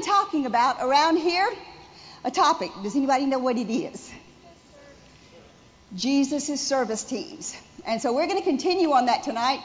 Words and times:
been 0.00 0.08
talking 0.08 0.46
about 0.46 0.76
around 0.80 1.18
here 1.18 1.48
a 2.24 2.30
topic. 2.30 2.70
Does 2.82 2.96
anybody 2.96 3.26
know 3.26 3.38
what 3.38 3.56
it 3.56 3.70
is? 3.70 4.10
Jesus' 5.94 6.60
service 6.60 7.04
teams. 7.04 7.54
And 7.86 8.00
so 8.00 8.14
we're 8.14 8.26
going 8.26 8.38
to 8.38 8.44
continue 8.44 8.92
on 8.92 9.06
that 9.06 9.24
tonight. 9.24 9.60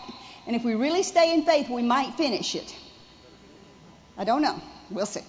And 0.46 0.56
if 0.56 0.64
we 0.64 0.76
really 0.76 1.04
stay 1.04 1.34
in 1.34 1.46
faith, 1.46 1.70
we 1.70 1.84
might 1.84 2.16
finish 2.16 2.56
it. 2.56 2.76
I 4.18 4.24
don't 4.26 4.42
know. 4.42 4.60
We'll 4.90 5.06
see. 5.06 5.22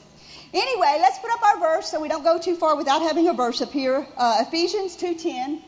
Anyway, 0.52 0.98
let's 1.00 1.18
put 1.18 1.30
up 1.30 1.42
our 1.42 1.60
verse 1.60 1.90
so 1.90 2.00
we 2.00 2.08
don't 2.08 2.24
go 2.24 2.38
too 2.40 2.56
far 2.56 2.76
without 2.76 3.02
having 3.02 3.28
a 3.28 3.32
verse 3.32 3.60
up 3.62 3.70
here. 3.70 4.06
Uh, 4.16 4.44
Ephesians 4.46 4.96
2.10. 4.96 5.60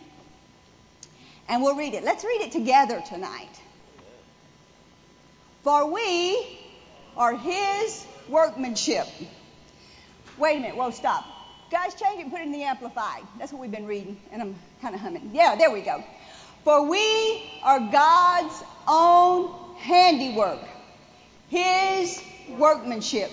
And 1.49 1.63
we'll 1.63 1.77
read 1.77 1.95
it. 1.95 2.03
Let's 2.03 2.25
read 2.25 2.41
it 2.41 2.53
together 2.53 3.03
tonight. 3.07 3.61
For 5.63 5.91
we 5.91 6.59
are 7.17 7.37
his 7.37 8.07
workmanship. 8.29 9.07
Wait 10.37 10.57
a 10.57 10.61
minute. 10.61 10.77
Whoa, 10.77 10.91
stop. 10.91 11.25
Guys, 11.71 11.95
change 11.95 12.21
it 12.21 12.23
and 12.23 12.31
put 12.31 12.41
it 12.41 12.47
in 12.47 12.53
the 12.53 12.63
Amplified. 12.63 13.23
That's 13.39 13.53
what 13.53 13.61
we've 13.61 13.71
been 13.71 13.87
reading, 13.87 14.21
and 14.33 14.41
I'm 14.41 14.55
kind 14.81 14.95
of 14.95 15.01
humming. 15.01 15.31
Yeah, 15.35 15.57
there 15.57 15.71
we 15.71 15.83
go. 15.83 16.03
For 16.65 16.89
we 16.89 17.43
are 17.63 17.81
God's 17.81 18.63
own 18.87 19.77
handiwork, 19.77 20.61
His 21.49 22.23
workmanship, 22.57 23.31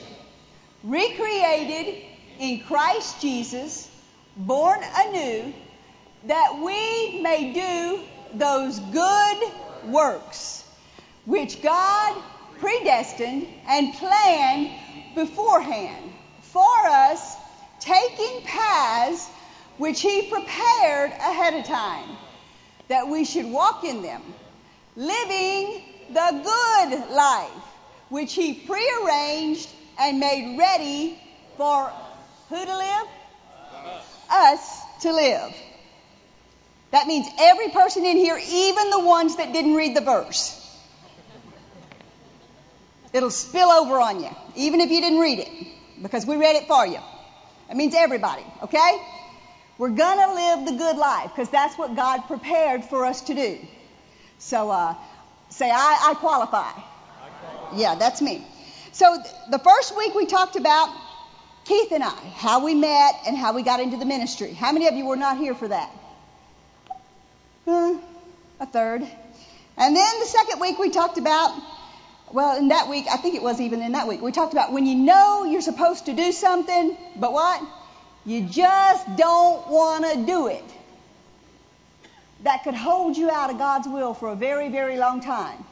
recreated 0.84 2.04
in 2.40 2.62
Christ 2.62 3.22
Jesus, 3.22 3.90
born 4.36 4.80
anew, 4.98 5.54
that 6.26 6.60
we 6.62 7.22
may 7.22 7.54
do 7.54 8.38
those 8.38 8.80
good 8.80 9.52
works 9.86 10.66
which 11.26 11.62
God 11.62 12.22
predestined 12.60 13.48
and 13.68 13.94
planned 13.94 14.72
beforehand 15.16 16.14
for 16.42 16.88
us 16.88 17.36
taking 17.80 18.42
paths 18.44 19.30
which 19.78 20.02
he 20.02 20.30
prepared 20.30 21.12
ahead 21.12 21.54
of 21.54 21.66
time, 21.66 22.10
that 22.88 23.08
we 23.08 23.26
should 23.26 23.46
walk 23.46 23.84
in 23.84 24.02
them, 24.02 24.22
living 24.96 25.84
the 26.12 26.42
good 26.44 27.10
life 27.14 27.50
which 28.10 28.34
he 28.34 28.54
prearranged 28.54 29.70
and 30.00 30.20
made 30.20 30.58
ready 30.58 31.20
for 31.58 31.92
who 32.50 32.66
to 32.66 32.78
live? 32.78 33.08
Us 34.30 34.82
to 35.02 35.12
live. 35.12 35.54
That 36.92 37.08
means 37.08 37.28
every 37.40 37.70
person 37.70 38.06
in 38.06 38.18
here, 38.18 38.40
even 38.50 38.90
the 38.90 39.00
ones 39.00 39.36
that 39.38 39.52
didn't 39.52 39.76
read 39.76 39.96
the 39.96 40.02
verse. 40.02 40.62
It'll 43.16 43.32
spill 43.32 43.70
over 43.70 43.98
on 43.98 44.22
you, 44.22 44.30
even 44.58 44.82
if 44.82 44.92
you 44.92 45.00
didn't 45.00 45.20
read 45.20 45.40
it, 45.40 45.50
because 46.02 46.26
we 46.26 46.36
read 46.36 46.58
it 46.58 46.68
for 46.68 46.86
you. 46.86 47.00
That 47.70 47.78
means 47.78 47.96
everybody, 47.96 48.44
okay? 48.64 49.02
We're 49.78 49.92
gonna 49.92 50.34
live 50.34 50.66
the 50.66 50.74
good 50.74 50.98
life 50.98 51.30
because 51.30 51.50
that's 51.50 51.78
what 51.78 51.96
God 51.96 52.28
prepared 52.28 52.84
for 52.84 53.06
us 53.06 53.22
to 53.22 53.34
do. 53.34 53.58
So 54.40 54.70
uh, 54.70 54.96
say, 55.48 55.72
I, 55.72 56.10
I, 56.10 56.14
qualify. 56.16 56.58
I 56.58 56.84
qualify. 57.40 57.78
Yeah, 57.78 57.96
that's 57.96 58.22
me. 58.22 58.46
So 58.92 59.16
th- 59.16 59.34
the 59.50 59.60
first 59.60 59.96
week 59.96 60.14
we 60.14 60.26
talked 60.26 60.58
about 60.58 60.94
Keith 61.64 61.94
and 61.94 62.04
I, 62.04 62.10
how 62.10 62.66
we 62.66 62.74
met 62.76 63.14
and 63.26 63.38
how 63.38 63.54
we 63.54 63.64
got 63.64 63.80
into 63.80 63.96
the 63.96 64.06
ministry. 64.06 64.52
How 64.52 64.74
many 64.74 64.88
of 64.88 64.94
you 64.94 65.06
were 65.06 65.16
not 65.16 65.38
here 65.38 65.56
for 65.56 65.70
that? 65.70 65.90
Uh, 67.66 67.96
a 68.60 68.66
third. 68.66 69.04
And 69.78 69.96
then 69.96 70.20
the 70.20 70.26
second 70.26 70.60
week 70.60 70.78
we 70.80 70.90
talked 70.90 71.18
about 71.18 71.58
well, 72.32 72.58
in 72.58 72.70
that 72.70 72.90
week, 72.90 73.06
I 73.12 73.18
think 73.18 73.36
it 73.36 73.44
was 73.44 73.62
even 73.62 73.82
in 73.82 73.94
that 73.94 74.08
week, 74.08 74.22
we 74.22 74.32
talked 74.32 74.54
about 74.54 74.74
when 74.74 74.86
you 74.86 74.96
know 74.96 75.44
you're 75.46 75.62
supposed 75.62 76.06
to 76.08 76.14
do 76.14 76.32
something, 76.32 76.98
but 77.16 77.32
what? 77.32 77.62
You 78.26 78.42
just 78.42 79.16
don't 79.16 79.68
want 79.70 80.06
to 80.12 80.26
do 80.26 80.48
it. 80.48 80.64
That 82.44 82.64
could 82.64 82.74
hold 82.74 83.16
you 83.16 83.30
out 83.30 83.52
of 83.52 83.58
God's 83.58 83.88
will 83.88 84.14
for 84.14 84.30
a 84.30 84.36
very, 84.36 84.70
very 84.70 84.98
long 84.98 85.22
time. 85.22 85.64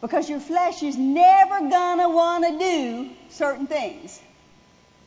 Because 0.00 0.28
your 0.28 0.40
flesh 0.40 0.82
is 0.82 0.98
never 0.98 1.60
going 1.60 1.98
to 1.98 2.08
want 2.10 2.44
to 2.44 2.58
do 2.58 3.10
certain 3.30 3.66
things 3.66 4.20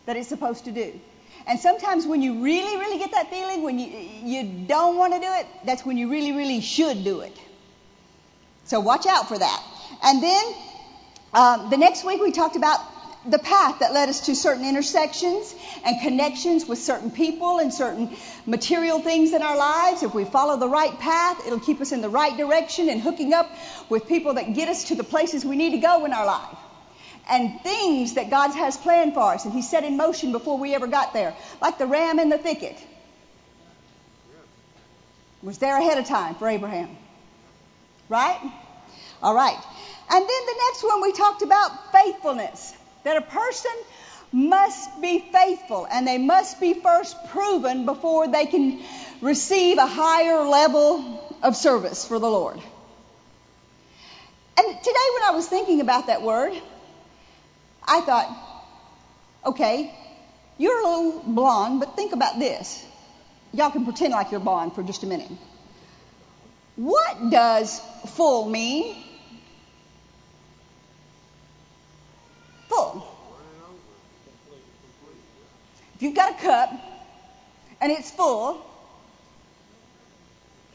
that 0.08 0.18
it's 0.18 0.28
supposed 0.28 0.66
to 0.66 0.72
do. 0.72 1.00
And 1.46 1.60
sometimes 1.60 2.06
when 2.06 2.22
you 2.22 2.44
really, 2.44 2.78
really 2.78 2.98
get 2.98 3.12
that 3.12 3.30
feeling, 3.30 3.62
when 3.62 3.78
you, 3.78 3.88
you 3.88 4.66
don't 4.68 4.98
want 4.98 5.14
to 5.14 5.20
do 5.20 5.32
it, 5.32 5.46
that's 5.66 5.86
when 5.86 5.98
you 5.98 6.10
really, 6.10 6.34
really 6.34 6.62
should 6.62 7.04
do 7.04 7.22
it. 7.22 7.38
So 8.66 8.80
watch 8.80 9.06
out 9.06 9.28
for 9.28 9.38
that. 9.38 9.64
And 10.04 10.22
then 10.22 10.44
um, 11.38 11.70
the 11.70 11.78
next 11.78 12.04
week 12.04 12.20
we 12.20 12.32
talked 12.32 12.56
about 12.56 12.80
the 13.30 13.38
path 13.38 13.80
that 13.80 13.94
led 13.94 14.10
us 14.10 14.22
to 14.22 14.36
certain 14.36 14.66
intersections 14.66 15.54
and 15.86 16.02
connections 16.02 16.66
with 16.66 16.80
certain 16.80 17.12
people 17.12 17.60
and 17.60 17.72
certain 17.72 18.16
material 18.48 19.00
things 19.00 19.34
in 19.34 19.44
our 19.44 19.56
lives. 19.56 20.02
If 20.02 20.16
we 20.16 20.26
follow 20.26 20.58
the 20.58 20.68
right 20.68 20.98
path, 21.00 21.46
it'll 21.46 21.60
keep 21.60 21.80
us 21.80 21.92
in 21.92 22.02
the 22.02 22.10
right 22.10 22.36
direction 22.36 22.90
and 22.90 23.00
hooking 23.00 23.34
up 23.34 23.48
with 23.88 24.08
people 24.08 24.34
that 24.36 24.56
get 24.56 24.68
us 24.68 24.86
to 24.86 24.96
the 24.96 25.04
places 25.04 25.46
we 25.46 25.58
need 25.58 25.72
to 25.72 25.78
go 25.78 26.06
in 26.06 26.14
our 26.14 26.26
life. 26.26 26.58
And 27.30 27.62
things 27.62 28.16
that 28.16 28.32
God 28.32 28.56
has 28.56 28.76
planned 28.76 29.14
for 29.14 29.34
us 29.34 29.46
and 29.46 29.54
He 29.54 29.62
set 29.62 29.84
in 29.84 29.96
motion 29.96 30.32
before 30.32 30.58
we 30.58 30.74
ever 30.74 30.88
got 30.88 31.14
there, 31.14 31.36
like 31.62 31.78
the 31.78 31.86
ram 31.86 32.18
in 32.18 32.30
the 32.30 32.40
thicket. 32.40 32.78
Was 35.44 35.60
there 35.60 35.78
ahead 35.78 36.00
of 36.00 36.06
time 36.06 36.34
for 36.34 36.48
Abraham. 36.48 36.90
Right? 38.10 38.40
All 39.22 39.36
right. 39.36 39.58
And 40.10 40.22
then 40.22 40.46
the 40.46 40.56
next 40.68 40.84
one 40.84 41.02
we 41.02 41.12
talked 41.12 41.42
about 41.42 41.92
faithfulness. 41.92 42.74
That 43.04 43.18
a 43.18 43.22
person 43.22 43.72
must 44.32 45.02
be 45.02 45.20
faithful 45.32 45.88
and 45.90 46.06
they 46.06 46.18
must 46.18 46.60
be 46.60 46.74
first 46.74 47.16
proven 47.30 47.86
before 47.86 48.28
they 48.28 48.46
can 48.46 48.82
receive 49.22 49.78
a 49.78 49.86
higher 49.86 50.44
level 50.44 51.38
of 51.42 51.56
service 51.56 52.06
for 52.06 52.20
the 52.20 52.30
Lord. 52.30 52.60
And 54.58 54.78
today 54.80 55.08
when 55.14 55.24
I 55.24 55.32
was 55.34 55.48
thinking 55.48 55.82
about 55.82 56.08
that 56.08 56.22
word, 56.22 56.54
I 57.88 58.02
thought, 58.02 58.36
okay, 59.46 59.94
you're 60.58 60.80
a 60.80 60.84
little 60.84 61.24
blonde, 61.26 61.80
but 61.80 61.96
think 61.96 62.14
about 62.14 62.40
this. 62.40 62.86
Y'all 63.54 63.72
can 63.72 63.86
pretend 63.86 64.12
like 64.12 64.32
you're 64.32 64.40
blonde 64.40 64.74
for 64.74 64.84
just 64.84 65.04
a 65.04 65.08
minute. 65.08 65.32
What 66.76 67.30
does 67.30 67.80
full 68.16 68.50
mean? 68.50 68.96
Full. 72.70 73.08
If 75.96 76.04
you've 76.04 76.16
got 76.16 76.32
a 76.32 76.42
cup 76.42 76.72
and 77.82 77.92
it's 77.92 78.12
full, 78.12 78.64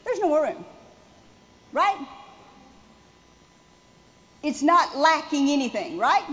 there's 0.03 0.19
no 0.19 0.29
more 0.29 0.43
room. 0.43 0.65
Right? 1.71 2.07
It's 4.43 4.61
not 4.61 4.97
lacking 4.97 5.49
anything, 5.49 5.97
right? 5.97 6.23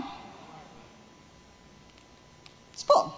It's 2.73 2.83
full. 2.83 3.15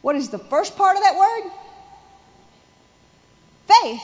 What 0.00 0.16
is 0.16 0.30
the 0.30 0.38
first 0.38 0.76
part 0.76 0.96
of 0.96 1.02
that 1.02 1.16
word? 1.16 1.52
Faith. 3.66 4.00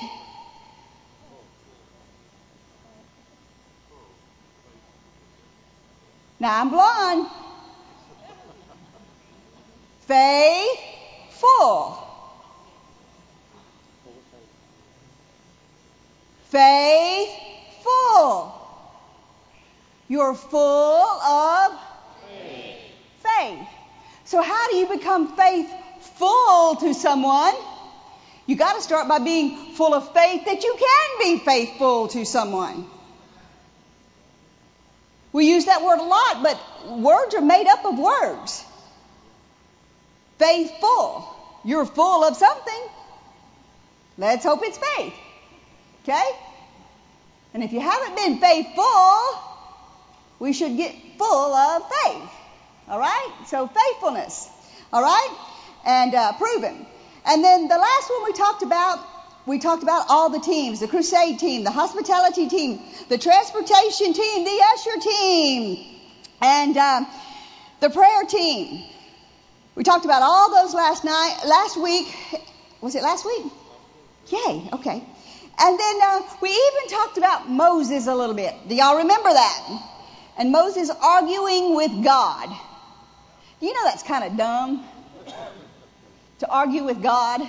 Now 6.42 6.60
I'm 6.60 6.68
blonde. 6.70 7.26
Faithful. 10.00 11.98
Faithful. 16.48 17.38
You're 20.08 20.34
full 20.34 20.60
of 20.60 21.78
faith. 22.28 22.76
faith. 23.22 23.68
So 24.24 24.42
how 24.42 24.68
do 24.70 24.76
you 24.78 24.88
become 24.88 25.36
faithful 25.36 26.76
to 26.80 26.92
someone? 26.92 27.54
You 28.46 28.56
got 28.56 28.72
to 28.72 28.82
start 28.82 29.06
by 29.06 29.20
being 29.20 29.74
full 29.74 29.94
of 29.94 30.12
faith 30.12 30.46
that 30.46 30.64
you 30.64 30.76
can 30.76 31.18
be 31.20 31.38
faithful 31.38 32.08
to 32.08 32.24
someone. 32.24 32.88
We 35.32 35.48
use 35.48 35.64
that 35.64 35.82
word 35.82 35.98
a 35.98 36.04
lot, 36.04 36.42
but 36.42 36.98
words 36.98 37.34
are 37.34 37.40
made 37.40 37.66
up 37.66 37.84
of 37.84 37.98
words. 37.98 38.64
Faithful. 40.38 41.28
You're 41.64 41.86
full 41.86 42.24
of 42.24 42.36
something. 42.36 42.82
Let's 44.18 44.44
hope 44.44 44.60
it's 44.62 44.78
faith. 44.78 45.14
Okay? 46.02 46.30
And 47.54 47.62
if 47.62 47.72
you 47.72 47.80
haven't 47.80 48.16
been 48.16 48.38
faithful, 48.38 49.20
we 50.38 50.52
should 50.52 50.76
get 50.76 50.94
full 51.18 51.54
of 51.54 51.82
faith. 51.88 52.30
All 52.88 52.98
right? 52.98 53.30
So 53.46 53.68
faithfulness. 53.68 54.50
All 54.92 55.02
right? 55.02 55.36
And 55.86 56.14
uh, 56.14 56.32
proven. 56.32 56.86
And 57.24 57.44
then 57.44 57.68
the 57.68 57.78
last 57.78 58.10
one 58.10 58.24
we 58.24 58.32
talked 58.32 58.62
about 58.62 58.98
we 59.46 59.58
talked 59.58 59.82
about 59.82 60.06
all 60.08 60.30
the 60.30 60.40
teams 60.40 60.80
the 60.80 60.88
crusade 60.88 61.38
team, 61.38 61.64
the 61.64 61.70
hospitality 61.70 62.48
team, 62.48 62.80
the 63.08 63.18
transportation 63.18 64.12
team, 64.12 64.44
the 64.44 64.64
usher 64.74 65.00
team. 65.00 65.86
And 66.40 66.76
um, 66.76 67.06
The 67.82 67.90
prayer 67.90 68.22
team. 68.22 68.84
We 69.74 69.82
talked 69.82 70.04
about 70.04 70.22
all 70.22 70.54
those 70.54 70.72
last 70.72 71.04
night, 71.04 71.40
last 71.44 71.76
week. 71.76 72.14
Was 72.80 72.94
it 72.94 73.02
last 73.02 73.26
week? 73.26 73.44
Yay, 74.28 74.68
okay. 74.72 75.02
And 75.58 75.78
then 75.80 75.96
uh, 76.00 76.20
we 76.40 76.48
even 76.48 76.88
talked 76.88 77.18
about 77.18 77.50
Moses 77.50 78.06
a 78.06 78.14
little 78.14 78.36
bit. 78.36 78.54
Do 78.68 78.74
y'all 78.76 78.98
remember 78.98 79.30
that? 79.30 79.82
And 80.38 80.52
Moses 80.52 80.90
arguing 80.90 81.74
with 81.74 82.04
God. 82.04 82.50
You 83.60 83.72
know 83.72 83.84
that's 83.84 84.04
kind 84.04 84.24
of 84.24 84.36
dumb? 84.36 84.84
To 86.38 86.48
argue 86.48 86.84
with 86.84 87.02
God? 87.02 87.40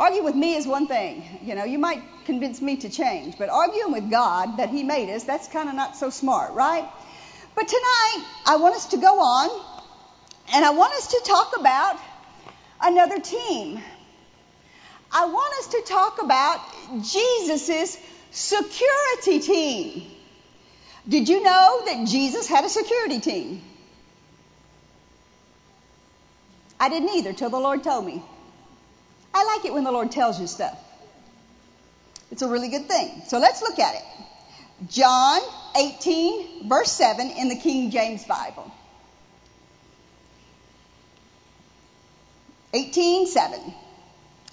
Argue 0.00 0.22
with 0.22 0.34
me 0.34 0.54
is 0.54 0.66
one 0.66 0.86
thing. 0.86 1.22
You 1.42 1.54
know, 1.54 1.64
you 1.64 1.78
might 1.78 2.02
convince 2.24 2.62
me 2.62 2.76
to 2.78 2.88
change, 2.88 3.36
but 3.36 3.50
arguing 3.50 3.92
with 3.92 4.10
God 4.10 4.56
that 4.56 4.70
He 4.70 4.82
made 4.82 5.14
us, 5.14 5.24
that's 5.24 5.46
kind 5.46 5.68
of 5.68 5.74
not 5.74 5.94
so 5.94 6.08
smart, 6.08 6.54
right? 6.54 6.88
But 7.54 7.68
tonight, 7.68 8.24
I 8.46 8.56
want 8.56 8.76
us 8.76 8.86
to 8.86 8.96
go 8.96 9.20
on 9.20 9.50
and 10.54 10.64
I 10.64 10.70
want 10.70 10.94
us 10.94 11.08
to 11.08 11.20
talk 11.26 11.52
about 11.60 12.00
another 12.80 13.20
team. 13.20 13.78
I 15.12 15.26
want 15.26 15.52
us 15.58 15.66
to 15.74 15.82
talk 15.82 16.22
about 16.22 16.60
Jesus' 17.02 17.98
security 18.30 19.40
team. 19.40 20.10
Did 21.06 21.28
you 21.28 21.42
know 21.42 21.82
that 21.84 22.08
Jesus 22.08 22.48
had 22.48 22.64
a 22.64 22.70
security 22.70 23.20
team? 23.20 23.60
I 26.78 26.88
didn't 26.88 27.10
either 27.10 27.34
till 27.34 27.50
the 27.50 27.60
Lord 27.60 27.84
told 27.84 28.06
me. 28.06 28.22
I 29.32 29.44
like 29.44 29.64
it 29.64 29.72
when 29.72 29.84
the 29.84 29.92
Lord 29.92 30.10
tells 30.10 30.40
you 30.40 30.46
stuff. 30.46 30.78
It's 32.30 32.42
a 32.42 32.48
really 32.48 32.68
good 32.68 32.86
thing. 32.86 33.22
So 33.26 33.38
let's 33.38 33.62
look 33.62 33.78
at 33.78 33.94
it. 33.94 34.02
John 34.88 35.40
18, 35.76 36.68
verse 36.68 36.90
7 36.92 37.30
in 37.30 37.48
the 37.48 37.56
King 37.56 37.90
James 37.90 38.24
Bible. 38.24 38.70
18:7. 42.72 43.74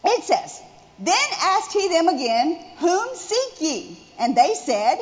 It 0.03 0.23
says, 0.23 0.61
Then 0.99 1.15
asked 1.41 1.73
he 1.73 1.87
them 1.87 2.07
again, 2.07 2.65
Whom 2.77 3.15
seek 3.15 3.61
ye? 3.61 3.99
And 4.19 4.35
they 4.35 4.53
said, 4.55 4.97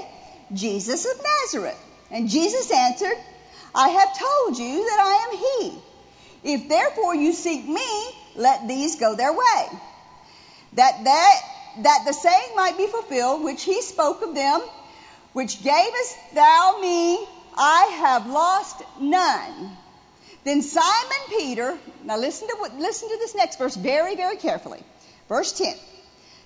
Jesus 0.53 1.05
of 1.05 1.21
Nazareth. 1.23 1.79
And 2.11 2.29
Jesus 2.29 2.71
answered, 2.71 3.17
I 3.73 3.89
have 3.89 4.19
told 4.19 4.57
you 4.57 4.83
that 4.85 4.99
I 4.99 5.27
am 5.27 5.37
he. 5.37 6.53
If 6.53 6.69
therefore 6.69 7.15
you 7.15 7.33
seek 7.33 7.67
me, 7.67 7.81
let 8.35 8.67
these 8.67 8.95
go 8.97 9.15
their 9.15 9.33
way. 9.33 9.67
That 10.73 11.03
that 11.03 11.41
that 11.83 12.03
the 12.05 12.13
saying 12.13 12.55
might 12.55 12.77
be 12.77 12.87
fulfilled 12.87 13.43
which 13.43 13.63
he 13.63 13.81
spoke 13.81 14.21
of 14.21 14.35
them, 14.35 14.61
which 15.33 15.63
gavest 15.63 16.17
thou 16.33 16.77
me, 16.81 17.25
I 17.57 17.85
have 17.99 18.27
lost 18.27 18.81
none. 18.99 19.77
Then 20.43 20.61
Simon 20.61 21.23
Peter, 21.29 21.77
now 22.03 22.17
listen 22.17 22.47
to 22.47 22.71
listen 22.77 23.09
to 23.09 23.17
this 23.17 23.35
next 23.35 23.57
verse 23.57 23.75
very, 23.75 24.15
very 24.15 24.37
carefully. 24.37 24.83
Verse 25.27 25.51
10. 25.53 25.73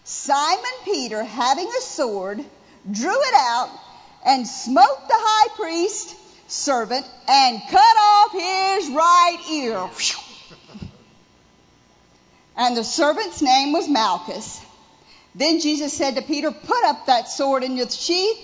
Simon 0.06 0.72
Peter, 0.86 1.24
having 1.24 1.68
a 1.68 1.82
sword, 1.82 2.44
drew 2.90 3.22
it 3.22 3.34
out 3.36 3.70
and 4.26 4.48
smote 4.48 5.08
the 5.08 5.14
high 5.16 5.56
priest 5.56 6.16
servant 6.50 7.06
and 7.28 7.62
cut 7.70 7.98
off 7.98 8.32
his 8.32 8.90
right 8.90 9.38
ear. 9.52 9.90
And 12.60 12.76
the 12.76 12.84
servant's 12.84 13.42
name 13.42 13.72
was 13.72 13.88
Malchus. 13.88 14.60
Then 15.34 15.62
Jesus 15.62 15.94
said 15.94 16.16
to 16.16 16.22
Peter, 16.22 16.52
Put 16.52 16.84
up 16.84 17.06
that 17.06 17.30
sword 17.30 17.64
in 17.64 17.78
your 17.78 17.90
sheath. 17.90 18.38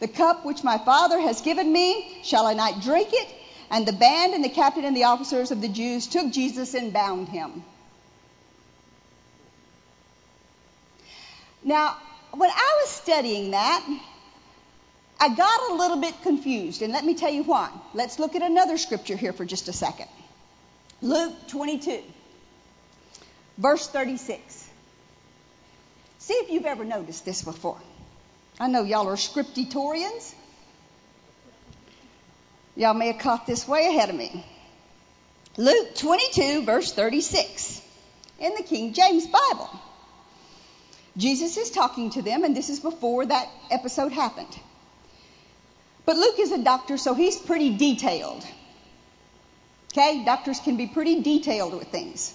The 0.00 0.08
cup 0.08 0.44
which 0.44 0.62
my 0.62 0.76
Father 0.76 1.18
has 1.18 1.40
given 1.40 1.72
me, 1.72 2.20
shall 2.22 2.46
I 2.46 2.52
not 2.52 2.82
drink 2.82 3.08
it? 3.10 3.34
And 3.70 3.86
the 3.86 3.94
band 3.94 4.34
and 4.34 4.44
the 4.44 4.50
captain 4.50 4.84
and 4.84 4.94
the 4.94 5.04
officers 5.04 5.50
of 5.50 5.62
the 5.62 5.68
Jews 5.68 6.06
took 6.06 6.30
Jesus 6.30 6.74
and 6.74 6.92
bound 6.92 7.30
him. 7.30 7.64
Now, 11.64 11.96
when 12.32 12.50
I 12.50 12.80
was 12.82 12.90
studying 12.90 13.52
that, 13.52 13.82
I 15.18 15.34
got 15.34 15.70
a 15.70 15.74
little 15.74 16.02
bit 16.02 16.14
confused, 16.22 16.82
and 16.82 16.92
let 16.92 17.02
me 17.02 17.14
tell 17.14 17.32
you 17.32 17.44
why. 17.44 17.70
Let's 17.94 18.18
look 18.18 18.36
at 18.36 18.42
another 18.42 18.76
scripture 18.76 19.16
here 19.16 19.32
for 19.32 19.46
just 19.46 19.68
a 19.68 19.72
second. 19.72 20.08
Luke 21.00 21.32
22, 21.48 22.02
verse 23.58 23.88
36. 23.88 24.68
See 26.18 26.34
if 26.34 26.50
you've 26.50 26.66
ever 26.66 26.84
noticed 26.84 27.24
this 27.24 27.42
before. 27.42 27.78
I 28.58 28.68
know 28.68 28.82
y'all 28.82 29.08
are 29.08 29.16
scriptorians. 29.16 30.34
Y'all 32.76 32.94
may 32.94 33.08
have 33.08 33.20
caught 33.20 33.46
this 33.46 33.68
way 33.68 33.86
ahead 33.86 34.10
of 34.10 34.16
me. 34.16 34.44
Luke 35.56 35.94
22, 35.96 36.64
verse 36.64 36.92
36, 36.92 37.80
in 38.40 38.54
the 38.56 38.62
King 38.64 38.92
James 38.92 39.26
Bible. 39.26 39.70
Jesus 41.16 41.56
is 41.56 41.70
talking 41.70 42.10
to 42.10 42.22
them, 42.22 42.42
and 42.42 42.56
this 42.56 42.70
is 42.70 42.80
before 42.80 43.24
that 43.26 43.48
episode 43.70 44.10
happened. 44.10 44.58
But 46.04 46.16
Luke 46.16 46.40
is 46.40 46.50
a 46.50 46.58
doctor, 46.58 46.96
so 46.96 47.14
he's 47.14 47.36
pretty 47.36 47.76
detailed. 47.76 48.44
Okay? 49.92 50.24
Doctors 50.24 50.58
can 50.58 50.76
be 50.76 50.88
pretty 50.88 51.22
detailed 51.22 51.74
with 51.74 51.88
things. 51.88 52.34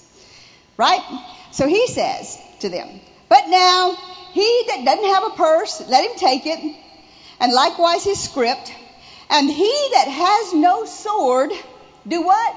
Right? 0.80 1.04
So 1.52 1.68
he 1.68 1.88
says 1.88 2.40
to 2.62 2.70
them, 2.70 3.02
But 3.28 3.50
now, 3.50 3.98
he 4.31 4.64
that 4.68 4.86
doesn't 4.86 5.14
have 5.14 5.26
a 5.26 5.30
purse, 5.31 5.86
let 5.90 6.10
him 6.10 6.18
take 6.18 6.46
it, 6.46 6.76
and 7.42 7.52
likewise 7.52 8.06
his 8.06 8.18
script. 8.18 8.74
and 9.30 9.52
he 9.52 9.90
that 9.92 10.08
has 10.08 10.54
no 10.54 10.86
sword, 10.86 11.52
do 12.08 12.22
what? 12.22 12.56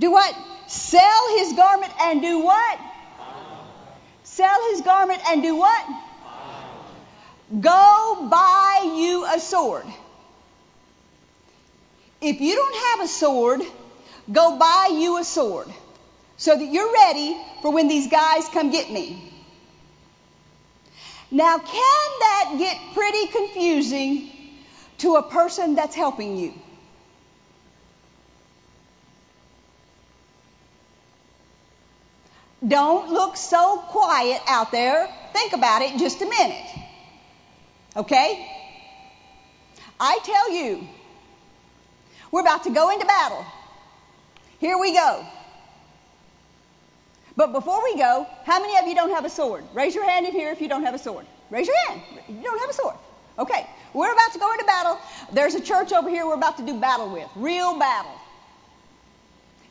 Do 0.00 0.10
what? 0.10 0.36
Sell 0.66 1.38
his 1.38 1.52
garment 1.52 1.92
and 2.00 2.20
do 2.20 2.40
what? 2.40 2.80
Sell 4.24 4.70
his 4.72 4.80
garment 4.80 5.22
and 5.28 5.42
do 5.42 5.54
what? 5.54 5.86
Go 7.60 8.26
buy 8.28 8.94
you 8.96 9.24
a 9.32 9.38
sword. 9.38 9.86
If 12.20 12.40
you 12.40 12.56
don't 12.56 12.76
have 12.86 13.00
a 13.04 13.08
sword, 13.08 13.62
go 14.32 14.58
buy 14.58 14.90
you 14.92 15.18
a 15.18 15.24
sword 15.24 15.68
so 16.36 16.56
that 16.56 16.64
you're 16.64 16.92
ready 16.92 17.36
for 17.60 17.72
when 17.72 17.88
these 17.88 18.08
guys 18.08 18.48
come 18.48 18.70
get 18.70 18.90
me. 18.90 19.32
Now, 21.30 21.58
can 21.58 22.10
that 22.20 22.56
get 22.58 22.78
pretty 22.94 23.26
confusing 23.28 24.30
to 24.98 25.16
a 25.16 25.22
person 25.22 25.74
that's 25.74 25.94
helping 25.94 26.36
you? 26.36 26.52
Don't 32.66 33.10
look 33.10 33.36
so 33.36 33.78
quiet 33.88 34.40
out 34.46 34.70
there. 34.70 35.08
Think 35.32 35.52
about 35.52 35.82
it 35.82 35.98
just 35.98 36.20
a 36.22 36.26
minute. 36.26 36.70
Okay? 37.96 38.48
I 39.98 40.18
tell 40.22 40.52
you, 40.52 40.86
we're 42.30 42.42
about 42.42 42.64
to 42.64 42.70
go 42.70 42.90
into 42.90 43.06
battle. 43.06 43.44
Here 44.62 44.78
we 44.78 44.92
go. 44.92 45.26
But 47.34 47.50
before 47.50 47.82
we 47.82 47.96
go, 47.96 48.28
how 48.44 48.60
many 48.60 48.78
of 48.78 48.86
you 48.86 48.94
don't 48.94 49.10
have 49.10 49.24
a 49.24 49.28
sword? 49.28 49.64
Raise 49.74 49.92
your 49.92 50.08
hand 50.08 50.24
in 50.24 50.30
here 50.30 50.52
if 50.52 50.60
you 50.60 50.68
don't 50.68 50.84
have 50.84 50.94
a 50.94 51.00
sword. 51.00 51.26
Raise 51.50 51.66
your 51.66 51.76
hand. 51.88 52.00
You 52.28 52.44
don't 52.44 52.60
have 52.60 52.70
a 52.70 52.72
sword. 52.72 52.94
Okay. 53.40 53.66
We're 53.92 54.12
about 54.12 54.32
to 54.34 54.38
go 54.38 54.52
into 54.52 54.64
battle. 54.64 55.00
There's 55.32 55.56
a 55.56 55.60
church 55.60 55.92
over 55.92 56.08
here 56.08 56.24
we're 56.24 56.34
about 56.34 56.58
to 56.58 56.62
do 56.64 56.78
battle 56.78 57.12
with. 57.12 57.28
Real 57.34 57.76
battle. 57.76 58.14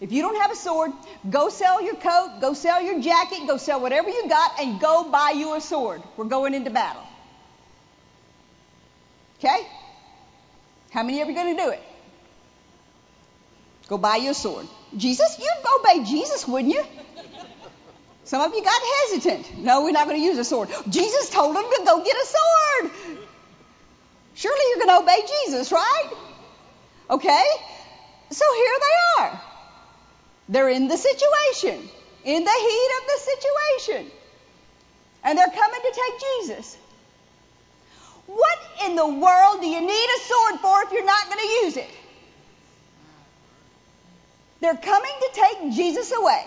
If 0.02 0.12
you 0.12 0.24
don't 0.24 0.36
have 0.42 0.52
a 0.52 0.58
sword, 0.58 0.92
go 1.30 1.48
sell 1.48 1.82
your 1.82 1.96
coat, 1.96 2.40
go 2.42 2.54
sell 2.54 2.82
your 2.82 3.00
jacket, 3.00 3.48
go 3.48 3.56
sell 3.56 3.80
whatever 3.80 4.10
you 4.10 4.28
got, 4.28 4.60
and 4.60 4.78
go 4.82 5.10
buy 5.10 5.32
you 5.38 5.56
a 5.56 5.62
sword. 5.62 6.04
We're 6.18 6.26
going 6.26 6.54
into 6.54 6.70
battle. 6.70 7.04
Okay? 9.40 9.66
How 10.90 11.04
many 11.04 11.22
of 11.22 11.30
you 11.30 11.34
are 11.34 11.44
going 11.44 11.56
to 11.56 11.64
do 11.64 11.70
it? 11.70 11.82
Go 13.88 13.98
buy 13.98 14.18
you 14.18 14.32
a 14.32 14.34
sword. 14.34 14.68
Jesus, 14.98 15.40
you'd 15.40 15.80
obey 15.80 16.04
Jesus, 16.04 16.48
wouldn't 16.48 16.74
you? 16.74 16.84
Some 18.26 18.42
of 18.42 18.54
you 18.54 18.64
got 18.64 18.82
hesitant. 19.10 19.58
No, 19.58 19.84
we're 19.84 19.92
not 19.92 20.08
going 20.08 20.20
to 20.20 20.26
use 20.26 20.38
a 20.38 20.44
sword. 20.44 20.70
Jesus 20.90 21.30
told 21.30 21.56
them 21.56 21.64
to 21.64 21.82
go 21.86 22.04
get 22.04 22.16
a 22.16 22.26
sword. 22.26 22.92
Surely 24.36 24.62
you're 24.70 24.86
going 24.86 25.00
to 25.00 25.04
obey 25.04 25.22
Jesus, 25.46 25.72
right? 25.72 26.12
Okay? 27.10 27.44
So 28.30 28.46
here 28.56 28.78
they 28.80 29.24
are. 29.24 29.42
They're 30.50 30.70
in 30.70 30.88
the 30.88 30.98
situation, 30.98 31.90
in 32.24 32.44
the 32.44 32.52
heat 32.52 32.92
of 33.00 33.08
the 33.08 33.20
situation. 33.20 34.12
And 35.24 35.38
they're 35.38 35.48
coming 35.48 35.82
to 35.82 35.94
take 35.94 36.20
Jesus. 36.20 36.78
What 38.28 38.60
in 38.86 38.96
the 38.96 39.08
world 39.08 39.62
do 39.62 39.68
you 39.68 39.82
need 39.82 39.88
a 39.90 40.20
sword 40.22 40.60
for 40.62 40.84
if 40.84 40.92
you're 40.92 41.06
not 41.06 41.26
going 41.26 41.40
to 41.40 41.54
use 41.66 41.78
it? 41.78 41.90
They're 44.62 44.78
coming 44.78 45.12
to 45.20 45.30
take 45.34 45.74
Jesus 45.74 46.12
away. 46.12 46.46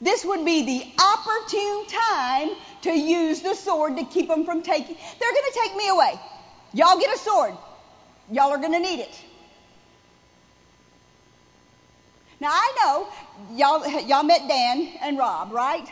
This 0.00 0.24
would 0.24 0.44
be 0.44 0.64
the 0.66 1.02
opportune 1.02 1.86
time 1.86 2.50
to 2.82 2.92
use 2.92 3.40
the 3.40 3.54
sword 3.54 3.96
to 3.96 4.04
keep 4.04 4.28
them 4.28 4.44
from 4.44 4.62
taking. 4.62 4.94
They're 4.94 5.32
going 5.32 5.52
to 5.52 5.60
take 5.62 5.76
me 5.76 5.88
away. 5.88 6.20
Y'all 6.74 6.98
get 6.98 7.14
a 7.14 7.18
sword. 7.18 7.54
Y'all 8.30 8.50
are 8.50 8.58
going 8.58 8.72
to 8.72 8.80
need 8.80 9.00
it. 9.00 9.24
Now 12.40 12.50
I 12.50 12.72
know 12.76 13.08
y'all 13.56 14.00
y'all 14.02 14.22
met 14.22 14.46
Dan 14.46 14.88
and 15.00 15.16
Rob, 15.16 15.52
right? 15.52 15.88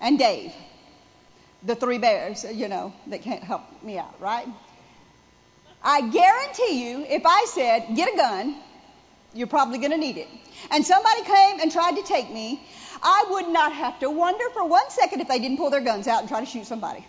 And 0.00 0.18
Dave. 0.18 0.52
The 1.64 1.74
three 1.74 1.98
bears, 1.98 2.44
you 2.44 2.68
know, 2.68 2.92
that 3.08 3.22
can't 3.22 3.42
help 3.42 3.62
me 3.82 3.98
out, 3.98 4.20
right? 4.20 4.46
I 5.82 6.02
guarantee 6.02 6.88
you, 6.88 7.04
if 7.08 7.22
I 7.26 7.46
said, 7.46 7.96
get 7.96 8.14
a 8.14 8.16
gun, 8.16 8.54
you're 9.34 9.46
probably 9.46 9.78
going 9.78 9.90
to 9.90 9.98
need 9.98 10.16
it. 10.16 10.28
And 10.70 10.84
somebody 10.84 11.22
came 11.22 11.60
and 11.60 11.70
tried 11.70 11.96
to 11.96 12.02
take 12.02 12.30
me, 12.30 12.60
I 13.02 13.26
would 13.30 13.48
not 13.48 13.72
have 13.72 14.00
to 14.00 14.10
wonder 14.10 14.44
for 14.50 14.66
one 14.66 14.90
second 14.90 15.20
if 15.20 15.28
they 15.28 15.38
didn't 15.38 15.58
pull 15.58 15.70
their 15.70 15.80
guns 15.80 16.06
out 16.08 16.20
and 16.20 16.28
try 16.28 16.40
to 16.40 16.46
shoot 16.46 16.66
somebody. 16.66 17.06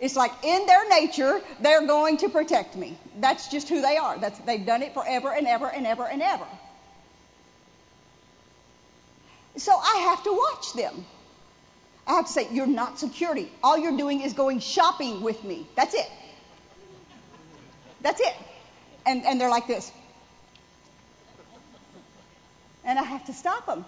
It's 0.00 0.16
like 0.16 0.32
in 0.42 0.66
their 0.66 0.88
nature, 0.88 1.40
they're 1.60 1.86
going 1.86 2.16
to 2.18 2.28
protect 2.28 2.76
me. 2.76 2.98
That's 3.20 3.48
just 3.48 3.68
who 3.68 3.80
they 3.80 3.96
are. 3.96 4.18
That's, 4.18 4.38
they've 4.40 4.66
done 4.66 4.82
it 4.82 4.94
forever 4.94 5.32
and 5.32 5.46
ever 5.46 5.68
and 5.70 5.86
ever 5.86 6.04
and 6.04 6.20
ever. 6.20 6.46
So 9.56 9.72
I 9.72 10.08
have 10.08 10.24
to 10.24 10.32
watch 10.32 10.72
them. 10.72 11.04
I 12.06 12.14
have 12.14 12.26
to 12.26 12.32
say, 12.32 12.48
You're 12.50 12.66
not 12.66 12.98
security. 12.98 13.50
All 13.62 13.78
you're 13.78 13.96
doing 13.96 14.22
is 14.22 14.32
going 14.32 14.58
shopping 14.58 15.22
with 15.22 15.44
me. 15.44 15.68
That's 15.76 15.94
it. 15.94 16.10
That's 18.00 18.20
it. 18.20 18.34
And, 19.06 19.24
and 19.24 19.40
they're 19.40 19.50
like 19.50 19.68
this. 19.68 19.92
And 22.84 22.98
I 22.98 23.02
have 23.02 23.24
to 23.26 23.32
stop 23.32 23.66
them. 23.66 23.84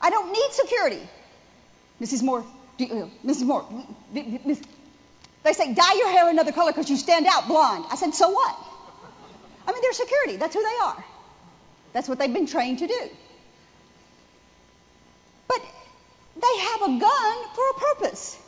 I 0.00 0.10
don't 0.10 0.32
need 0.32 0.48
security. 0.52 1.02
Mrs. 2.00 2.22
Moore, 2.22 2.44
you, 2.78 3.10
Mrs. 3.24 3.42
Moore, 3.42 3.66
they 4.12 5.52
say, 5.52 5.74
dye 5.74 5.94
your 5.94 6.10
hair 6.10 6.28
another 6.28 6.52
color 6.52 6.72
because 6.72 6.90
you 6.90 6.96
stand 6.96 7.26
out 7.26 7.48
blonde. 7.48 7.84
I 7.90 7.96
said, 7.96 8.14
so 8.14 8.30
what? 8.30 8.56
I 9.66 9.72
mean, 9.72 9.82
they're 9.82 9.92
security. 9.92 10.36
That's 10.36 10.54
who 10.54 10.62
they 10.62 10.76
are. 10.84 11.04
That's 11.92 12.08
what 12.08 12.18
they've 12.18 12.32
been 12.32 12.46
trained 12.46 12.78
to 12.80 12.86
do. 12.86 13.00
But 15.48 15.60
they 16.36 16.58
have 16.60 16.82
a 16.82 17.00
gun 17.00 17.54
for 17.54 17.70
a 17.70 17.74
purpose. 17.94 18.38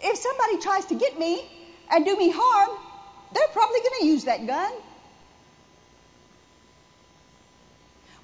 If 0.00 0.18
somebody 0.18 0.58
tries 0.58 0.86
to 0.86 0.94
get 0.94 1.18
me 1.18 1.44
and 1.90 2.04
do 2.04 2.16
me 2.16 2.30
harm, 2.34 2.78
they're 3.32 3.48
probably 3.52 3.80
going 3.80 4.00
to 4.00 4.06
use 4.06 4.24
that 4.24 4.46
gun. 4.46 4.72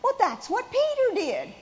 Well, 0.04 0.16
that's 0.18 0.50
what 0.50 0.66
Peter 0.70 1.14
did. 1.14 1.54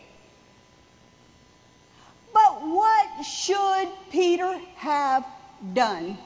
But 2.34 2.62
what 2.62 3.22
should 3.22 3.88
Peter 4.10 4.58
have 4.78 5.24
done? 5.72 6.18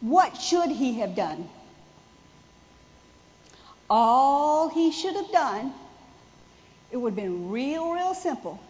What 0.00 0.36
should 0.36 0.70
he 0.70 1.00
have 1.00 1.16
done? 1.16 1.48
All 3.90 4.68
he 4.68 4.92
should 4.92 5.16
have 5.16 5.32
done, 5.32 5.74
it 6.92 6.98
would 6.98 7.14
have 7.14 7.16
been 7.16 7.50
real, 7.50 7.90
real 7.90 8.14
simple. 8.14 8.60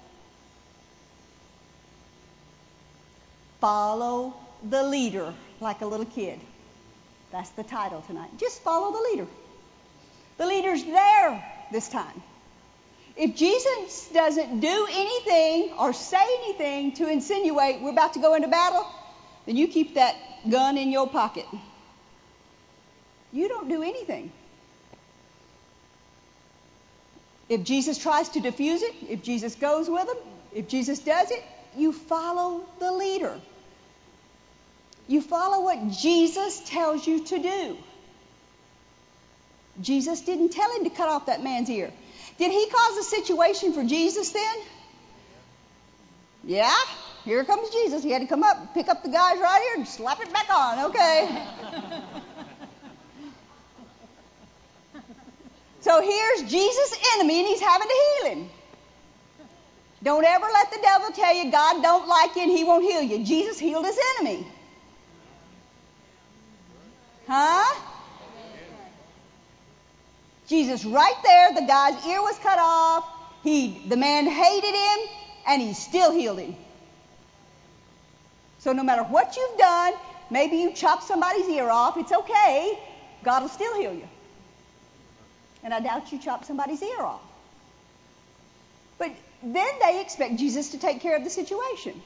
Follow 3.61 4.33
the 4.67 4.85
leader 4.85 5.35
like 5.61 5.81
a 5.81 5.87
little 5.87 6.07
kid. 6.07 6.41
That's 7.31 7.51
the 7.51 7.63
title 7.63 8.03
tonight. 8.07 8.31
Just 8.39 8.63
follow 8.63 8.93
the 8.93 9.09
leader. 9.11 9.27
The 10.39 10.47
leader's 10.47 10.85
there 10.85 11.45
this 11.73 11.89
time. 11.89 12.23
If 13.17 13.35
Jesus 13.35 14.09
doesn't 14.15 14.61
do 14.61 14.87
anything 14.91 15.73
or 15.79 15.93
say 15.93 16.25
anything 16.45 16.93
to 16.95 17.09
insinuate 17.09 17.83
we're 17.83 17.91
about 17.91 18.15
to 18.15 18.21
go 18.21 18.35
into 18.35 18.49
battle, 18.49 18.87
then 19.45 19.57
you 19.57 19.67
keep 19.67 19.95
that 19.95 20.15
gun 20.49 20.79
in 20.79 20.91
your 20.91 21.09
pocket. 21.09 21.47
You 23.33 23.49
don't 23.49 23.69
do 23.69 23.83
anything. 23.83 24.31
If 27.49 27.65
Jesus 27.65 27.99
tries 27.99 28.29
to 28.31 28.41
diffuse 28.41 28.83
it, 28.83 28.95
if 29.09 29.23
Jesus 29.23 29.55
goes 29.55 29.89
with 29.89 30.07
them, 30.07 30.17
if 30.55 30.69
Jesus 30.69 30.99
does 30.99 31.31
it, 31.31 31.43
you 31.77 31.93
follow 31.93 32.65
the 32.79 32.93
leader. 32.93 33.41
You 35.09 35.21
follow 35.23 35.65
what 35.65 35.91
Jesus 35.91 36.61
tells 36.61 37.07
you 37.07 37.25
to 37.25 37.39
do. 37.39 37.79
Jesus 39.81 40.21
didn't 40.21 40.51
tell 40.51 40.71
him 40.77 40.85
to 40.85 40.91
cut 40.91 41.09
off 41.09 41.27
that 41.27 41.43
man's 41.43 41.71
ear. 41.71 41.91
Did 42.37 42.53
he 42.53 42.69
cause 42.69 42.99
a 42.99 43.03
situation 43.03 43.73
for 43.73 43.83
Jesus 43.85 44.31
then? 44.31 44.57
Yeah, 46.45 46.75
here 47.25 47.43
comes 47.45 47.71
Jesus. 47.71 48.03
He 48.03 48.11
had 48.11 48.21
to 48.21 48.29
come 48.29 48.43
up, 48.43 48.75
pick 48.75 48.89
up 48.89 49.03
the 49.03 49.09
guys 49.09 49.39
right 49.39 49.63
here, 49.63 49.77
and 49.77 49.89
slap 49.89 50.21
it 50.21 50.31
back 50.33 50.49
on. 50.55 50.91
Okay. 50.91 51.43
so 55.81 56.03
here's 56.03 56.51
Jesus' 56.51 56.95
enemy, 57.15 57.39
and 57.41 57.49
he's 57.49 57.61
having 57.61 57.89
to 57.89 57.95
heal 57.95 58.31
him. 58.35 58.51
Don't 60.03 60.25
ever 60.25 60.47
let 60.53 60.71
the 60.71 60.79
devil 60.81 61.11
tell 61.11 61.35
you 61.35 61.51
God 61.51 61.83
don't 61.83 62.07
like 62.07 62.37
you 62.37 62.43
and 62.43 62.51
he 62.51 62.63
won't 62.63 62.85
heal 62.85 63.03
you. 63.03 63.25
Jesus 63.25 63.59
healed 63.59 63.85
his 63.85 63.99
enemy. 64.17 64.47
Huh? 67.29 67.79
Jesus 70.49 70.83
right 70.87 71.15
there, 71.23 71.53
the 71.55 71.67
guy's 71.67 72.07
ear 72.07 72.23
was 72.23 72.39
cut 72.39 72.59
off. 72.59 73.05
He, 73.45 73.83
the 73.87 73.99
man 73.99 74.27
hated 74.27 74.75
him, 74.75 74.99
and 75.47 75.61
he 75.61 75.75
still 75.75 76.11
healed 76.11 76.39
him. 76.39 76.57
So 78.61 78.73
no 78.73 78.83
matter 78.83 79.03
what 79.03 79.37
you've 79.37 79.59
done, 79.59 79.93
maybe 80.31 80.57
you 80.57 80.73
chop 80.73 81.03
somebody's 81.03 81.49
ear 81.49 81.69
off, 81.69 81.99
it's 81.99 82.13
okay. 82.13 82.79
God 83.23 83.43
will 83.43 83.51
still 83.51 83.77
heal 83.77 83.93
you. 83.93 84.09
And 85.63 85.75
I 85.75 85.81
doubt 85.81 86.11
you 86.11 86.19
chop 86.19 86.47
somebody's 86.47 86.83
ear 86.83 87.01
off. 87.01 87.21
But 88.99 89.13
then 89.43 89.69
they 89.83 90.01
expect 90.01 90.37
Jesus 90.37 90.71
to 90.71 90.79
take 90.79 91.03
care 91.03 91.17
of 91.17 91.25
the 91.25 91.31
situation. 91.31 92.01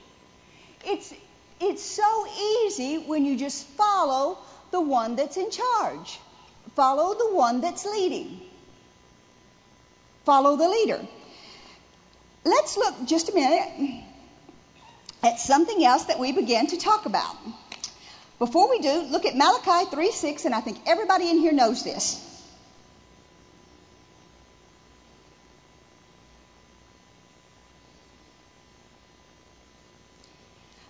It's, 0.85 1.15
it's 1.61 1.83
so 1.83 2.27
easy 2.67 2.99
when 2.99 3.25
you 3.25 3.37
just 3.37 3.67
follow 3.69 4.39
the 4.73 4.81
one 4.81 5.15
that's 5.17 5.37
in 5.37 5.51
charge. 5.51 6.19
Follow 6.75 7.15
the 7.15 7.35
one 7.35 7.61
that's 7.61 7.85
leading. 7.85 8.41
Follow 10.25 10.57
the 10.57 10.69
leader. 10.69 11.01
Let's 12.45 12.77
look 12.77 13.07
just 13.07 13.29
a 13.29 13.35
minute 13.35 14.05
at 15.23 15.39
something 15.39 15.85
else 15.85 16.05
that 16.07 16.19
we 16.19 16.33
began 16.33 16.67
to 16.69 16.77
talk 16.77 17.07
about. 17.07 17.37
Before 18.39 18.69
we 18.69 18.81
do, 18.81 19.03
look 19.03 19.25
at 19.25 19.37
Malachi 19.37 19.89
3 19.91 20.11
6, 20.11 20.45
and 20.47 20.55
I 20.55 20.61
think 20.61 20.81
everybody 20.87 21.31
in 21.31 21.39
here 21.39 21.53
knows 21.53 21.85
this. 21.85 22.29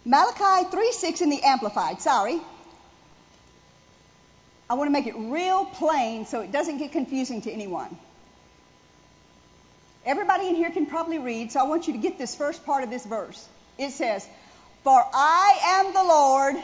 Malachi 0.05 0.69
3 0.71 0.93
6 0.93 1.21
in 1.21 1.31
the 1.31 1.43
Amplified, 1.43 2.01
sorry. 2.01 2.41
I 4.73 4.75
want 4.75 4.89
to 4.89 4.91
make 4.91 5.07
it 5.07 5.15
real 5.15 5.67
plain 5.67 6.25
so 6.25 6.41
it 6.41 6.51
doesn't 6.51 6.79
get 6.79 6.93
confusing 6.93 7.43
to 7.43 7.53
anyone. 7.53 7.95
Everybody 10.07 10.49
in 10.49 10.55
here 10.55 10.71
can 10.71 10.87
probably 10.87 11.19
read, 11.19 11.53
so 11.53 11.61
I 11.61 11.65
want 11.65 11.89
you 11.89 11.93
to 11.93 11.99
get 11.99 12.17
this 12.17 12.35
first 12.35 12.65
part 12.65 12.83
of 12.83 12.89
this 12.89 13.05
verse. 13.05 13.47
It 13.77 13.91
says, 13.91 14.27
For 14.83 14.99
I 15.13 15.59
am 15.63 15.93
the 15.93 16.03
Lord, 16.03 16.57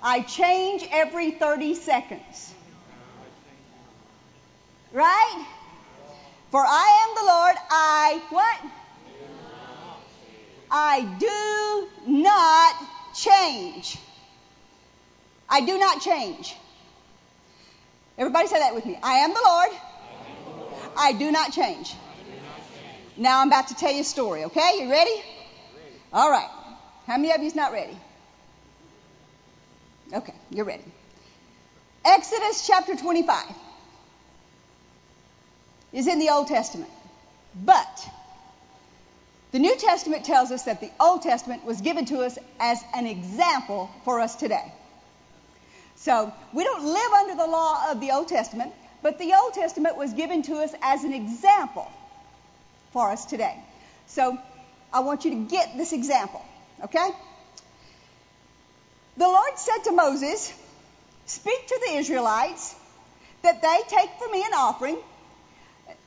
I 0.00 0.20
change 0.20 0.86
every 0.92 1.32
30 1.32 1.74
seconds. 1.74 2.54
Right? 4.92 5.46
For 6.52 6.60
I 6.60 7.04
am 7.08 7.14
the 7.16 7.32
Lord, 7.32 7.56
I 7.68 8.22
what? 8.30 8.60
I 10.70 11.00
do 11.18 12.12
not 12.12 13.16
change. 13.16 13.98
I 15.48 15.62
do 15.62 15.80
not 15.80 16.00
change. 16.00 16.54
Everybody 18.18 18.48
say 18.48 18.58
that 18.58 18.74
with 18.74 18.84
me. 18.84 18.98
I 19.02 19.18
am 19.18 19.32
the 19.32 19.40
Lord. 19.44 19.70
I 20.96 21.12
do 21.12 21.30
not 21.30 21.52
change. 21.52 21.94
Now 23.16 23.40
I'm 23.40 23.48
about 23.48 23.68
to 23.68 23.74
tell 23.74 23.92
you 23.92 24.00
a 24.00 24.04
story, 24.04 24.44
okay? 24.44 24.80
You 24.80 24.90
ready? 24.90 25.22
All 26.12 26.30
right. 26.30 26.48
How 27.06 27.16
many 27.16 27.32
of 27.32 27.40
you 27.40 27.46
is 27.46 27.54
not 27.54 27.72
ready? 27.72 27.96
Okay, 30.12 30.34
you're 30.50 30.64
ready. 30.64 30.84
Exodus 32.04 32.66
chapter 32.66 32.96
25 32.96 33.44
is 35.92 36.06
in 36.06 36.18
the 36.18 36.30
Old 36.30 36.48
Testament. 36.48 36.90
But 37.54 38.08
the 39.52 39.58
New 39.58 39.76
Testament 39.76 40.24
tells 40.24 40.50
us 40.50 40.64
that 40.64 40.80
the 40.80 40.90
Old 41.00 41.22
Testament 41.22 41.64
was 41.64 41.80
given 41.80 42.04
to 42.06 42.20
us 42.20 42.38
as 42.58 42.82
an 42.94 43.06
example 43.06 43.90
for 44.04 44.20
us 44.20 44.36
today. 44.36 44.72
So 45.98 46.32
we 46.52 46.64
don't 46.64 46.84
live 46.84 47.12
under 47.12 47.34
the 47.34 47.46
law 47.46 47.90
of 47.90 48.00
the 48.00 48.12
Old 48.12 48.28
Testament, 48.28 48.72
but 49.02 49.18
the 49.18 49.34
Old 49.34 49.54
Testament 49.54 49.96
was 49.96 50.12
given 50.12 50.42
to 50.42 50.58
us 50.58 50.72
as 50.80 51.02
an 51.02 51.12
example 51.12 51.90
for 52.92 53.10
us 53.10 53.26
today. 53.26 53.56
So 54.06 54.38
I 54.92 55.00
want 55.00 55.24
you 55.24 55.32
to 55.32 55.50
get 55.50 55.76
this 55.76 55.92
example, 55.92 56.44
okay? 56.84 57.10
The 59.16 59.26
Lord 59.26 59.58
said 59.58 59.84
to 59.84 59.92
Moses, 59.92 60.52
Speak 61.26 61.66
to 61.66 61.80
the 61.88 61.96
Israelites 61.96 62.74
that 63.42 63.60
they 63.60 63.78
take 63.88 64.10
for 64.18 64.30
me 64.30 64.42
an 64.44 64.54
offering. 64.54 64.98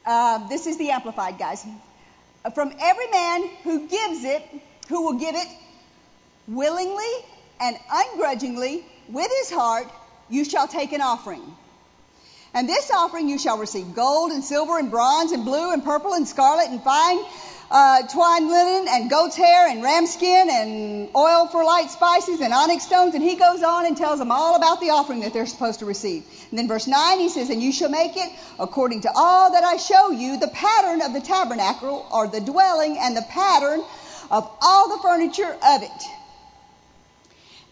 Uh, 0.06 0.48
this 0.48 0.68
is 0.68 0.78
the 0.78 0.92
Amplified, 0.92 1.38
guys. 1.38 1.64
From 2.56 2.74
every 2.80 3.08
man 3.08 3.50
who 3.64 3.88
gives 3.88 4.24
it, 4.24 4.42
who 4.88 5.04
will 5.04 5.20
give 5.20 5.36
it 5.36 5.48
willingly 6.48 7.14
and 7.60 7.78
ungrudgingly 7.92 8.84
with 9.14 9.30
his 9.40 9.52
heart, 9.52 9.88
you 10.30 10.46
shall 10.46 10.68
take 10.68 10.94
an 10.94 11.02
offering. 11.02 11.44
And 12.54 12.68
this 12.68 12.92
offering 12.92 13.30
you 13.30 13.40
shall 13.40 13.58
receive 13.58 13.96
gold 13.96 14.32
and 14.32 14.44
silver 14.44 14.78
and 14.78 14.92
bronze 14.92 15.32
and 15.32 15.46
blue 15.46 15.72
and 15.72 15.84
purple 15.84 16.14
and 16.14 16.28
scarlet 16.28 16.68
and 16.70 16.84
fine 16.84 17.20
uh, 17.72 18.06
twined 18.08 18.50
linen 18.50 18.88
and 18.90 19.10
goat's 19.10 19.38
hair 19.38 19.70
and 19.70 19.82
ram 19.82 20.06
skin 20.06 20.50
and 20.52 21.10
oil 21.16 21.48
for 21.48 21.64
light 21.64 21.90
spices 21.90 22.42
and 22.42 22.54
onyx 22.54 22.84
stones. 22.84 23.16
And 23.16 23.24
he 23.24 23.36
goes 23.36 23.64
on 23.64 23.86
and 23.86 23.96
tells 23.96 24.20
them 24.20 24.32
all 24.32 24.56
about 24.56 24.82
the 24.82 24.90
offering 24.90 25.22
that 25.22 25.32
they're 25.32 25.46
supposed 25.46 25.80
to 25.80 25.86
receive. 25.86 26.26
And 26.50 26.60
then 26.60 26.68
verse 26.68 26.86
9 26.86 27.20
he 27.20 27.30
says, 27.30 27.50
And 27.50 27.64
you 27.64 27.72
shall 27.72 27.90
make 27.90 28.18
it 28.18 28.30
according 28.60 29.02
to 29.02 29.12
all 29.16 29.54
that 29.54 29.64
I 29.64 29.78
show 29.78 30.12
you, 30.12 30.38
the 30.38 30.50
pattern 30.50 31.02
of 31.02 31.14
the 31.14 31.22
tabernacle 31.22 32.06
or 32.12 32.28
the 32.28 32.42
dwelling 32.42 32.98
and 33.00 33.16
the 33.16 33.26
pattern 33.30 33.82
of 34.30 34.52
all 34.62 34.90
the 34.90 35.02
furniture 35.02 35.56
of 35.64 35.84
it. 35.84 36.04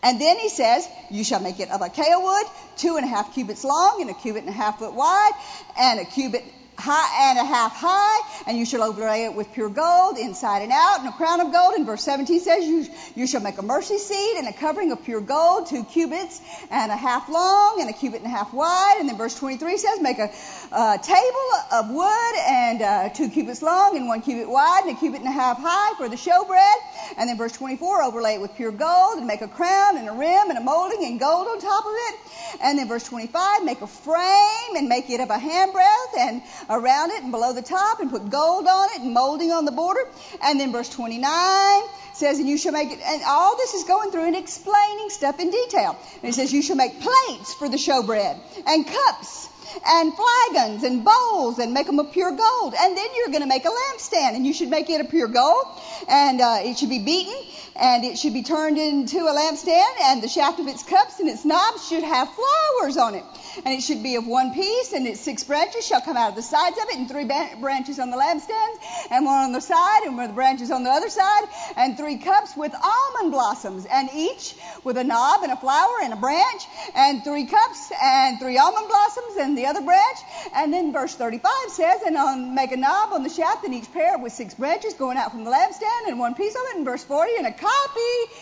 And 0.02 0.20
then 0.20 0.38
he 0.38 0.50
says, 0.50 0.88
You 1.10 1.24
shall 1.24 1.40
make 1.42 1.60
it 1.60 1.70
of 1.70 1.82
acacia 1.82 2.20
wood, 2.20 2.46
two 2.78 2.96
and 2.96 3.06
a 3.06 3.08
half 3.08 3.34
cubits 3.34 3.64
long, 3.64 3.98
and 4.02 4.10
a 4.10 4.14
cubit 4.14 4.44
and 4.44 4.50
a 4.50 4.58
half 4.58 4.80
foot 4.80 4.94
wide, 4.94 5.32
and 5.78 6.00
a 6.00 6.06
cubit 6.06 6.44
high 6.80 7.30
and 7.30 7.40
a 7.40 7.46
half 7.46 7.74
high, 7.76 8.44
and 8.48 8.58
you 8.58 8.66
shall 8.66 8.84
overlay 8.84 9.26
it 9.26 9.36
with 9.36 9.52
pure 9.54 9.70
gold 9.70 10.18
inside 10.18 10.62
and 10.62 10.72
out, 10.72 11.00
and 11.00 11.10
a 11.10 11.12
crown 11.12 11.42
of 11.42 11.52
gold. 11.52 11.74
And 11.76 11.86
verse 11.86 12.04
17 12.04 12.40
says, 12.40 12.66
you, 12.66 12.88
you 13.16 13.28
shall 13.28 13.42
make 13.42 13.58
a 13.58 13.62
mercy 13.62 13.98
seat 13.98 14.36
and 14.38 14.48
a 14.48 14.54
covering 14.54 14.92
of 14.92 15.04
pure 15.04 15.22
gold, 15.22 15.68
two 15.68 15.84
cubits 15.84 16.42
and 16.72 16.92
a 16.92 16.96
half 16.96 17.30
long, 17.30 17.82
and 17.82 17.90
a 17.90 17.94
cubit 17.94 18.22
and 18.22 18.28
a 18.28 18.36
half 18.36 18.54
wide. 18.54 18.98
And 19.00 19.10
then 19.10 19.18
verse 19.18 19.38
23 19.38 19.78
says, 19.78 20.02
make 20.02 20.20
a, 20.20 20.32
a 20.72 21.00
table 21.02 21.50
of 21.74 21.90
wood 21.90 22.36
and 22.48 22.82
uh, 22.82 23.10
two 23.10 23.30
cubits 23.30 23.62
long 23.62 23.98
and 23.98 24.08
one 24.08 24.22
cubit 24.22 24.50
wide, 24.50 24.86
and 24.86 24.96
a 24.96 25.00
cubit 25.00 25.20
and 25.20 25.30
a 25.30 25.32
half 25.32 25.58
high 25.60 25.96
for 25.98 26.10
the 26.10 26.16
showbread. 26.16 26.76
And 27.18 27.30
then 27.30 27.38
verse 27.38 27.54
24, 27.54 28.04
overlay 28.04 28.36
it 28.36 28.42
with 28.42 28.56
pure 28.56 28.72
gold 28.72 29.18
and 29.18 29.28
make 29.28 29.42
a 29.42 29.48
crown 29.48 29.98
and 29.98 30.08
a 30.08 30.14
rim 30.14 30.50
and 30.50 30.58
a 30.58 30.62
molding 30.62 31.06
and 31.06 31.20
gold 31.20 31.48
on 31.48 31.60
top 31.60 31.86
of 31.86 31.92
it. 31.94 32.16
And 32.62 32.80
then 32.80 32.88
verse 32.88 33.04
25, 33.04 33.64
make 33.64 33.82
a 33.82 33.88
frame 33.88 34.76
and 34.76 34.88
make 34.88 35.10
it 35.10 35.20
of 35.20 35.30
a 35.30 35.38
handbreadth 35.38 36.18
and 36.18 36.42
around 36.70 37.12
it 37.12 37.24
and 37.24 37.32
below 37.32 37.54
the 37.54 37.62
top 37.62 38.00
and 38.00 38.10
put 38.10 38.30
gold 38.30 38.68
on 38.68 38.90
it 38.96 39.02
and 39.02 39.14
molding 39.14 39.52
on 39.52 39.66
the 39.66 39.72
border. 39.72 40.08
And 40.42 40.60
then 40.60 40.72
verse 40.72 40.90
29 40.90 41.82
says, 42.14 42.40
and 42.40 42.48
you 42.48 42.58
shall 42.58 42.74
make 42.74 42.92
it, 42.92 43.00
and 43.04 43.22
all 43.26 43.58
this 43.58 43.74
is 43.74 43.86
going 43.86 44.12
through 44.12 44.26
and 44.26 44.36
explaining 44.36 45.10
stuff 45.10 45.40
in 45.40 45.50
detail. 45.50 45.98
And 46.22 46.30
it 46.30 46.34
says, 46.34 46.54
you 46.54 46.62
shall 46.62 46.76
make 46.76 47.00
plates 47.00 47.54
for 47.54 47.70
the 47.70 47.78
showbread 47.78 48.40
and 48.68 48.86
cups 48.86 49.50
and 49.86 50.14
flagons 50.14 50.84
and 50.84 51.04
bowls 51.06 51.60
and 51.60 51.74
make 51.74 51.86
them 51.86 52.00
of 52.00 52.12
pure 52.12 52.32
gold. 52.32 52.74
And 52.78 52.98
then 52.98 53.08
you're 53.16 53.28
going 53.28 53.42
to 53.42 53.48
make 53.48 53.66
a 53.66 53.70
lampstand 53.70 54.36
and 54.36 54.46
you 54.46 54.54
should 54.54 54.70
make 54.70 54.90
it 54.90 55.02
of 55.02 55.10
pure 55.10 55.28
gold 55.28 55.66
and 56.08 56.42
uh, 56.42 56.58
it 56.62 56.78
should 56.78 56.90
be 56.90 57.00
beaten 57.00 57.36
and 57.76 58.04
it 58.04 58.18
should 58.18 58.34
be 58.34 58.44
turned 58.44 58.78
into 58.78 59.18
a 59.20 59.32
lampstand 59.32 60.02
and 60.02 60.22
the 60.22 60.28
shaft 60.28 60.60
of 60.60 60.68
its 60.68 60.84
cups 60.84 61.20
and 61.20 61.30
its 61.30 61.46
knobs 61.46 61.88
should 61.88 62.04
have 62.04 62.30
flowers 62.30 62.98
on 62.98 63.16
it. 63.16 63.24
And 63.66 63.74
it 63.74 63.82
should 63.82 64.04
be 64.04 64.16
of 64.16 64.28
one 64.28 64.54
piece 64.54 64.94
and 64.94 65.08
its 65.08 65.20
six 65.20 65.44
branches 65.44 65.86
shall 65.86 66.02
come 66.02 66.18
out 66.18 66.30
of 66.30 66.36
the 66.36 66.42
sides 66.42 66.78
of 66.78 66.90
it 66.90 66.96
and 66.98 67.10
three 67.10 67.26
branches 67.26 68.00
on 68.00 68.10
the 68.10 68.18
lampstands 68.18 68.78
and 69.12 69.26
one 69.26 69.44
on 69.44 69.52
the 69.52 69.62
side 69.62 70.04
and 70.04 70.16
one 70.16 70.26
of 70.26 70.32
the 70.32 70.36
branches 70.36 70.72
on 70.72 70.84
the 70.84 70.90
other 70.90 71.10
side 71.10 71.44
and 71.76 71.98
three 71.98 72.18
cups 72.18 72.56
with 72.56 72.74
almond 72.74 73.32
blossoms 73.32 73.86
and 73.86 74.10
each 74.14 74.56
with 74.84 74.98
a 74.98 75.04
knob 75.04 75.44
and 75.44 75.52
a 75.52 75.56
flower 75.58 75.96
and 76.04 76.14
a 76.14 76.16
branch 76.16 76.64
and 76.96 77.24
three 77.24 77.46
cups 77.46 77.92
and 78.02 78.40
three 78.40 78.58
almond 78.58 78.88
blossoms 78.88 79.38
and 79.38 79.58
the 79.58 79.66
other 79.66 79.82
branch. 79.82 80.18
And 80.56 80.74
then 80.74 80.94
verse 80.94 81.16
35 81.16 81.52
says, 81.70 82.02
and 82.06 82.18
on, 82.18 82.56
make 82.56 82.72
a 82.72 82.78
knob 82.78 83.14
on 83.14 83.24
the 83.24 83.30
shaft 83.30 83.64
and 83.66 83.74
each 83.74 83.92
pair 83.92 84.18
with 84.18 84.34
six 84.34 84.54
branches 84.54 84.94
going 84.94 85.18
out 85.18 85.32
from 85.32 85.44
the 85.44 85.52
lampstand 85.52 86.08
and 86.08 86.20
one 86.20 86.36
piece 86.36 86.56
of 86.56 86.62
it. 86.72 86.78
And 86.78 86.86
verse 86.86 87.04
40, 87.04 87.32
and 87.38 87.48
a 87.48 87.52
copy. 87.52 88.34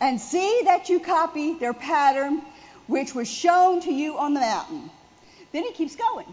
And 0.00 0.18
see 0.18 0.62
that 0.64 0.88
you 0.88 0.98
copy 0.98 1.58
their 1.58 1.74
pattern, 1.74 2.40
which 2.90 3.14
was 3.14 3.30
shown 3.30 3.80
to 3.80 3.92
you 3.92 4.18
on 4.18 4.34
the 4.34 4.40
mountain. 4.40 4.90
Then 5.52 5.62
he 5.62 5.72
keeps 5.72 5.94
going. 5.94 6.26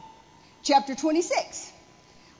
Chapter 0.64 0.96
26. 0.96 1.72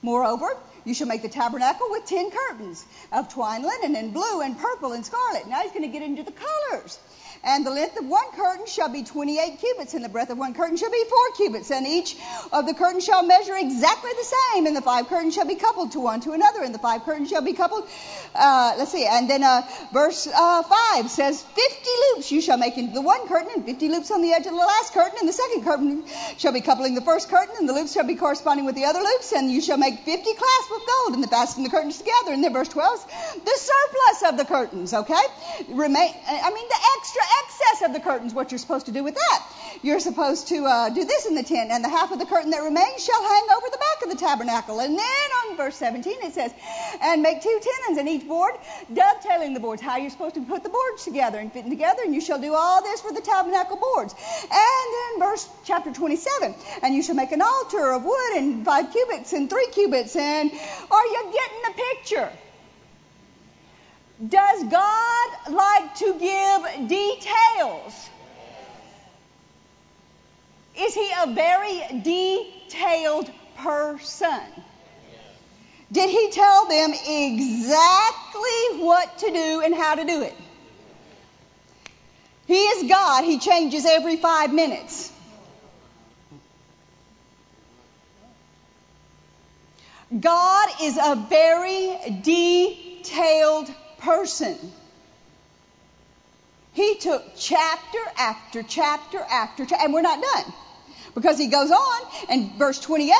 Moreover, 0.02 0.48
you 0.84 0.92
shall 0.92 1.06
make 1.06 1.22
the 1.22 1.28
tabernacle 1.28 1.86
with 1.90 2.04
ten 2.04 2.30
curtains 2.32 2.84
of 3.12 3.32
twine 3.32 3.62
linen 3.62 3.94
and 3.94 4.12
blue 4.12 4.40
and 4.40 4.58
purple 4.58 4.92
and 4.92 5.06
scarlet. 5.06 5.46
Now 5.46 5.62
he's 5.62 5.70
going 5.70 5.82
to 5.82 5.88
get 5.88 6.02
into 6.02 6.24
the 6.24 6.32
colors. 6.32 6.98
And 7.44 7.64
the 7.64 7.70
length 7.70 7.98
of 7.98 8.06
one 8.06 8.30
curtain 8.32 8.66
shall 8.66 8.88
be 8.88 9.02
28 9.02 9.58
cubits, 9.60 9.94
and 9.94 10.04
the 10.04 10.08
breadth 10.08 10.30
of 10.30 10.38
one 10.38 10.54
curtain 10.54 10.76
shall 10.76 10.90
be 10.90 11.04
four 11.08 11.30
cubits, 11.36 11.70
and 11.70 11.86
each 11.86 12.16
of 12.52 12.66
the 12.66 12.74
curtains 12.74 13.04
shall 13.04 13.22
measure 13.22 13.56
exactly 13.56 14.10
the 14.10 14.24
same, 14.24 14.66
and 14.66 14.76
the 14.76 14.82
five 14.82 15.06
curtains 15.08 15.34
shall 15.34 15.46
be 15.46 15.54
coupled 15.54 15.92
to 15.92 16.00
one 16.00 16.20
to 16.20 16.32
another, 16.32 16.62
and 16.62 16.74
the 16.74 16.78
five 16.78 17.02
curtains 17.04 17.30
shall 17.30 17.42
be 17.42 17.52
coupled. 17.52 17.88
Uh, 18.34 18.74
let's 18.78 18.92
see, 18.92 19.06
and 19.06 19.30
then 19.30 19.42
uh, 19.42 19.62
verse 19.92 20.26
uh, 20.26 20.62
5 20.62 21.10
says, 21.10 21.42
50 21.42 21.90
loops 22.14 22.32
you 22.32 22.40
shall 22.40 22.58
make 22.58 22.76
into 22.76 22.92
the 22.92 23.02
one 23.02 23.26
curtain, 23.28 23.50
and 23.54 23.64
50 23.64 23.88
loops 23.88 24.10
on 24.10 24.22
the 24.22 24.32
edge 24.32 24.46
of 24.46 24.52
the 24.52 24.58
last 24.58 24.92
curtain, 24.92 25.18
and 25.20 25.28
the 25.28 25.32
second 25.32 25.64
curtain 25.64 26.04
shall 26.36 26.52
be 26.52 26.60
coupling 26.60 26.94
the 26.94 27.00
first 27.00 27.28
curtain, 27.28 27.54
and 27.58 27.68
the 27.68 27.72
loops 27.72 27.92
shall 27.92 28.06
be 28.06 28.14
corresponding 28.14 28.66
with 28.66 28.74
the 28.74 28.84
other 28.84 29.00
loops, 29.00 29.32
and 29.32 29.50
you 29.50 29.60
shall 29.60 29.78
make 29.78 30.00
50 30.00 30.34
clasps 30.34 30.72
of 30.74 30.82
gold, 30.86 31.14
and 31.14 31.22
the 31.22 31.28
fasten 31.28 31.62
the 31.62 31.70
curtains 31.70 31.98
together. 31.98 32.32
And 32.32 32.42
then 32.42 32.52
verse 32.52 32.68
12, 32.68 33.44
the 33.44 33.56
surplus 33.56 34.32
of 34.32 34.36
the 34.38 34.44
curtains, 34.44 34.94
okay? 34.94 35.24
Remain, 35.68 36.14
I 36.26 36.50
mean, 36.50 36.68
the 36.68 36.80
extra 36.98 37.22
excess 37.42 37.88
of 37.88 37.92
the 37.92 38.00
curtains, 38.00 38.34
what 38.34 38.50
you're 38.50 38.58
supposed 38.58 38.86
to 38.86 38.92
do 38.92 39.04
with 39.04 39.14
that. 39.14 39.46
You're 39.82 40.00
supposed 40.00 40.48
to 40.48 40.64
uh, 40.64 40.88
do 40.90 41.04
this 41.04 41.26
in 41.26 41.34
the 41.34 41.42
tent, 41.42 41.70
and 41.70 41.84
the 41.84 41.88
half 41.88 42.10
of 42.10 42.18
the 42.18 42.26
curtain 42.26 42.50
that 42.50 42.62
remains 42.62 43.04
shall 43.04 43.22
hang 43.22 43.46
over 43.56 43.66
the 43.70 43.78
back 43.78 44.02
of 44.04 44.10
the 44.10 44.16
tabernacle. 44.16 44.80
And 44.80 44.98
then 44.98 45.28
on 45.48 45.56
verse 45.56 45.76
17 45.76 46.14
it 46.22 46.32
says, 46.32 46.52
and 47.00 47.22
make 47.22 47.42
two 47.42 47.60
tenons 47.62 47.98
in 47.98 48.08
each 48.08 48.26
board, 48.26 48.54
dovetailing 48.92 49.54
the 49.54 49.60
boards. 49.60 49.82
How 49.82 49.96
you're 49.96 50.10
supposed 50.10 50.34
to 50.34 50.42
put 50.42 50.62
the 50.62 50.68
boards 50.68 51.04
together 51.04 51.38
and 51.38 51.52
fitting 51.52 51.70
together, 51.70 52.02
and 52.04 52.14
you 52.14 52.20
shall 52.20 52.40
do 52.40 52.54
all 52.54 52.82
this 52.82 53.00
for 53.00 53.12
the 53.12 53.20
tabernacle 53.20 53.76
boards. 53.76 54.14
And 54.42 55.20
then 55.20 55.28
verse 55.28 55.48
chapter 55.64 55.92
27, 55.92 56.54
and 56.82 56.94
you 56.94 57.02
shall 57.02 57.14
make 57.14 57.32
an 57.32 57.42
altar 57.42 57.92
of 57.92 58.04
wood 58.04 58.36
and 58.36 58.64
five 58.64 58.90
cubits 58.92 59.32
and 59.32 59.48
three 59.48 59.68
cubits. 59.68 60.16
And 60.16 60.50
are 60.90 61.06
you 61.06 61.32
getting 61.32 61.62
the 61.64 61.82
picture? 61.94 62.32
Does 64.26 64.64
God 64.64 65.28
like 65.48 65.94
to 65.96 66.14
give 66.18 66.88
details? 66.88 68.10
Is 70.76 70.94
he 70.94 71.10
a 71.22 71.26
very 71.34 72.00
detailed 72.02 73.30
person? 73.56 74.40
Did 75.90 76.10
he 76.10 76.30
tell 76.32 76.66
them 76.66 76.92
exactly 76.92 78.78
what 78.78 79.18
to 79.18 79.30
do 79.30 79.62
and 79.64 79.74
how 79.74 79.94
to 79.94 80.04
do 80.04 80.22
it? 80.22 80.34
He 82.46 82.60
is 82.60 82.88
God. 82.88 83.24
He 83.24 83.38
changes 83.38 83.86
every 83.86 84.16
five 84.16 84.52
minutes. 84.52 85.12
God 90.18 90.68
is 90.82 90.96
a 90.96 91.14
very 91.28 92.20
detailed 92.22 93.70
person. 93.98 94.56
He 96.72 96.96
took 96.96 97.24
chapter 97.36 97.98
after 98.16 98.62
chapter 98.62 99.18
after 99.18 99.64
chapter, 99.64 99.84
and 99.84 99.92
we're 99.92 100.02
not 100.02 100.22
done. 100.22 100.52
Because 101.14 101.38
he 101.38 101.48
goes 101.48 101.70
on 101.70 102.00
in 102.30 102.56
verse 102.58 102.78
28, 102.80 103.14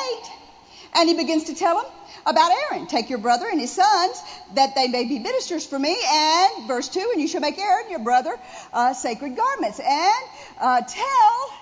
and 0.95 1.09
he 1.09 1.17
begins 1.17 1.45
to 1.45 1.55
tell 1.55 1.83
them 1.83 1.93
about 2.27 2.53
Aaron. 2.53 2.87
Take 2.87 3.11
your 3.11 3.19
brother 3.19 3.47
and 3.51 3.61
his 3.61 3.73
sons, 3.73 4.23
that 4.55 4.75
they 4.75 4.89
may 4.89 5.05
be 5.05 5.19
ministers 5.19 5.67
for 5.67 5.79
me. 5.79 5.97
And 6.09 6.69
verse 6.69 6.89
2, 6.89 7.11
and 7.13 7.21
you 7.21 7.29
shall 7.29 7.41
make 7.41 7.59
Aaron, 7.59 7.91
your 7.91 8.01
brother, 8.01 8.39
uh, 8.73 8.95
sacred 8.95 9.37
garments. 9.37 9.81
And 9.81 10.25
uh, 10.61 10.83
tell 10.83 11.53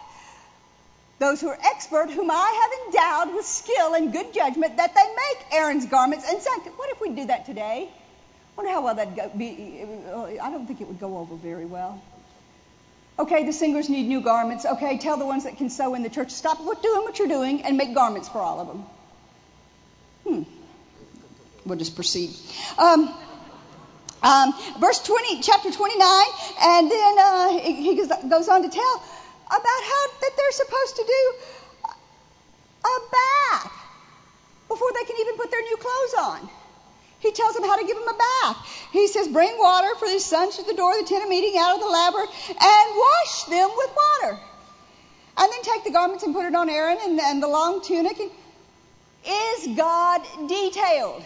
those 1.19 1.41
who 1.41 1.49
are 1.49 1.59
expert, 1.65 2.11
whom 2.11 2.31
I 2.31 2.61
have 2.63 2.87
endowed 2.87 3.37
with 3.37 3.47
skill 3.47 3.95
and 3.95 4.13
good 4.13 4.35
judgment, 4.35 4.77
that 4.77 4.95
they 4.95 5.07
make 5.07 5.47
Aaron's 5.53 5.87
garments 5.87 6.29
and 6.29 6.43
sanctify. 6.43 6.77
What 6.77 6.91
if 6.91 7.01
we 7.01 7.11
do 7.11 7.27
that 7.27 7.47
today? 7.47 7.91
Wonder 8.57 8.73
how 8.73 8.83
well 8.83 8.95
that'd 8.95 9.39
be. 9.39 9.85
I 10.41 10.51
don't 10.51 10.67
think 10.67 10.81
it 10.81 10.89
would 10.89 11.01
go 11.01 11.19
over 11.19 11.37
very 11.37 11.67
well. 11.67 12.03
Okay, 13.19 13.45
the 13.45 13.53
singers 13.53 13.89
need 13.89 14.07
new 14.09 14.21
garments. 14.21 14.67
Okay, 14.67 14.99
tell 14.99 15.17
the 15.17 15.25
ones 15.27 15.45
that 15.45 15.57
can 15.57 15.71
sew 15.71 15.95
in 15.95 16.03
the 16.03 16.11
church 16.11 16.29
to 16.29 16.35
stop 16.35 16.59
doing 16.59 17.03
what 17.03 17.19
you're 17.19 17.29
doing 17.29 17.63
and 17.63 17.77
make 17.77 17.95
garments 17.95 18.29
for 18.29 18.39
all 18.39 18.61
of 18.61 18.67
them. 18.67 18.85
Hmm. 20.25 20.43
We'll 21.65 21.79
just 21.79 21.95
proceed. 21.95 22.31
Um, 22.79 23.13
um, 24.23 24.55
verse 24.81 25.03
20, 25.03 25.41
chapter 25.41 25.71
29, 25.71 26.27
and 26.63 26.91
then 26.91 27.19
uh, 27.19 27.59
he 27.59 27.95
goes 27.95 28.49
on 28.49 28.63
to 28.63 28.69
tell 28.69 29.05
about 29.47 29.83
how 29.85 30.07
that 30.21 30.31
they're 30.37 30.53
supposed 30.53 30.97
to 30.97 31.05
do 31.07 31.93
a 32.85 32.99
bath 33.11 33.73
before 34.69 34.91
they 34.93 35.05
can 35.05 35.17
even 35.21 35.37
put 35.37 35.51
their 35.51 35.63
new 35.63 35.77
clothes 35.77 36.15
on. 36.19 36.51
He 37.21 37.33
tells 37.33 37.55
them 37.55 37.65
how 37.65 37.77
to 37.77 37.87
give 37.87 37.97
them 37.97 38.09
a 38.09 38.19
bath. 38.19 38.89
He 38.93 39.09
says, 39.09 39.29
Bring 39.29 39.59
water 39.59 39.95
for 39.97 40.07
his 40.07 40.25
sons 40.25 40.57
to 40.57 40.65
the 40.65 40.75
door 40.75 40.93
of 40.93 40.99
the 40.99 41.09
tent 41.09 41.25
of 41.25 41.31
meeting 41.31 41.59
out 41.59 41.75
of 41.75 41.81
the 41.81 41.89
laver 41.89 42.21
and 42.21 42.97
wash 42.97 43.45
them 43.45 43.71
with 43.77 43.91
water. 43.97 44.39
And 45.39 45.53
then 45.53 45.63
take 45.63 45.85
the 45.85 45.91
garments 45.91 46.25
and 46.25 46.35
put 46.35 46.47
it 46.47 46.55
on 46.55 46.71
Aaron 46.71 46.99
and, 47.03 47.21
and 47.21 47.43
the 47.43 47.49
long 47.49 47.83
tunic. 47.83 48.19
And, 48.19 48.31
is 49.29 49.77
God 49.77 50.23
detailed? 50.47 51.23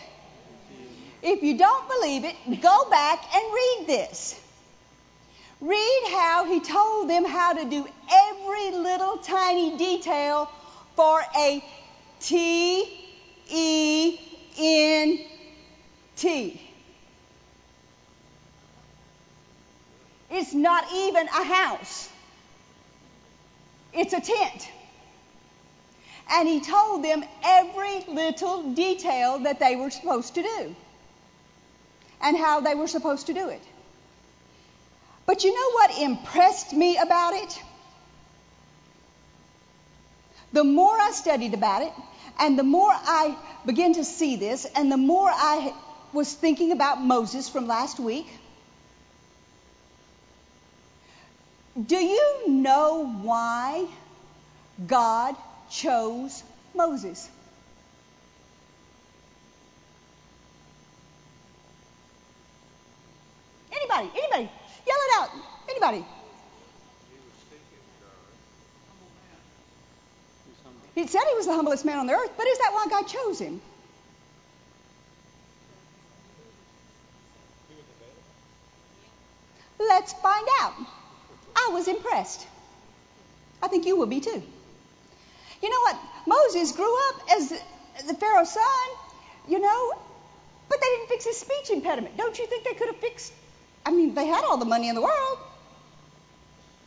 If 1.23 1.43
you 1.43 1.59
don't 1.59 1.87
believe 1.87 2.25
it, 2.25 2.35
go 2.63 2.89
back 2.89 3.23
and 3.35 3.45
read 3.53 3.85
this. 3.87 4.41
Read 5.61 6.03
how 6.11 6.47
he 6.47 6.61
told 6.61 7.11
them 7.11 7.27
how 7.27 7.53
to 7.53 7.69
do 7.69 7.87
every 8.11 8.71
little 8.71 9.19
tiny 9.19 9.77
detail 9.77 10.51
for 10.97 11.23
a 11.37 11.63
T 12.21 13.07
E 13.51 14.19
N 14.59 15.19
T. 16.17 16.61
It's 20.31 20.55
not 20.55 20.85
even 20.95 21.27
a 21.27 21.45
house. 21.45 22.09
It's 23.93 24.13
a 24.13 24.21
tent. 24.21 24.69
And 26.33 26.49
he 26.49 26.61
told 26.61 27.05
them 27.05 27.25
every 27.43 28.05
little 28.09 28.73
detail 28.73 29.41
that 29.41 29.59
they 29.59 29.75
were 29.75 29.91
supposed 29.91 30.37
to 30.37 30.43
do 30.43 30.77
and 32.23 32.37
how 32.37 32.61
they 32.61 32.75
were 32.75 32.87
supposed 32.87 33.27
to 33.27 33.35
do 33.35 33.49
it. 33.49 33.63
But 35.27 35.43
you 35.45 35.55
know 35.55 35.71
what 35.73 35.99
impressed 35.99 36.73
me 36.73 36.97
about 36.97 37.35
it? 37.35 37.63
The 40.53 40.65
more 40.65 40.97
I 40.97 41.11
studied 41.13 41.55
about 41.55 41.83
it, 41.83 41.93
and 42.39 42.59
the 42.59 42.65
more 42.65 42.91
I 42.91 43.37
began 43.65 43.95
to 43.95 44.05
see 44.05 44.37
this, 44.37 44.65
and 44.65 44.91
the 44.91 44.97
more 44.97 45.31
I 45.31 45.73
was 46.13 46.33
thinking 46.33 46.73
about 46.73 47.01
Moses 47.01 47.49
from 47.49 47.67
last 47.67 48.01
week, 48.01 48.27
do 51.87 51.97
you 51.97 52.45
know 52.49 53.07
why 53.23 53.87
God 54.87 55.37
chose 55.71 56.43
Moses? 56.75 57.29
Anybody? 63.73 64.11
Anybody? 64.17 64.51
Yell 64.87 64.97
it 64.97 65.21
out. 65.21 65.31
Anybody? 65.69 66.05
He 70.95 71.07
said 71.07 71.21
he 71.31 71.37
was 71.37 71.47
the 71.47 71.55
humblest 71.55 71.85
man 71.85 71.99
on 71.99 72.07
the 72.07 72.13
earth, 72.13 72.33
but 72.37 72.47
is 72.47 72.59
that 72.59 72.73
why 72.73 72.87
God 72.91 73.07
chose 73.07 73.39
him? 73.39 73.61
Let's 79.81 80.13
find 80.13 80.47
out. 80.61 80.75
I 81.57 81.71
was 81.73 81.89
impressed. 81.89 82.47
I 83.63 83.69
think 83.69 83.87
you 83.87 83.97
will 83.97 84.07
be 84.07 84.21
too. 84.21 84.43
You 85.63 85.71
know 85.71 85.81
what? 85.81 85.99
Moses 86.27 86.73
grew 86.73 87.09
up 87.09 87.23
as 87.33 87.49
the 88.07 88.15
Pharaoh's 88.15 88.51
son, 88.51 88.89
you 89.49 89.59
know, 89.59 89.93
but 90.69 90.81
they 90.81 90.87
didn't 90.87 91.09
fix 91.09 91.25
his 91.25 91.39
speech 91.39 91.71
impediment. 91.71 92.17
Don't 92.17 92.39
you 92.39 92.47
think 92.47 92.65
they 92.65 92.75
could 92.75 92.89
have 92.89 92.97
fixed? 92.97 93.33
I 93.85 93.91
mean, 93.91 94.15
they 94.15 94.27
had 94.27 94.45
all 94.45 94.59
the 94.59 94.67
money 94.67 94.89
in 94.89 94.95
the 94.95 95.03
world, 95.03 95.39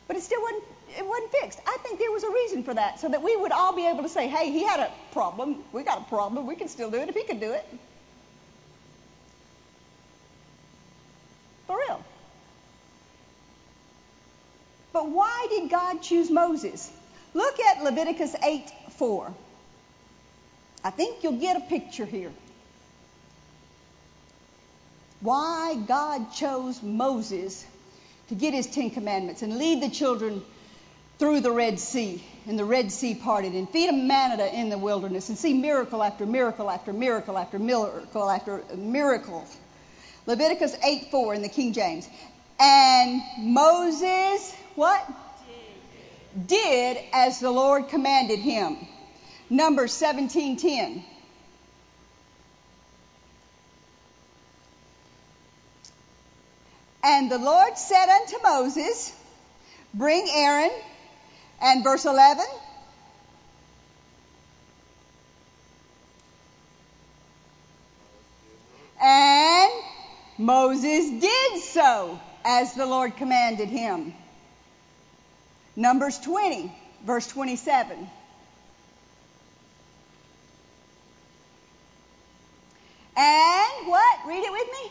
but 0.06 0.16
it 0.16 0.22
still 0.22 0.40
wasn't 0.40 0.64
it 0.96 1.04
wasn't 1.04 1.32
fixed. 1.32 1.60
I 1.66 1.76
think 1.82 1.98
there 1.98 2.12
was 2.12 2.22
a 2.22 2.30
reason 2.30 2.62
for 2.62 2.74
that, 2.74 3.00
so 3.00 3.08
that 3.08 3.22
we 3.22 3.36
would 3.36 3.50
all 3.50 3.74
be 3.74 3.86
able 3.86 4.04
to 4.04 4.08
say, 4.08 4.28
hey, 4.28 4.50
he 4.52 4.64
had 4.64 4.78
a 4.78 4.92
problem. 5.12 5.64
We 5.72 5.82
got 5.82 6.02
a 6.02 6.04
problem. 6.04 6.46
We 6.46 6.54
can 6.54 6.68
still 6.68 6.90
do 6.90 6.98
it 6.98 7.08
if 7.08 7.16
he 7.16 7.24
could 7.24 7.40
do 7.40 7.50
it. 7.50 7.66
For 11.66 11.76
real. 11.76 12.03
But 14.94 15.10
why 15.10 15.48
did 15.50 15.70
God 15.70 16.02
choose 16.02 16.30
Moses? 16.30 16.90
Look 17.34 17.58
at 17.58 17.82
Leviticus 17.82 18.36
8 18.42 18.62
4. 18.90 19.34
I 20.84 20.90
think 20.90 21.24
you'll 21.24 21.40
get 21.40 21.56
a 21.56 21.60
picture 21.60 22.04
here. 22.04 22.30
Why 25.20 25.74
God 25.88 26.32
chose 26.32 26.80
Moses 26.80 27.66
to 28.28 28.36
get 28.36 28.54
his 28.54 28.68
Ten 28.68 28.90
Commandments 28.90 29.42
and 29.42 29.58
lead 29.58 29.82
the 29.82 29.90
children 29.90 30.44
through 31.18 31.40
the 31.40 31.50
Red 31.50 31.80
Sea, 31.80 32.22
and 32.46 32.56
the 32.56 32.64
Red 32.64 32.92
Sea 32.92 33.16
parted, 33.16 33.54
and 33.54 33.68
feed 33.68 33.88
them 33.88 34.06
manna 34.06 34.46
in 34.46 34.68
the 34.68 34.78
wilderness, 34.78 35.28
and 35.28 35.36
see 35.36 35.54
miracle 35.54 36.04
after 36.04 36.24
miracle 36.24 36.70
after 36.70 36.92
miracle 36.92 37.36
after 37.36 37.58
miracle 37.58 38.30
after 38.30 38.62
miracle. 38.76 39.44
Leviticus 40.26 40.76
8 40.84 41.10
4 41.10 41.34
in 41.34 41.42
the 41.42 41.48
King 41.48 41.72
James. 41.72 42.08
And 42.60 43.20
Moses, 43.40 44.54
what? 44.74 45.06
Did, 46.46 46.46
Did 46.46 47.04
as 47.12 47.40
the 47.40 47.50
Lord 47.50 47.88
commanded 47.88 48.38
him. 48.40 48.76
Numbers 49.50 49.92
17:10. 49.92 51.04
And 57.04 57.30
the 57.30 57.38
Lord 57.38 57.76
said 57.76 58.08
unto 58.08 58.42
Moses, 58.42 59.12
Bring 59.92 60.26
Aaron 60.28 60.70
and 61.60 61.84
verse 61.84 62.06
11. 62.06 62.44
And 69.02 69.70
Moses 70.38 71.10
did 71.20 71.62
so 71.62 72.18
as 72.44 72.72
the 72.74 72.86
Lord 72.86 73.16
commanded 73.16 73.68
him. 73.68 74.14
Numbers 75.76 76.18
20, 76.20 76.72
verse 77.04 77.26
27. 77.26 77.98
And 83.16 83.86
what? 83.86 84.18
Read 84.26 84.44
it 84.44 84.52
with 84.52 84.68
me. 84.68 84.90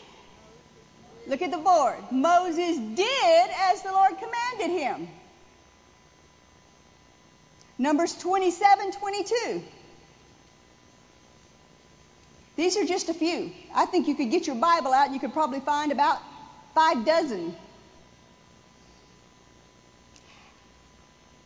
Look 1.26 1.42
at 1.42 1.50
the 1.50 1.58
board. 1.58 1.96
Moses 2.10 2.76
did 2.76 3.50
as 3.70 3.82
the 3.82 3.92
Lord 3.92 4.12
commanded 4.18 4.78
him. 4.78 5.08
Numbers 7.78 8.16
27, 8.18 8.92
22. 8.92 9.62
These 12.56 12.76
are 12.76 12.84
just 12.84 13.08
a 13.08 13.14
few. 13.14 13.50
I 13.74 13.86
think 13.86 14.06
you 14.06 14.14
could 14.14 14.30
get 14.30 14.46
your 14.46 14.56
Bible 14.56 14.92
out 14.92 15.06
and 15.06 15.14
you 15.14 15.20
could 15.20 15.32
probably 15.32 15.60
find 15.60 15.90
about 15.90 16.18
five 16.74 17.04
dozen. 17.04 17.56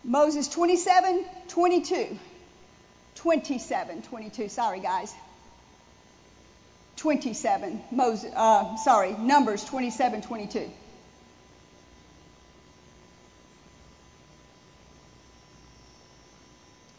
Moses 0.08 0.48
27, 0.48 1.22
22. 1.48 2.18
27, 3.16 4.02
22. 4.02 4.48
Sorry, 4.48 4.80
guys. 4.80 5.12
27. 6.96 7.82
Moses, 7.90 8.32
uh, 8.34 8.76
sorry, 8.78 9.12
Numbers 9.12 9.64
27, 9.66 10.22
22. 10.22 10.70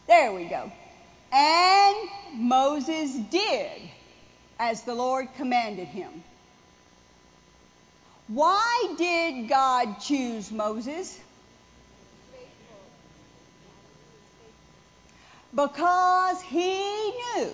There 0.05 0.31
we 0.31 0.45
go. 0.45 0.71
And 1.31 1.97
Moses 2.35 3.11
did 3.15 3.71
as 4.59 4.83
the 4.83 4.93
Lord 4.93 5.29
commanded 5.35 5.87
him. 5.87 6.23
Why 8.27 8.93
did 8.99 9.49
God 9.49 9.99
choose 9.99 10.51
Moses? 10.51 11.19
Because 15.53 16.41
he 16.41 17.11
knew 17.35 17.51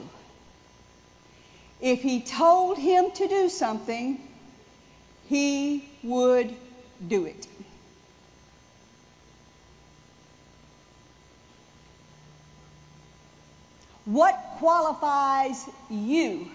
if 1.82 2.02
he 2.02 2.22
told 2.22 2.78
him 2.78 3.12
to 3.12 3.28
do 3.28 3.50
something, 3.50 4.20
he 5.28 5.84
would 6.04 6.56
do 7.08 7.26
it. 7.26 7.48
What 14.06 14.36
qualifies 14.58 15.68
you? 15.90 16.48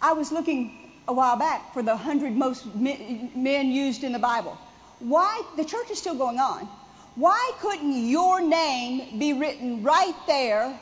I 0.00 0.12
was 0.12 0.30
looking 0.30 0.72
a 1.08 1.12
while 1.12 1.36
back 1.36 1.72
for 1.72 1.82
the 1.82 1.96
hundred 1.96 2.36
most 2.36 2.66
men 2.74 3.72
used 3.72 4.04
in 4.04 4.12
the 4.12 4.18
Bible. 4.18 4.56
Why? 5.00 5.42
The 5.56 5.64
church 5.64 5.90
is 5.90 5.98
still 5.98 6.14
going 6.14 6.38
on. 6.38 6.68
Why 7.16 7.52
couldn't 7.60 8.08
your 8.08 8.40
name 8.40 9.18
be 9.18 9.34
written 9.34 9.82
right 9.82 10.14
there 10.26 10.78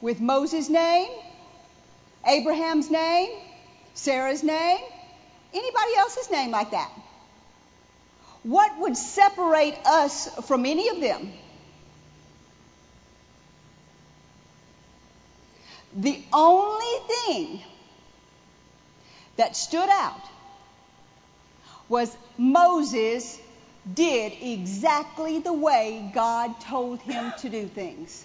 with 0.00 0.20
Moses' 0.20 0.70
name, 0.70 1.10
Abraham's 2.26 2.90
name, 2.90 3.30
Sarah's 3.94 4.42
name, 4.42 4.78
anybody 5.52 5.96
else's 5.98 6.30
name 6.30 6.50
like 6.50 6.70
that? 6.70 6.90
What 8.42 8.78
would 8.78 8.96
separate 8.96 9.76
us 9.84 10.28
from 10.46 10.64
any 10.64 10.88
of 10.88 11.00
them? 11.00 11.32
The 15.96 16.22
only 16.32 16.98
thing 17.08 17.60
that 19.36 19.56
stood 19.56 19.88
out 19.88 20.20
was 21.88 22.14
Moses 22.38 23.38
did 23.94 24.32
exactly 24.40 25.38
the 25.38 25.52
way 25.52 26.10
God 26.12 26.60
told 26.60 27.00
him 27.00 27.32
to 27.38 27.48
do 27.48 27.66
things. 27.66 28.24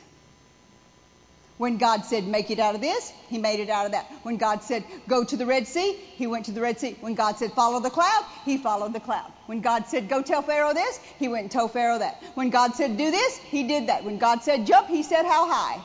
When 1.58 1.78
God 1.78 2.06
said, 2.06 2.26
make 2.26 2.50
it 2.50 2.58
out 2.58 2.74
of 2.74 2.82
this, 2.82 3.14
he 3.28 3.38
made 3.38 3.60
it 3.60 3.70
out 3.70 3.86
of 3.86 3.92
that. 3.92 4.12
When 4.24 4.38
God 4.38 4.64
said, 4.64 4.84
go 5.08 5.24
to 5.24 5.38
the 5.38 5.46
Red 5.46 5.68
Sea, 5.68 5.94
he 6.16 6.26
went 6.26 6.46
to 6.46 6.52
the 6.52 6.62
Red 6.62 6.80
Sea. 6.80 6.98
When 7.02 7.14
God 7.14 7.38
said, 7.38 7.54
follow 7.54 7.80
the 7.80 7.92
cloud, 7.92 8.26
he 8.46 8.58
followed 8.58 8.94
the 8.94 9.00
cloud. 9.00 9.32
When 9.46 9.62
God 9.62 9.86
said, 9.86 10.10
go 10.10 10.24
tell 10.24 10.42
Pharaoh 10.42 10.74
this, 10.74 11.00
he 11.20 11.28
went 11.28 11.44
and 11.44 11.52
told 11.52 11.72
Pharaoh 11.72 12.00
that. 12.00 12.24
When 12.34 12.50
God 12.50 12.74
said, 12.74 12.98
do 12.98 13.12
this, 13.12 13.38
he 13.38 13.68
did 13.68 13.90
that. 13.90 14.04
When 14.04 14.18
God 14.18 14.42
said, 14.42 14.66
jump, 14.66 14.88
he 14.88 15.04
said, 15.04 15.24
how 15.24 15.48
high. 15.48 15.80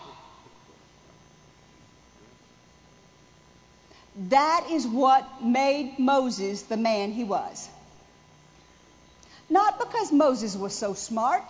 That 4.30 4.68
is 4.70 4.86
what 4.86 5.44
made 5.44 5.98
Moses 5.98 6.62
the 6.62 6.78
man 6.78 7.12
he 7.12 7.24
was. 7.24 7.68
Not 9.48 9.78
because 9.78 10.12
Moses 10.12 10.56
was 10.56 10.74
so 10.74 10.94
smart. 10.94 11.44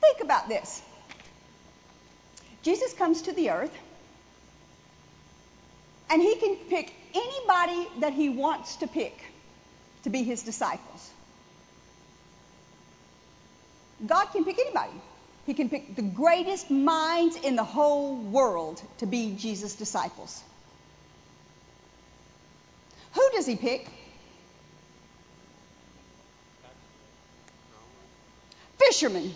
Think 0.00 0.20
about 0.20 0.48
this. 0.48 0.82
Jesus 2.62 2.92
comes 2.94 3.22
to 3.22 3.32
the 3.32 3.50
earth, 3.50 3.76
and 6.10 6.20
he 6.20 6.36
can 6.36 6.56
pick 6.68 6.92
anybody 7.14 7.88
that 8.00 8.12
he 8.12 8.28
wants 8.28 8.76
to 8.76 8.86
pick 8.86 9.18
to 10.04 10.10
be 10.10 10.22
his 10.22 10.42
disciples. 10.42 11.10
God 14.06 14.26
can 14.26 14.44
pick 14.44 14.58
anybody. 14.58 14.92
He 15.46 15.54
can 15.54 15.68
pick 15.68 15.96
the 15.96 16.02
greatest 16.02 16.70
minds 16.70 17.36
in 17.36 17.56
the 17.56 17.64
whole 17.64 18.16
world 18.16 18.80
to 18.98 19.06
be 19.06 19.34
Jesus' 19.36 19.74
disciples. 19.74 20.42
Who 23.12 23.28
does 23.32 23.46
he 23.46 23.56
pick? 23.56 23.88
Fishermen. 28.80 29.34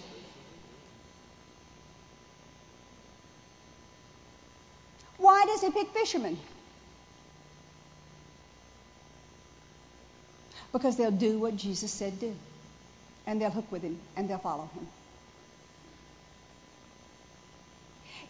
Why 5.19 5.45
does 5.47 5.61
he 5.61 5.71
pick 5.71 5.89
fishermen? 5.89 6.39
Because 10.73 10.97
they'll 10.97 11.11
do 11.11 11.39
what 11.39 11.57
Jesus 11.57 11.93
said 11.93 12.19
do. 12.19 12.35
And 13.27 13.41
they'll 13.41 13.51
hook 13.51 13.71
with 13.71 13.83
him 13.83 13.99
and 14.17 14.29
they'll 14.29 14.39
follow 14.39 14.69
him. 14.75 14.87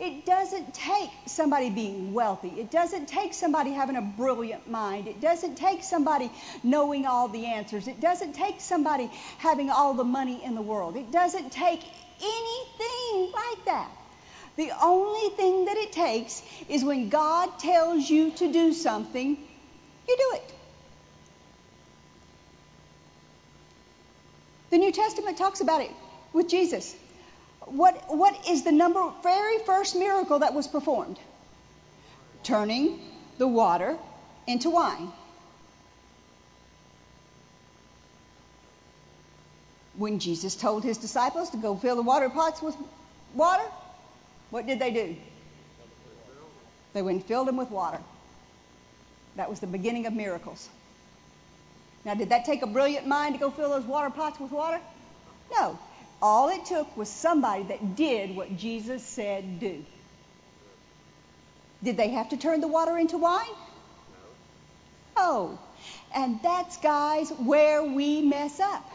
It 0.01 0.27
doesn't 0.27 0.75
take 0.75 1.11
somebody 1.27 1.71
being 1.71 2.13
wealthy. 2.13 2.49
It 2.49 2.71
doesn't 2.71 3.07
take 3.07 3.33
somebody 3.33 3.71
having 3.71 3.97
a 3.97 4.03
brilliant 4.03 4.69
mind. 4.69 5.07
It 5.07 5.21
doesn't 5.21 5.57
take 5.57 5.85
somebody 5.85 6.31
knowing 6.63 7.07
all 7.07 7.29
the 7.29 7.47
answers. 7.47 7.87
It 7.87 8.01
doesn't 8.01 8.35
take 8.35 8.61
somebody 8.61 9.11
having 9.39 9.71
all 9.71 9.95
the 9.95 10.05
money 10.05 10.43
in 10.45 10.55
the 10.55 10.63
world. 10.63 10.97
It 10.97 11.13
doesn't 11.13 11.53
take 11.53 11.81
anything 12.21 13.33
like 13.33 13.65
that. 13.67 13.91
The 14.57 14.73
only 14.83 15.31
thing 15.37 15.65
that 15.67 15.77
it 15.77 15.93
takes 15.93 16.43
is 16.69 16.85
when 16.85 17.09
God 17.09 17.59
tells 17.59 18.09
you 18.09 18.31
to 18.33 18.53
do 18.53 18.73
something, 18.73 19.37
you 20.09 20.17
do 20.17 20.37
it. 20.37 20.55
The 24.71 24.79
New 24.79 24.93
Testament 24.93 25.39
talks 25.39 25.61
about 25.61 25.83
it 25.83 25.91
with 26.33 26.49
Jesus 26.49 26.97
what, 27.67 28.15
what 28.15 28.49
is 28.49 28.63
the 28.63 28.73
number, 28.73 29.03
very 29.23 29.59
first 29.61 29.97
miracle 29.97 30.41
that 30.41 30.55
was 30.55 30.69
performed? 30.69 31.19
Turning 32.43 33.01
the 33.39 33.49
water 33.49 33.97
into 34.47 34.71
wine. 34.71 35.11
When 39.97 40.19
Jesus 40.19 40.57
told 40.57 40.83
his 40.85 40.99
disciples 40.99 41.51
to 41.51 41.57
go 41.57 41.77
fill 41.77 41.97
the 41.97 42.03
water 42.03 42.29
pots 42.29 42.61
with 42.61 42.77
water, 43.35 43.65
what 44.51 44.67
did 44.67 44.79
they 44.79 44.91
do? 44.91 45.17
They 46.93 47.03
went 47.03 47.19
and 47.19 47.27
filled 47.27 47.49
them 47.49 47.57
with 47.57 47.71
water. 47.71 48.01
That 49.37 49.49
was 49.49 49.61
the 49.61 49.67
beginning 49.67 50.07
of 50.07 50.13
miracles. 50.13 50.69
Now, 52.05 52.15
did 52.15 52.29
that 52.29 52.45
take 52.45 52.63
a 52.63 52.67
brilliant 52.67 53.07
mind 53.07 53.35
to 53.35 53.41
go 53.41 53.51
fill 53.51 53.71
those 53.71 53.85
water 53.85 54.11
pots 54.11 54.39
with 54.39 54.53
water? 54.53 54.81
No. 55.51 55.79
All 56.25 56.49
it 56.49 56.65
took 56.65 56.97
was 56.97 57.11
somebody 57.11 57.65
that 57.65 57.97
did 57.97 58.35
what 58.35 58.57
Jesus 58.57 59.03
said 59.05 59.61
do. 59.61 59.85
Did 61.83 61.99
they 61.99 62.09
have 62.09 62.31
to 62.31 62.39
turn 62.39 62.63
the 62.63 62.67
water 62.67 62.97
into 62.97 63.19
wine? 63.19 63.45
No. 63.51 65.19
Oh, 65.19 65.59
and 66.15 66.41
that's, 66.43 66.79
guys, 66.79 67.29
where 67.29 67.85
we 67.85 68.23
mess 68.23 68.59
up. 68.59 68.91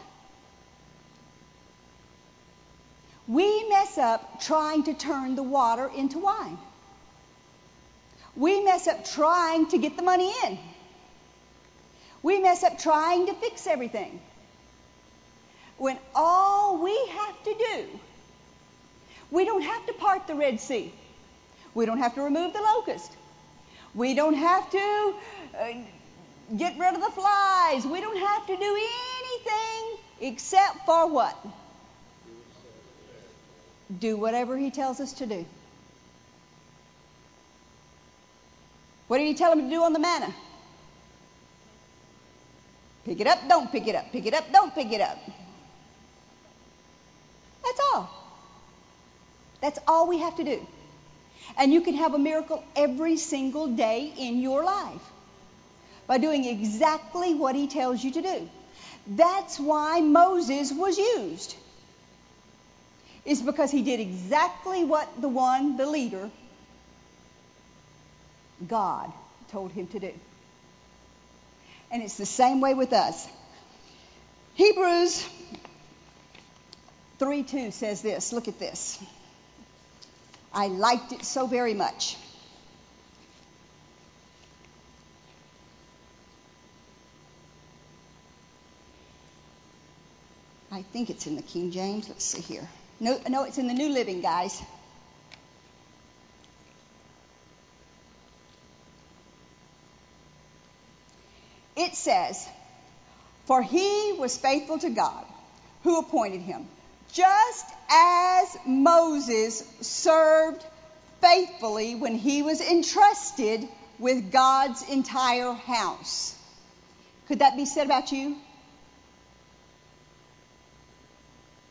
We 3.28 3.68
mess 3.68 3.96
up 3.96 4.40
trying 4.40 4.82
to 4.90 4.94
turn 4.94 5.36
the 5.36 5.44
water 5.44 5.88
into 5.96 6.18
wine. 6.18 6.58
We 8.34 8.64
mess 8.64 8.88
up 8.88 9.04
trying 9.04 9.68
to 9.68 9.78
get 9.78 9.96
the 9.96 10.02
money 10.02 10.32
in. 10.46 10.58
We 12.24 12.40
mess 12.40 12.64
up 12.64 12.80
trying 12.80 13.26
to 13.26 13.34
fix 13.34 13.68
everything 13.68 14.20
when 15.80 15.96
all 16.14 16.82
we 16.82 16.94
have 17.12 17.42
to 17.42 17.54
do, 17.54 17.86
we 19.30 19.46
don't 19.46 19.62
have 19.62 19.86
to 19.86 19.94
part 19.94 20.26
the 20.26 20.34
Red 20.34 20.60
Sea. 20.60 20.92
We 21.72 21.86
don't 21.86 21.96
have 21.96 22.14
to 22.16 22.22
remove 22.22 22.52
the 22.52 22.60
locust. 22.60 23.10
We 23.94 24.12
don't 24.12 24.34
have 24.34 24.70
to 24.72 25.14
uh, 25.58 25.68
get 26.54 26.78
rid 26.78 26.94
of 26.94 27.00
the 27.00 27.10
flies. 27.10 27.86
We 27.86 28.02
don't 28.02 28.18
have 28.18 28.46
to 28.48 28.56
do 28.58 28.78
anything 29.22 29.98
except 30.20 30.84
for 30.84 31.08
what? 31.08 31.34
Do 33.98 34.18
whatever 34.18 34.58
He 34.58 34.70
tells 34.70 35.00
us 35.00 35.14
to 35.14 35.26
do. 35.26 35.46
What 39.08 39.16
did 39.16 39.28
He 39.28 39.34
tell 39.34 39.50
him 39.50 39.62
to 39.62 39.70
do 39.70 39.82
on 39.82 39.94
the 39.94 39.98
manna? 39.98 40.34
Pick 43.06 43.18
it 43.18 43.26
up, 43.26 43.38
don't 43.48 43.72
pick 43.72 43.88
it 43.88 43.94
up. 43.94 44.12
Pick 44.12 44.26
it 44.26 44.34
up, 44.34 44.52
don't 44.52 44.74
pick 44.74 44.92
it 44.92 45.00
up. 45.00 45.18
That's 47.70 47.80
all. 47.94 48.10
That's 49.60 49.78
all 49.86 50.08
we 50.08 50.18
have 50.18 50.36
to 50.38 50.44
do. 50.44 50.66
And 51.56 51.72
you 51.72 51.82
can 51.82 51.94
have 51.94 52.14
a 52.14 52.18
miracle 52.18 52.64
every 52.74 53.16
single 53.16 53.68
day 53.68 54.12
in 54.18 54.40
your 54.40 54.64
life 54.64 55.02
by 56.08 56.18
doing 56.18 56.44
exactly 56.46 57.34
what 57.34 57.54
he 57.54 57.68
tells 57.68 58.02
you 58.02 58.10
to 58.12 58.22
do. 58.22 58.48
That's 59.06 59.60
why 59.60 60.00
Moses 60.00 60.72
was 60.72 60.98
used. 60.98 61.54
Is 63.24 63.40
because 63.40 63.70
he 63.70 63.82
did 63.82 64.00
exactly 64.00 64.82
what 64.82 65.08
the 65.20 65.28
one, 65.28 65.76
the 65.76 65.86
leader, 65.86 66.28
God 68.66 69.12
told 69.52 69.70
him 69.70 69.86
to 69.88 70.00
do. 70.00 70.12
And 71.92 72.02
it's 72.02 72.16
the 72.16 72.26
same 72.26 72.60
way 72.60 72.74
with 72.74 72.92
us. 72.92 73.28
Hebrews 74.54 75.24
3 77.20 77.42
2 77.42 77.70
says 77.70 78.00
this. 78.00 78.32
Look 78.32 78.48
at 78.48 78.58
this. 78.58 78.98
I 80.54 80.68
liked 80.68 81.12
it 81.12 81.22
so 81.22 81.46
very 81.46 81.74
much. 81.74 82.16
I 90.72 90.80
think 90.80 91.10
it's 91.10 91.26
in 91.26 91.36
the 91.36 91.42
King 91.42 91.70
James. 91.72 92.08
Let's 92.08 92.24
see 92.24 92.40
here. 92.40 92.66
No, 93.00 93.20
no, 93.28 93.44
it's 93.44 93.58
in 93.58 93.68
the 93.68 93.74
New 93.74 93.90
Living, 93.90 94.22
guys. 94.22 94.62
It 101.76 101.94
says, 101.94 102.48
For 103.44 103.62
he 103.62 104.14
was 104.18 104.38
faithful 104.38 104.78
to 104.78 104.88
God 104.88 105.26
who 105.82 105.98
appointed 105.98 106.40
him 106.40 106.66
just 107.12 107.66
as 107.90 108.56
Moses 108.66 109.64
served 109.80 110.64
faithfully 111.20 111.94
when 111.94 112.14
he 112.14 112.42
was 112.42 112.60
entrusted 112.60 113.68
with 113.98 114.32
God's 114.32 114.88
entire 114.88 115.52
house. 115.52 116.34
Could 117.28 117.40
that 117.40 117.56
be 117.56 117.66
said 117.66 117.86
about 117.86 118.10
you? 118.12 118.36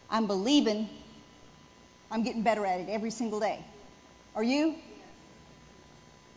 I'm 0.09 0.27
believing 0.27 0.89
I'm 2.11 2.23
getting 2.23 2.43
better 2.43 2.65
at 2.65 2.79
it 2.81 2.89
every 2.89 3.11
single 3.11 3.39
day. 3.39 3.63
Are 4.35 4.43
you? 4.43 4.75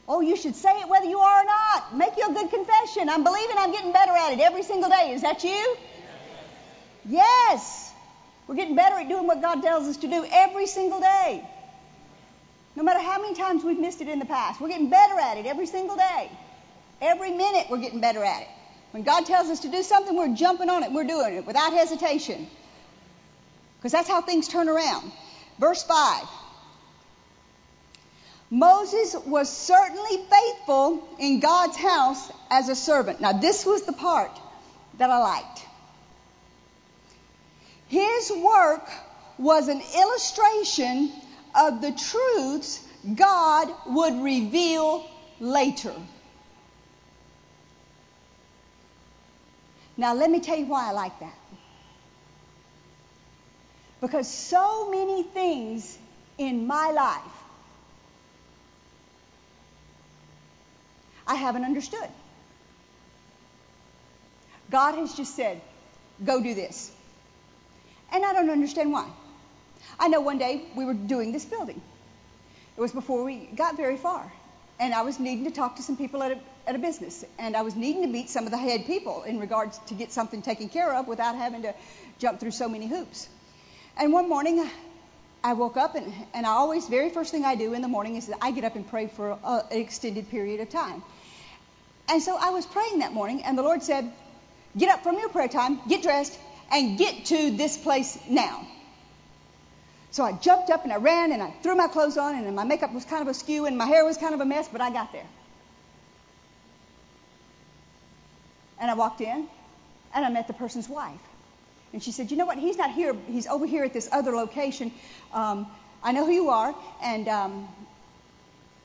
Oh, 0.08 0.20
you 0.20 0.36
should 0.36 0.56
say 0.56 0.80
it 0.80 0.88
whether 0.88 1.06
you 1.06 1.18
are 1.18 1.42
or 1.42 1.44
not. 1.44 1.96
Make 1.96 2.16
you 2.16 2.26
a 2.28 2.32
good 2.34 2.50
confession. 2.50 3.08
I'm 3.08 3.24
believing 3.24 3.56
I'm 3.58 3.72
getting 3.72 3.92
better 3.92 4.12
at 4.12 4.32
it 4.32 4.40
every 4.40 4.62
single 4.62 4.90
day. 4.90 5.12
Is 5.12 5.22
that 5.22 5.44
you? 5.44 5.76
Yes. 7.08 7.91
We're 8.46 8.56
getting 8.56 8.76
better 8.76 8.96
at 8.96 9.08
doing 9.08 9.26
what 9.26 9.40
God 9.40 9.62
tells 9.62 9.86
us 9.88 9.98
to 9.98 10.08
do 10.08 10.24
every 10.30 10.66
single 10.66 11.00
day. 11.00 11.48
No 12.74 12.82
matter 12.82 13.00
how 13.00 13.20
many 13.20 13.34
times 13.34 13.64
we've 13.64 13.78
missed 13.78 14.00
it 14.00 14.08
in 14.08 14.18
the 14.18 14.24
past, 14.24 14.60
we're 14.60 14.68
getting 14.68 14.90
better 14.90 15.18
at 15.18 15.36
it 15.38 15.46
every 15.46 15.66
single 15.66 15.96
day. 15.96 16.30
Every 17.00 17.30
minute 17.30 17.66
we're 17.70 17.78
getting 17.78 18.00
better 18.00 18.24
at 18.24 18.42
it. 18.42 18.48
When 18.92 19.02
God 19.02 19.26
tells 19.26 19.48
us 19.48 19.60
to 19.60 19.68
do 19.68 19.82
something, 19.82 20.16
we're 20.16 20.34
jumping 20.34 20.68
on 20.68 20.82
it. 20.82 20.92
We're 20.92 21.06
doing 21.06 21.34
it 21.34 21.46
without 21.46 21.72
hesitation. 21.72 22.46
Because 23.78 23.92
that's 23.92 24.08
how 24.08 24.22
things 24.22 24.48
turn 24.48 24.68
around. 24.68 25.10
Verse 25.58 25.82
5. 25.82 26.24
Moses 28.50 29.16
was 29.26 29.48
certainly 29.48 30.24
faithful 30.30 31.08
in 31.18 31.40
God's 31.40 31.76
house 31.76 32.30
as 32.50 32.68
a 32.68 32.76
servant. 32.76 33.20
Now, 33.20 33.32
this 33.32 33.64
was 33.64 33.82
the 33.86 33.94
part 33.94 34.38
that 34.98 35.08
I 35.08 35.18
liked. 35.18 35.66
His 37.92 38.32
work 38.32 38.88
was 39.36 39.68
an 39.68 39.82
illustration 39.98 41.12
of 41.54 41.82
the 41.82 41.92
truths 41.92 42.82
God 43.14 43.68
would 43.86 44.14
reveal 44.22 45.06
later. 45.38 45.92
Now, 49.98 50.14
let 50.14 50.30
me 50.30 50.40
tell 50.40 50.56
you 50.56 50.64
why 50.64 50.88
I 50.88 50.92
like 50.92 51.20
that. 51.20 51.34
Because 54.00 54.26
so 54.26 54.90
many 54.90 55.22
things 55.24 55.98
in 56.38 56.66
my 56.66 56.92
life 56.92 57.42
I 61.26 61.34
haven't 61.34 61.64
understood. 61.64 62.08
God 64.70 64.94
has 64.94 65.12
just 65.12 65.36
said, 65.36 65.60
go 66.24 66.42
do 66.42 66.54
this. 66.54 66.90
And 68.12 68.24
I 68.24 68.32
don't 68.32 68.50
understand 68.50 68.92
why. 68.92 69.08
I 69.98 70.08
know 70.08 70.20
one 70.20 70.38
day 70.38 70.62
we 70.76 70.84
were 70.84 70.94
doing 70.94 71.32
this 71.32 71.44
building. 71.44 71.80
It 72.76 72.80
was 72.80 72.92
before 72.92 73.24
we 73.24 73.48
got 73.56 73.76
very 73.76 73.96
far. 73.96 74.30
And 74.78 74.94
I 74.94 75.02
was 75.02 75.18
needing 75.18 75.44
to 75.44 75.50
talk 75.50 75.76
to 75.76 75.82
some 75.82 75.96
people 75.96 76.22
at 76.22 76.32
a, 76.32 76.38
at 76.66 76.74
a 76.74 76.78
business. 76.78 77.24
And 77.38 77.56
I 77.56 77.62
was 77.62 77.74
needing 77.74 78.02
to 78.02 78.08
meet 78.08 78.30
some 78.30 78.44
of 78.44 78.50
the 78.50 78.58
head 78.58 78.86
people 78.86 79.22
in 79.22 79.38
regards 79.38 79.78
to 79.86 79.94
get 79.94 80.12
something 80.12 80.42
taken 80.42 80.68
care 80.68 80.94
of 80.94 81.06
without 81.06 81.36
having 81.36 81.62
to 81.62 81.74
jump 82.18 82.40
through 82.40 82.50
so 82.50 82.68
many 82.68 82.86
hoops. 82.86 83.28
And 83.96 84.12
one 84.12 84.28
morning, 84.28 84.68
I 85.44 85.54
woke 85.54 85.76
up 85.76 85.94
and, 85.94 86.12
and 86.34 86.46
I 86.46 86.50
always, 86.50 86.88
very 86.88 87.10
first 87.10 87.30
thing 87.30 87.44
I 87.44 87.54
do 87.54 87.74
in 87.74 87.82
the 87.82 87.88
morning 87.88 88.16
is 88.16 88.30
I 88.40 88.50
get 88.52 88.64
up 88.64 88.76
and 88.76 88.88
pray 88.88 89.08
for 89.08 89.30
a, 89.30 89.64
an 89.70 89.78
extended 89.78 90.30
period 90.30 90.60
of 90.60 90.70
time. 90.70 91.02
And 92.08 92.22
so 92.22 92.36
I 92.40 92.50
was 92.50 92.66
praying 92.66 93.00
that 93.00 93.12
morning, 93.12 93.42
and 93.44 93.56
the 93.56 93.62
Lord 93.62 93.82
said, 93.82 94.10
Get 94.76 94.88
up 94.88 95.02
from 95.02 95.18
your 95.18 95.28
prayer 95.28 95.48
time, 95.48 95.80
get 95.88 96.02
dressed, 96.02 96.38
and 96.72 96.98
get 96.98 97.26
to 97.26 97.50
this 97.50 97.76
place 97.76 98.18
now. 98.28 98.66
So 100.10 100.24
I 100.24 100.32
jumped 100.32 100.70
up 100.70 100.84
and 100.84 100.92
I 100.92 100.96
ran 100.96 101.32
and 101.32 101.42
I 101.42 101.50
threw 101.62 101.74
my 101.74 101.88
clothes 101.88 102.18
on, 102.18 102.34
and 102.34 102.56
my 102.56 102.64
makeup 102.64 102.92
was 102.92 103.04
kind 103.04 103.22
of 103.22 103.28
askew 103.28 103.66
and 103.66 103.78
my 103.78 103.86
hair 103.86 104.04
was 104.04 104.16
kind 104.16 104.34
of 104.34 104.40
a 104.40 104.44
mess, 104.44 104.68
but 104.68 104.80
I 104.80 104.90
got 104.90 105.12
there. 105.12 105.26
And 108.78 108.90
I 108.90 108.94
walked 108.94 109.20
in 109.20 109.46
and 110.14 110.24
I 110.24 110.28
met 110.28 110.48
the 110.48 110.54
person's 110.54 110.88
wife. 110.88 111.20
And 111.92 112.02
she 112.02 112.10
said, 112.10 112.30
You 112.30 112.36
know 112.36 112.46
what? 112.46 112.58
He's 112.58 112.76
not 112.76 112.92
here. 112.92 113.14
He's 113.28 113.46
over 113.46 113.66
here 113.66 113.84
at 113.84 113.92
this 113.92 114.08
other 114.10 114.32
location. 114.32 114.92
Um, 115.32 115.66
I 116.02 116.12
know 116.12 116.26
who 116.26 116.32
you 116.32 116.48
are, 116.48 116.74
and 117.02 117.28
um, 117.28 117.68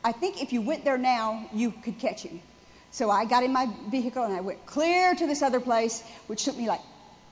I 0.04 0.12
think 0.12 0.42
if 0.42 0.52
you 0.52 0.62
went 0.62 0.84
there 0.84 0.98
now, 0.98 1.48
you 1.52 1.72
could 1.72 1.98
catch 1.98 2.22
him. 2.22 2.40
So 2.90 3.10
I 3.10 3.24
got 3.24 3.42
in 3.42 3.52
my 3.52 3.68
vehicle 3.88 4.22
and 4.22 4.34
I 4.34 4.40
went 4.40 4.64
clear 4.66 5.14
to 5.14 5.26
this 5.26 5.42
other 5.42 5.60
place, 5.60 6.02
which 6.26 6.44
took 6.44 6.56
me 6.56 6.68
like 6.68 6.80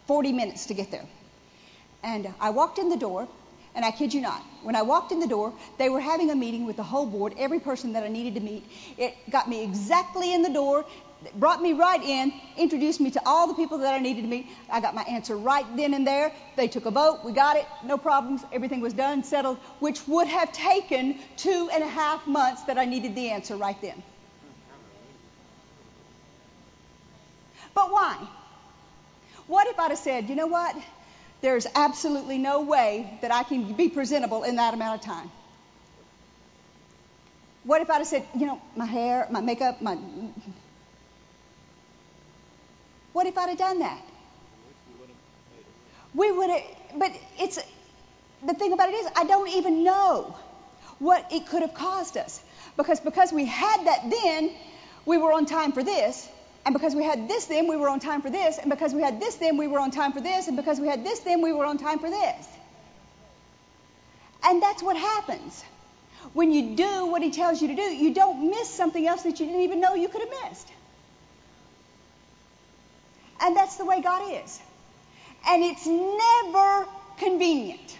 40 0.06 0.32
minutes 0.32 0.66
to 0.66 0.74
get 0.74 0.90
there. 0.90 1.06
And 2.02 2.32
I 2.40 2.50
walked 2.50 2.78
in 2.78 2.88
the 2.88 2.96
door, 2.96 3.28
and 3.74 3.84
I 3.84 3.90
kid 3.90 4.14
you 4.14 4.20
not, 4.20 4.42
when 4.62 4.76
I 4.76 4.82
walked 4.82 5.12
in 5.12 5.20
the 5.20 5.26
door, 5.26 5.52
they 5.78 5.88
were 5.88 6.00
having 6.00 6.30
a 6.30 6.34
meeting 6.36 6.66
with 6.66 6.76
the 6.76 6.82
whole 6.82 7.06
board, 7.06 7.34
every 7.38 7.60
person 7.60 7.92
that 7.94 8.04
I 8.04 8.08
needed 8.08 8.34
to 8.36 8.40
meet. 8.40 8.64
It 8.96 9.14
got 9.30 9.48
me 9.48 9.62
exactly 9.62 10.32
in 10.32 10.42
the 10.42 10.50
door, 10.50 10.86
brought 11.34 11.60
me 11.60 11.72
right 11.72 12.02
in, 12.02 12.32
introduced 12.56 13.00
me 13.00 13.10
to 13.10 13.22
all 13.26 13.48
the 13.48 13.54
people 13.54 13.78
that 13.78 13.94
I 13.94 13.98
needed 13.98 14.22
to 14.22 14.28
meet. 14.28 14.46
I 14.70 14.80
got 14.80 14.94
my 14.94 15.02
answer 15.02 15.36
right 15.36 15.66
then 15.76 15.94
and 15.94 16.06
there. 16.06 16.32
They 16.56 16.68
took 16.68 16.86
a 16.86 16.90
vote, 16.90 17.20
we 17.24 17.32
got 17.32 17.56
it, 17.56 17.66
no 17.84 17.98
problems, 17.98 18.42
everything 18.52 18.80
was 18.80 18.92
done, 18.92 19.24
settled, 19.24 19.58
which 19.80 20.06
would 20.06 20.28
have 20.28 20.52
taken 20.52 21.18
two 21.36 21.68
and 21.72 21.82
a 21.82 21.88
half 21.88 22.26
months 22.26 22.62
that 22.64 22.78
I 22.78 22.84
needed 22.84 23.14
the 23.14 23.30
answer 23.30 23.56
right 23.56 23.80
then. 23.82 24.02
But 27.74 27.92
why? 27.92 28.26
What 29.46 29.66
if 29.68 29.78
I'd 29.78 29.90
have 29.90 29.98
said, 29.98 30.28
you 30.28 30.34
know 30.34 30.46
what? 30.46 30.76
There's 31.40 31.66
absolutely 31.74 32.38
no 32.38 32.62
way 32.62 33.18
that 33.22 33.32
I 33.32 33.42
can 33.42 33.74
be 33.74 33.88
presentable 33.88 34.42
in 34.42 34.56
that 34.56 34.74
amount 34.74 35.00
of 35.00 35.06
time. 35.06 35.30
What 37.64 37.82
if 37.82 37.90
I'd 37.90 37.98
have 37.98 38.06
said, 38.06 38.24
you 38.36 38.46
know, 38.46 38.60
my 38.76 38.86
hair, 38.86 39.26
my 39.30 39.40
makeup, 39.40 39.82
my. 39.82 39.98
What 43.12 43.26
if 43.26 43.36
I'd 43.36 43.48
have 43.48 43.58
done 43.58 43.80
that? 43.80 44.00
We 46.14 46.30
would 46.32 46.50
have, 46.50 46.62
but 46.96 47.12
it's, 47.38 47.58
the 48.46 48.54
thing 48.54 48.72
about 48.72 48.88
it 48.88 48.94
is, 48.94 49.08
I 49.16 49.24
don't 49.24 49.48
even 49.48 49.84
know 49.84 50.36
what 50.98 51.30
it 51.32 51.46
could 51.46 51.62
have 51.62 51.74
caused 51.74 52.16
us. 52.16 52.40
Because 52.76 53.00
because 53.00 53.32
we 53.32 53.44
had 53.44 53.86
that 53.86 54.10
then, 54.10 54.50
we 55.04 55.18
were 55.18 55.32
on 55.32 55.46
time 55.46 55.72
for 55.72 55.82
this, 55.82 56.28
and 56.66 56.72
because 56.72 56.96
we 56.96 57.04
had 57.04 57.28
this 57.28 57.44
then, 57.44 57.68
we 57.68 57.76
were 57.76 57.88
on 57.88 58.00
time 58.00 58.22
for 58.22 58.28
this. 58.28 58.58
And 58.58 58.68
because 58.68 58.92
we 58.92 59.00
had 59.00 59.20
this 59.20 59.36
then, 59.36 59.56
we 59.56 59.68
were 59.68 59.78
on 59.78 59.92
time 59.92 60.12
for 60.12 60.20
this. 60.20 60.48
And 60.48 60.56
because 60.56 60.80
we 60.80 60.88
had 60.88 61.04
this 61.04 61.20
then, 61.20 61.40
we 61.40 61.52
were 61.52 61.64
on 61.64 61.78
time 61.78 62.00
for 62.00 62.10
this. 62.10 62.48
And 64.42 64.60
that's 64.60 64.82
what 64.82 64.96
happens. 64.96 65.64
When 66.32 66.50
you 66.50 66.74
do 66.74 67.06
what 67.06 67.22
he 67.22 67.30
tells 67.30 67.62
you 67.62 67.68
to 67.68 67.76
do, 67.76 67.82
you 67.82 68.12
don't 68.12 68.50
miss 68.50 68.68
something 68.68 69.06
else 69.06 69.22
that 69.22 69.38
you 69.38 69.46
didn't 69.46 69.60
even 69.60 69.80
know 69.80 69.94
you 69.94 70.08
could 70.08 70.22
have 70.22 70.50
missed. 70.50 70.68
And 73.42 73.56
that's 73.56 73.76
the 73.76 73.84
way 73.84 74.02
God 74.02 74.44
is. 74.44 74.60
And 75.46 75.62
it's 75.62 75.86
never 75.86 76.88
convenient. 77.18 77.96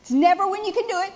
It's 0.00 0.10
never 0.10 0.48
when 0.48 0.64
you 0.64 0.72
can 0.72 0.86
do 0.88 1.00
it. 1.00 1.12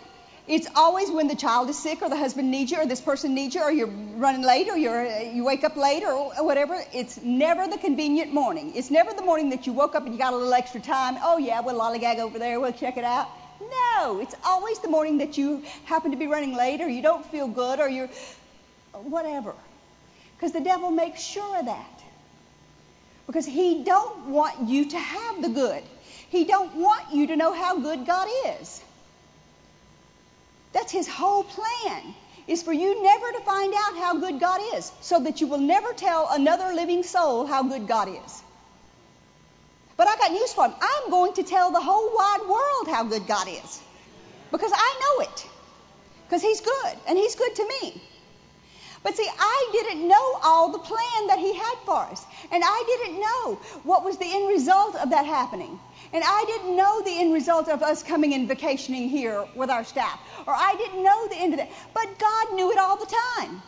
It's 0.48 0.68
always 0.76 1.10
when 1.10 1.26
the 1.26 1.34
child 1.34 1.68
is 1.70 1.78
sick 1.78 2.02
or 2.02 2.08
the 2.08 2.16
husband 2.16 2.52
needs 2.52 2.70
you 2.70 2.78
or 2.78 2.86
this 2.86 3.00
person 3.00 3.34
needs 3.34 3.56
you 3.56 3.62
or 3.62 3.72
you're 3.72 3.88
running 3.88 4.42
late 4.42 4.68
or 4.68 4.76
you're, 4.76 5.04
you 5.04 5.44
wake 5.44 5.64
up 5.64 5.76
late 5.76 6.04
or 6.04 6.30
whatever. 6.44 6.80
It's 6.94 7.20
never 7.20 7.66
the 7.66 7.78
convenient 7.78 8.32
morning. 8.32 8.72
It's 8.76 8.88
never 8.88 9.12
the 9.12 9.22
morning 9.22 9.50
that 9.50 9.66
you 9.66 9.72
woke 9.72 9.96
up 9.96 10.04
and 10.04 10.12
you 10.12 10.18
got 10.18 10.34
a 10.34 10.36
little 10.36 10.54
extra 10.54 10.80
time. 10.80 11.16
Oh, 11.20 11.36
yeah, 11.38 11.60
we'll 11.60 11.78
lollygag 11.78 12.18
over 12.20 12.38
there. 12.38 12.60
We'll 12.60 12.72
check 12.72 12.96
it 12.96 13.02
out. 13.02 13.28
No, 13.60 14.20
it's 14.20 14.36
always 14.44 14.78
the 14.78 14.88
morning 14.88 15.18
that 15.18 15.36
you 15.36 15.64
happen 15.84 16.12
to 16.12 16.16
be 16.16 16.28
running 16.28 16.54
late 16.54 16.80
or 16.80 16.88
you 16.88 17.02
don't 17.02 17.26
feel 17.26 17.48
good 17.48 17.80
or 17.80 17.88
you're 17.88 18.10
whatever. 18.92 19.52
Because 20.36 20.52
the 20.52 20.60
devil 20.60 20.92
makes 20.92 21.22
sure 21.22 21.58
of 21.58 21.64
that. 21.64 22.02
Because 23.26 23.46
he 23.46 23.82
don't 23.82 24.26
want 24.26 24.68
you 24.68 24.90
to 24.90 24.98
have 24.98 25.42
the 25.42 25.48
good. 25.48 25.82
He 26.28 26.44
don't 26.44 26.76
want 26.76 27.12
you 27.12 27.26
to 27.28 27.36
know 27.36 27.52
how 27.52 27.80
good 27.80 28.06
God 28.06 28.28
is. 28.60 28.80
That's 30.76 30.92
his 30.92 31.08
whole 31.08 31.42
plan, 31.42 32.14
is 32.46 32.62
for 32.62 32.70
you 32.70 33.02
never 33.02 33.32
to 33.32 33.40
find 33.46 33.72
out 33.72 33.96
how 33.96 34.18
good 34.18 34.38
God 34.38 34.60
is, 34.74 34.92
so 35.00 35.20
that 35.20 35.40
you 35.40 35.46
will 35.46 35.64
never 35.74 35.94
tell 35.94 36.28
another 36.30 36.74
living 36.74 37.02
soul 37.02 37.46
how 37.46 37.62
good 37.62 37.88
God 37.88 38.10
is. 38.10 38.42
But 39.96 40.06
I 40.06 40.16
got 40.16 40.32
news 40.32 40.52
for 40.52 40.66
him. 40.66 40.74
I'm 40.78 41.10
going 41.10 41.32
to 41.32 41.44
tell 41.44 41.70
the 41.72 41.80
whole 41.80 42.10
wide 42.14 42.46
world 42.46 42.94
how 42.94 43.04
good 43.04 43.26
God 43.26 43.48
is. 43.48 43.80
Because 44.50 44.70
I 44.74 45.00
know 45.00 45.24
it. 45.24 45.46
Because 46.26 46.42
he's 46.42 46.60
good, 46.60 46.94
and 47.08 47.16
he's 47.16 47.36
good 47.36 47.54
to 47.54 47.68
me. 47.80 48.02
But 49.02 49.16
see, 49.16 49.26
I 49.26 49.68
didn't 49.72 50.06
know 50.06 50.38
all 50.42 50.72
the 50.72 50.78
plan 50.78 51.26
that 51.28 51.38
he 51.38 51.54
had 51.54 51.76
for 51.86 52.00
us. 52.12 52.22
And 52.52 52.62
I 52.62 52.84
didn't 52.86 53.20
know 53.20 53.54
what 53.84 54.04
was 54.04 54.18
the 54.18 54.30
end 54.30 54.46
result 54.46 54.94
of 54.96 55.08
that 55.08 55.24
happening. 55.24 55.80
And 56.12 56.22
I 56.24 56.44
didn't 56.46 56.76
know 56.76 57.02
the 57.02 57.18
end 57.18 57.32
result 57.32 57.68
of 57.68 57.82
us 57.82 58.02
coming 58.02 58.34
and 58.34 58.48
vacationing 58.48 59.08
here 59.08 59.46
with 59.54 59.70
our 59.70 59.84
staff. 59.84 60.20
Or 60.46 60.54
I 60.54 60.74
didn't 60.76 61.02
know 61.02 61.28
the 61.28 61.36
end 61.36 61.52
of 61.54 61.58
that. 61.58 61.70
But 61.94 62.18
God 62.18 62.54
knew 62.54 62.70
it 62.70 62.78
all 62.78 62.96
the 62.96 63.14
time. 63.40 63.62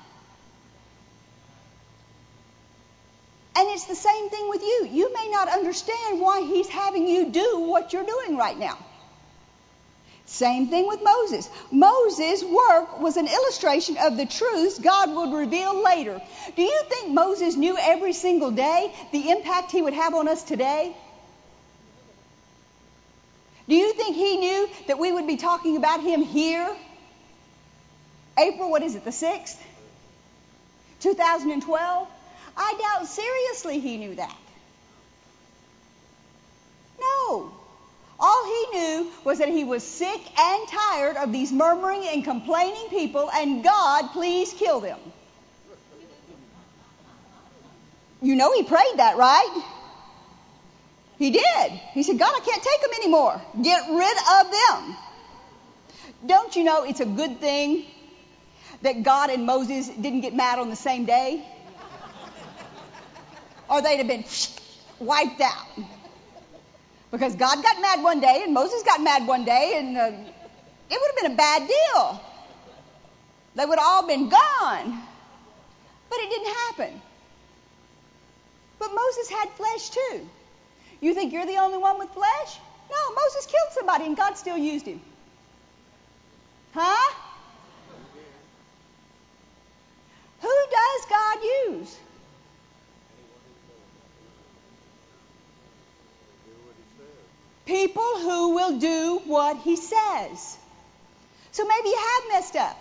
And 3.57 3.69
it's 3.71 3.87
the 3.87 3.97
same 3.97 4.31
thing 4.31 4.49
with 4.49 4.63
you. 4.63 4.89
You 4.93 5.13
may 5.13 5.29
not 5.31 5.49
understand 5.49 6.21
why 6.21 6.43
He's 6.43 6.69
having 6.69 7.09
you 7.09 7.31
do 7.31 7.61
what 7.61 7.93
you're 7.93 8.07
doing 8.07 8.37
right 8.37 8.57
now. 8.57 8.79
Same 10.27 10.69
thing 10.69 10.87
with 10.87 11.03
Moses. 11.03 11.49
Moses' 11.73 12.45
work 12.45 13.01
was 13.01 13.17
an 13.17 13.27
illustration 13.27 13.97
of 13.97 14.17
the 14.17 14.27
truths 14.27 14.79
God 14.79 15.11
would 15.13 15.37
reveal 15.37 15.83
later. 15.83 16.21
Do 16.55 16.63
you 16.63 16.83
think 16.89 17.13
Moses 17.13 17.57
knew 17.57 17.77
every 17.81 18.13
single 18.13 18.51
day 18.51 18.93
the 19.11 19.31
impact 19.31 19.73
he 19.73 19.81
would 19.81 19.95
have 19.95 20.15
on 20.15 20.29
us 20.29 20.43
today? 20.45 20.95
Do 23.69 23.75
you 23.75 23.93
think 23.93 24.17
he 24.17 24.39
knew 24.39 24.69
that 24.87 24.99
we 24.99 25.13
would 25.13 25.27
be 25.27 25.37
talking 25.37 25.77
about 25.77 26.03
him 26.03 26.23
here? 26.23 26.75
April, 28.39 28.71
what 28.71 28.83
is 28.83 28.95
it, 28.95 29.05
the 29.05 29.11
6th? 29.11 29.57
2012? 31.01 32.09
I 32.57 32.75
doubt 32.97 33.07
seriously 33.07 33.79
he 33.79 33.99
knew 33.99 34.15
that. 34.15 34.37
No. 36.99 37.53
All 38.19 38.45
he 38.47 38.79
knew 38.79 39.13
was 39.25 39.39
that 39.39 39.49
he 39.49 39.65
was 39.65 39.85
sick 39.85 40.21
and 40.39 40.69
tired 40.69 41.17
of 41.17 41.33
these 41.33 41.53
murmuring 41.53 42.05
and 42.09 42.25
complaining 42.25 42.89
people, 42.89 43.31
and 43.31 43.63
God, 43.63 44.11
please 44.13 44.53
kill 44.53 44.81
them. 44.81 44.99
You 48.21 48.35
know 48.35 48.53
he 48.53 48.65
prayed 48.65 48.95
that, 48.97 49.17
right? 49.17 49.63
He 51.19 51.31
did. 51.33 51.73
He 51.93 52.05
said, 52.05 52.19
God, 52.19 52.33
I 52.35 52.41
can't 52.45 52.63
take 52.63 52.81
them 52.81 52.91
anymore. 53.03 53.43
Get 53.61 53.89
rid 53.91 54.17
of 54.41 54.53
them. 54.53 54.97
Don't 56.27 56.55
you 56.55 56.65
know 56.65 56.85
it's 56.85 57.01
a 57.01 57.07
good 57.07 57.41
thing 57.41 57.85
that 58.83 59.03
God 59.03 59.31
and 59.31 59.45
Moses 59.45 59.89
didn't 59.89 60.21
get 60.21 60.35
mad 60.35 60.59
on 60.61 60.71
the 60.71 60.77
same 60.77 61.05
day? 61.05 61.45
Or 63.69 63.83
they'd 63.83 63.99
have 63.99 64.09
been 64.09 64.25
wiped 65.01 65.41
out. 65.41 65.67
Because 67.11 67.35
God 67.35 67.63
got 67.63 67.81
mad 67.81 68.03
one 68.03 68.21
day 68.21 68.43
and 68.45 68.55
Moses 68.55 68.83
got 68.83 69.03
mad 69.03 69.27
one 69.27 69.45
day, 69.45 69.75
and 69.77 69.97
uh, 69.97 70.11
it 70.91 71.01
would 71.01 71.11
have 71.11 71.17
been 71.23 71.33
a 71.33 71.37
bad 71.37 71.69
deal. 71.69 72.23
They 73.57 73.67
would 73.67 73.79
have 73.79 73.89
all 73.89 74.07
been 74.07 74.29
gone. 74.29 75.03
But 76.11 76.19
it 76.21 76.31
didn't 76.31 76.55
happen. 76.55 77.03
But 78.79 78.95
Moses 78.95 79.31
had 79.31 79.51
flesh 79.51 79.91
too. 79.91 80.29
You 81.01 81.15
think 81.15 81.33
you're 81.33 81.47
the 81.47 81.57
only 81.57 81.79
one 81.79 81.99
with 81.99 82.11
flesh? 82.11 82.59
No, 82.91 83.15
Moses 83.15 83.47
killed 83.47 83.73
somebody 83.73 84.07
and 84.07 84.17
God 84.17 84.37
still 84.37 84.57
used 84.57 84.87
him. 84.87 85.01
Huh? 86.73 87.15
Who 90.41 90.49
does 90.71 91.07
God 91.11 91.39
use? 91.69 91.99
People 97.67 98.19
who 98.21 98.55
will 98.55 98.79
do 98.79 99.21
what 99.27 99.59
he 99.59 99.77
says. 99.77 100.57
So 101.53 101.67
maybe 101.67 101.89
you 101.89 101.99
have 101.99 102.33
messed 102.33 102.57
up. 102.57 102.81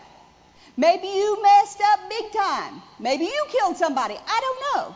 Maybe 0.78 1.08
you 1.08 1.42
messed 1.42 1.82
up 1.82 2.10
big 2.10 2.32
time. 2.32 2.82
Maybe 3.00 3.26
you 3.26 3.46
killed 3.50 3.78
somebody. 3.78 4.16
I 4.16 4.42
don't 4.42 4.62
know. 4.62 4.96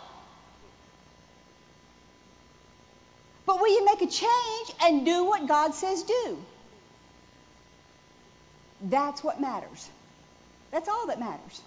But 3.45 3.59
will 3.59 3.73
you 3.73 3.85
make 3.85 4.01
a 4.01 4.07
change 4.07 4.71
and 4.83 5.05
do 5.05 5.25
what 5.25 5.47
God 5.47 5.73
says 5.73 6.03
do? 6.03 6.37
That's 8.81 9.23
what 9.23 9.39
matters. 9.39 9.89
That's 10.71 10.87
all 10.87 11.07
that 11.07 11.19
matters. 11.19 11.61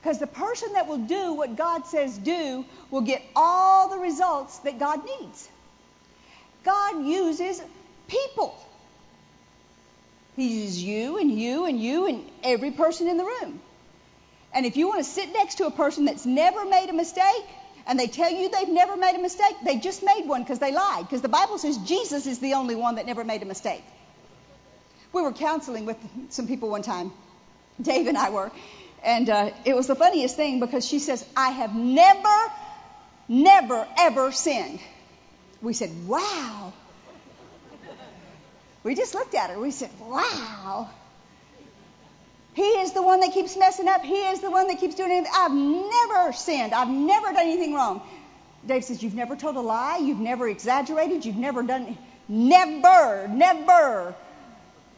Because 0.00 0.18
the 0.18 0.26
person 0.26 0.74
that 0.74 0.86
will 0.86 0.98
do 0.98 1.34
what 1.34 1.56
God 1.56 1.86
says 1.86 2.16
do 2.16 2.64
will 2.90 3.00
get 3.00 3.22
all 3.34 3.88
the 3.88 3.98
results 3.98 4.58
that 4.60 4.78
God 4.78 5.00
needs. 5.20 5.48
God 6.64 7.04
uses 7.04 7.60
people. 8.06 8.56
He 10.36 10.62
uses 10.62 10.82
you 10.82 11.18
and 11.18 11.32
you 11.32 11.64
and 11.64 11.80
you 11.82 12.06
and 12.06 12.24
every 12.44 12.70
person 12.70 13.08
in 13.08 13.16
the 13.16 13.24
room. 13.24 13.60
And 14.54 14.66
if 14.66 14.76
you 14.76 14.88
want 14.88 15.00
to 15.00 15.10
sit 15.10 15.32
next 15.32 15.56
to 15.56 15.66
a 15.66 15.70
person 15.70 16.04
that's 16.04 16.24
never 16.24 16.64
made 16.64 16.88
a 16.90 16.92
mistake 16.92 17.44
and 17.88 17.98
they 17.98 18.06
tell 18.06 18.30
you 18.30 18.50
they've 18.50 18.68
never 18.68 18.98
made 18.98 19.16
a 19.16 19.22
mistake, 19.22 19.56
they 19.64 19.78
just 19.78 20.04
made 20.04 20.26
one 20.26 20.42
because 20.42 20.58
they 20.58 20.72
lied. 20.72 21.04
Because 21.04 21.22
the 21.22 21.28
Bible 21.28 21.56
says 21.56 21.78
Jesus 21.78 22.26
is 22.26 22.38
the 22.38 22.54
only 22.54 22.74
one 22.74 22.96
that 22.96 23.06
never 23.06 23.24
made 23.24 23.42
a 23.42 23.46
mistake. 23.46 23.82
We 25.12 25.22
were 25.22 25.32
counseling 25.32 25.86
with 25.86 25.96
some 26.28 26.46
people 26.46 26.68
one 26.68 26.82
time. 26.82 27.12
Dave 27.80 28.06
and 28.06 28.18
I 28.18 28.28
were. 28.28 28.52
And 29.02 29.30
uh, 29.30 29.50
it 29.64 29.74
was 29.74 29.86
the 29.86 29.94
funniest 29.94 30.36
thing 30.36 30.60
because 30.60 30.86
she 30.86 30.98
says, 30.98 31.24
I 31.34 31.48
have 31.48 31.74
never, 31.74 32.52
never, 33.26 33.88
ever 33.98 34.32
sinned. 34.32 34.80
We 35.62 35.72
said, 35.72 35.90
wow. 36.06 36.74
We 38.82 38.94
just 38.94 39.14
looked 39.14 39.34
at 39.34 39.48
her. 39.48 39.58
We 39.58 39.70
said, 39.70 39.90
wow. 39.98 40.90
He 42.58 42.64
is 42.64 42.90
the 42.90 43.04
one 43.04 43.20
that 43.20 43.30
keeps 43.30 43.56
messing 43.56 43.86
up. 43.86 44.02
He 44.02 44.16
is 44.16 44.40
the 44.40 44.50
one 44.50 44.66
that 44.66 44.80
keeps 44.80 44.96
doing 44.96 45.12
anything. 45.12 45.30
I've 45.32 45.54
never 45.54 46.32
sinned. 46.32 46.74
I've 46.74 46.88
never 46.88 47.28
done 47.28 47.46
anything 47.46 47.72
wrong. 47.72 48.02
Dave 48.66 48.82
says, 48.82 49.00
You've 49.00 49.14
never 49.14 49.36
told 49.36 49.54
a 49.54 49.60
lie. 49.60 49.98
You've 49.98 50.18
never 50.18 50.48
exaggerated. 50.48 51.24
You've 51.24 51.36
never 51.36 51.62
done. 51.62 51.96
Never, 52.26 53.28
never. 53.28 54.12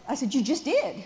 I 0.08 0.14
said, 0.14 0.32
You 0.32 0.42
just 0.42 0.64
did. 0.64 1.04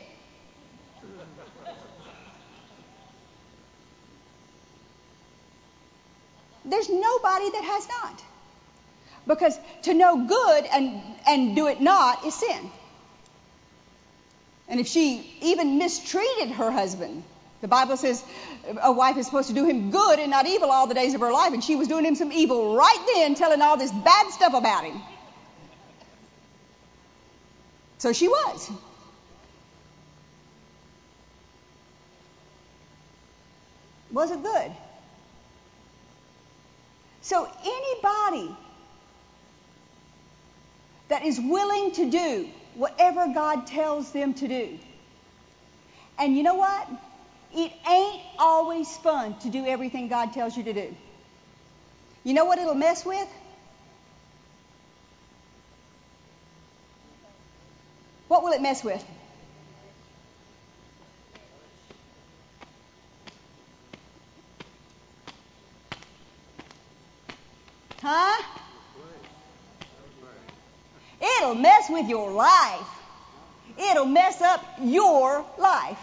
There's 6.64 6.88
nobody 6.88 7.50
that 7.50 7.64
has 7.64 7.88
not. 7.88 8.22
Because 9.26 9.59
to 9.82 9.94
know 9.94 10.24
good 10.24 10.66
and, 10.72 11.02
and 11.26 11.57
do 11.57 11.66
it 11.66 11.80
not 11.80 12.24
is 12.24 12.34
sin. 12.34 12.70
And 14.68 14.80
if 14.80 14.86
she 14.86 15.30
even 15.42 15.78
mistreated 15.78 16.50
her 16.52 16.70
husband, 16.70 17.22
the 17.60 17.68
Bible 17.68 17.96
says 17.96 18.22
a 18.82 18.92
wife 18.92 19.16
is 19.16 19.26
supposed 19.26 19.48
to 19.48 19.54
do 19.54 19.64
him 19.64 19.90
good 19.90 20.18
and 20.18 20.30
not 20.30 20.46
evil 20.46 20.70
all 20.70 20.86
the 20.86 20.94
days 20.94 21.14
of 21.14 21.20
her 21.20 21.32
life, 21.32 21.52
and 21.52 21.62
she 21.62 21.76
was 21.76 21.88
doing 21.88 22.04
him 22.04 22.14
some 22.14 22.32
evil 22.32 22.74
right 22.76 23.12
then, 23.14 23.34
telling 23.34 23.60
all 23.62 23.76
this 23.76 23.92
bad 23.92 24.30
stuff 24.30 24.54
about 24.54 24.84
him. 24.84 25.00
So 27.98 28.12
she 28.12 28.28
was. 28.28 28.70
Was 34.12 34.30
it 34.30 34.42
good? 34.42 34.70
So 37.22 37.48
anybody 37.64 38.54
that 41.08 41.24
is 41.24 41.40
willing 41.40 41.92
to 41.92 42.10
do 42.10 42.48
whatever 42.75 43.33
God 43.33 43.66
tells 43.66 44.12
them 44.12 44.35
to 44.35 44.49
do. 44.49 44.79
And 46.18 46.37
you 46.37 46.43
know 46.43 46.55
what? 46.55 46.89
It 47.53 47.72
ain't 47.89 48.22
always 48.39 48.97
fun 48.97 49.39
to 49.41 49.51
do 49.51 49.64
everything 49.64 50.09
God 50.09 50.33
tells 50.33 50.57
you 50.57 50.64
to 50.64 50.72
do. 50.72 50.95
You 52.25 52.35
know 52.35 52.45
what 52.45 52.59
it'll 52.59 52.75
mess 52.75 53.05
with? 53.05 53.29
What 58.29 58.43
will 58.43 58.53
it 58.53 58.62
mess 58.62 58.83
with? 58.83 59.05
Huh? 68.03 68.43
It'll 71.20 71.55
mess 71.55 71.84
with 71.95 72.09
your 72.09 72.30
life. 72.32 72.88
It'll 73.78 74.05
mess 74.05 74.40
up 74.42 74.64
your 74.82 75.45
life. 75.59 75.99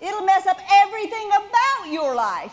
It'll 0.00 0.24
mess 0.24 0.46
up 0.46 0.58
everything 0.82 1.28
about 1.28 1.92
your 1.92 2.14
life. 2.14 2.52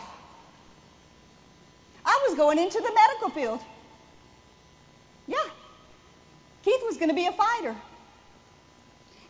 I 2.04 2.26
was 2.28 2.36
going 2.36 2.58
into 2.58 2.78
the 2.78 2.92
medical 2.94 3.30
field. 3.30 3.60
Yeah. 5.26 5.36
Keith 6.62 6.82
was 6.86 6.96
going 6.96 7.08
to 7.08 7.14
be 7.14 7.26
a 7.26 7.32
fighter. 7.32 7.74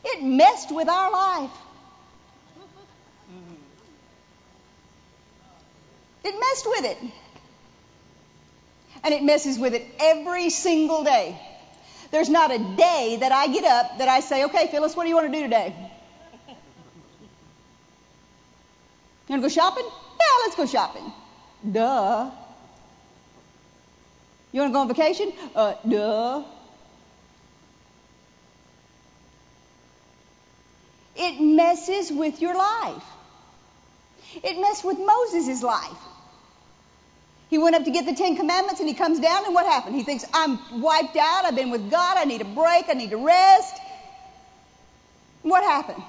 It 0.05 0.23
messed 0.23 0.75
with 0.75 0.89
our 0.89 1.11
life. 1.11 1.51
It 6.25 6.35
messed 6.39 6.67
with 6.67 6.85
it 6.85 6.99
and 9.09 9.15
it 9.15 9.23
messes 9.23 9.59
with 9.59 9.73
it 9.73 9.87
every 10.01 10.51
single 10.51 11.03
day. 11.03 11.41
There's 12.11 12.29
not 12.29 12.51
a 12.51 12.59
day 12.59 13.17
that 13.21 13.33
I 13.33 13.47
get 13.49 13.65
up 13.65 13.97
that 13.97 14.07
I 14.07 14.21
say, 14.21 14.45
okay, 14.45 14.69
Phyllis, 14.71 14.95
what 14.95 15.05
do 15.05 15.09
you 15.09 15.15
want 15.15 15.33
to 15.33 15.33
do 15.33 15.45
today? 15.45 15.75
You 19.29 19.33
want 19.33 19.43
to 19.43 19.49
go 19.49 19.49
shopping? 19.49 19.85
Yeah, 19.87 20.27
let's 20.43 20.57
go 20.57 20.67
shopping. 20.67 21.11
Duh. 21.73 22.31
You 24.53 24.61
want 24.61 24.71
to 24.71 24.75
go 24.75 24.81
on 24.81 24.89
vacation? 24.89 25.33
Uh, 25.55 25.75
duh. 25.89 26.45
It 31.17 31.41
messes 31.41 32.13
with 32.13 32.43
your 32.43 32.55
life. 32.55 33.05
It 34.45 34.61
messed 34.61 34.85
with 34.85 34.99
Moses' 34.99 35.63
life. 35.63 35.97
He 37.49 37.57
went 37.57 37.77
up 37.77 37.85
to 37.85 37.91
get 37.91 38.05
the 38.05 38.15
Ten 38.15 38.37
Commandments 38.37 38.81
and 38.81 38.89
he 38.89 38.95
comes 38.95 39.21
down, 39.21 39.47
and 39.47 39.55
what 39.55 39.65
happened? 39.67 39.95
He 39.95 40.03
thinks, 40.03 40.25
I'm 40.35 40.59
wiped 40.83 41.17
out. 41.17 41.45
I've 41.47 41.57
been 41.57 41.71
with 41.71 41.91
God. 41.91 42.17
I 42.19 42.25
need 42.25 42.43
a 42.43 42.45
break. 42.45 42.89
I 42.89 42.93
need 42.93 43.11
to 43.11 43.17
rest. 43.17 43.75
What 45.43 45.63
happened? 45.63 46.03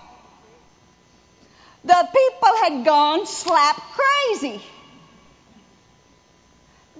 The 1.85 2.09
people 2.13 2.55
had 2.61 2.85
gone 2.85 3.25
slap 3.25 3.75
crazy. 3.77 4.61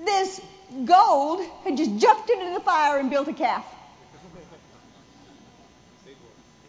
This 0.06 0.40
gold 0.86 1.46
had 1.66 1.76
just 1.76 1.98
jumped 1.98 2.30
into 2.30 2.54
the 2.54 2.62
fire 2.62 2.98
and 2.98 3.10
built 3.10 3.28
a 3.28 3.34
calf. 3.34 3.66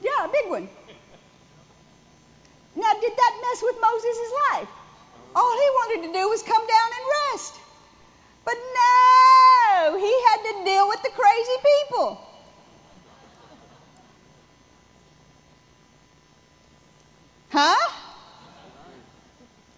Yeah, 0.02 0.24
a 0.24 0.28
big 0.28 0.50
one. 0.50 0.68
Now, 2.74 2.92
did 3.00 3.12
that 3.16 3.38
mess 3.42 3.62
with 3.62 3.76
Moses' 3.80 4.32
life? 4.52 4.68
All 5.36 5.52
he 5.52 5.70
wanted 5.70 6.06
to 6.08 6.12
do 6.12 6.28
was 6.28 6.42
come 6.42 6.66
down 6.66 6.90
and 6.98 7.06
rest. 7.32 7.59
But 8.44 8.54
No, 8.74 9.96
he 9.96 10.22
had 10.28 10.42
to 10.42 10.64
deal 10.64 10.88
with 10.88 11.02
the 11.02 11.10
crazy 11.10 11.58
people. 11.62 12.20
Huh? 17.50 17.90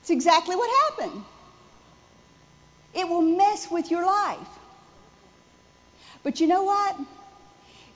It's 0.00 0.10
exactly 0.10 0.56
what 0.56 0.70
happened. 0.90 1.24
It 2.94 3.08
will 3.08 3.22
mess 3.22 3.70
with 3.70 3.90
your 3.90 4.04
life. 4.04 4.38
But 6.22 6.40
you 6.40 6.46
know 6.46 6.64
what? 6.64 6.96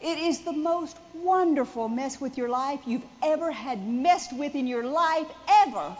It 0.00 0.18
is 0.18 0.40
the 0.40 0.52
most 0.52 0.96
wonderful 1.14 1.88
mess 1.88 2.20
with 2.20 2.36
your 2.36 2.48
life 2.48 2.80
you've 2.86 3.04
ever 3.22 3.50
had 3.50 3.86
messed 3.86 4.32
with 4.32 4.54
in 4.54 4.66
your 4.66 4.84
life, 4.84 5.26
ever. 5.48 5.96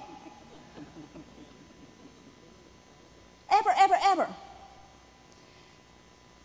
Ever, 3.51 3.71
ever, 3.77 3.95
ever. 4.03 4.29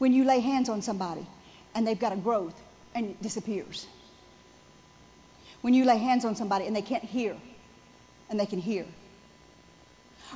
When 0.01 0.13
you 0.13 0.23
lay 0.23 0.39
hands 0.39 0.67
on 0.67 0.81
somebody 0.81 1.23
and 1.75 1.85
they've 1.85 1.99
got 1.99 2.11
a 2.11 2.15
growth 2.15 2.59
and 2.95 3.11
it 3.11 3.21
disappears. 3.21 3.85
When 5.61 5.75
you 5.75 5.85
lay 5.85 5.97
hands 5.99 6.25
on 6.25 6.35
somebody 6.35 6.65
and 6.65 6.75
they 6.75 6.81
can't 6.81 7.03
hear 7.03 7.37
and 8.27 8.39
they 8.39 8.47
can 8.47 8.57
hear. 8.57 8.87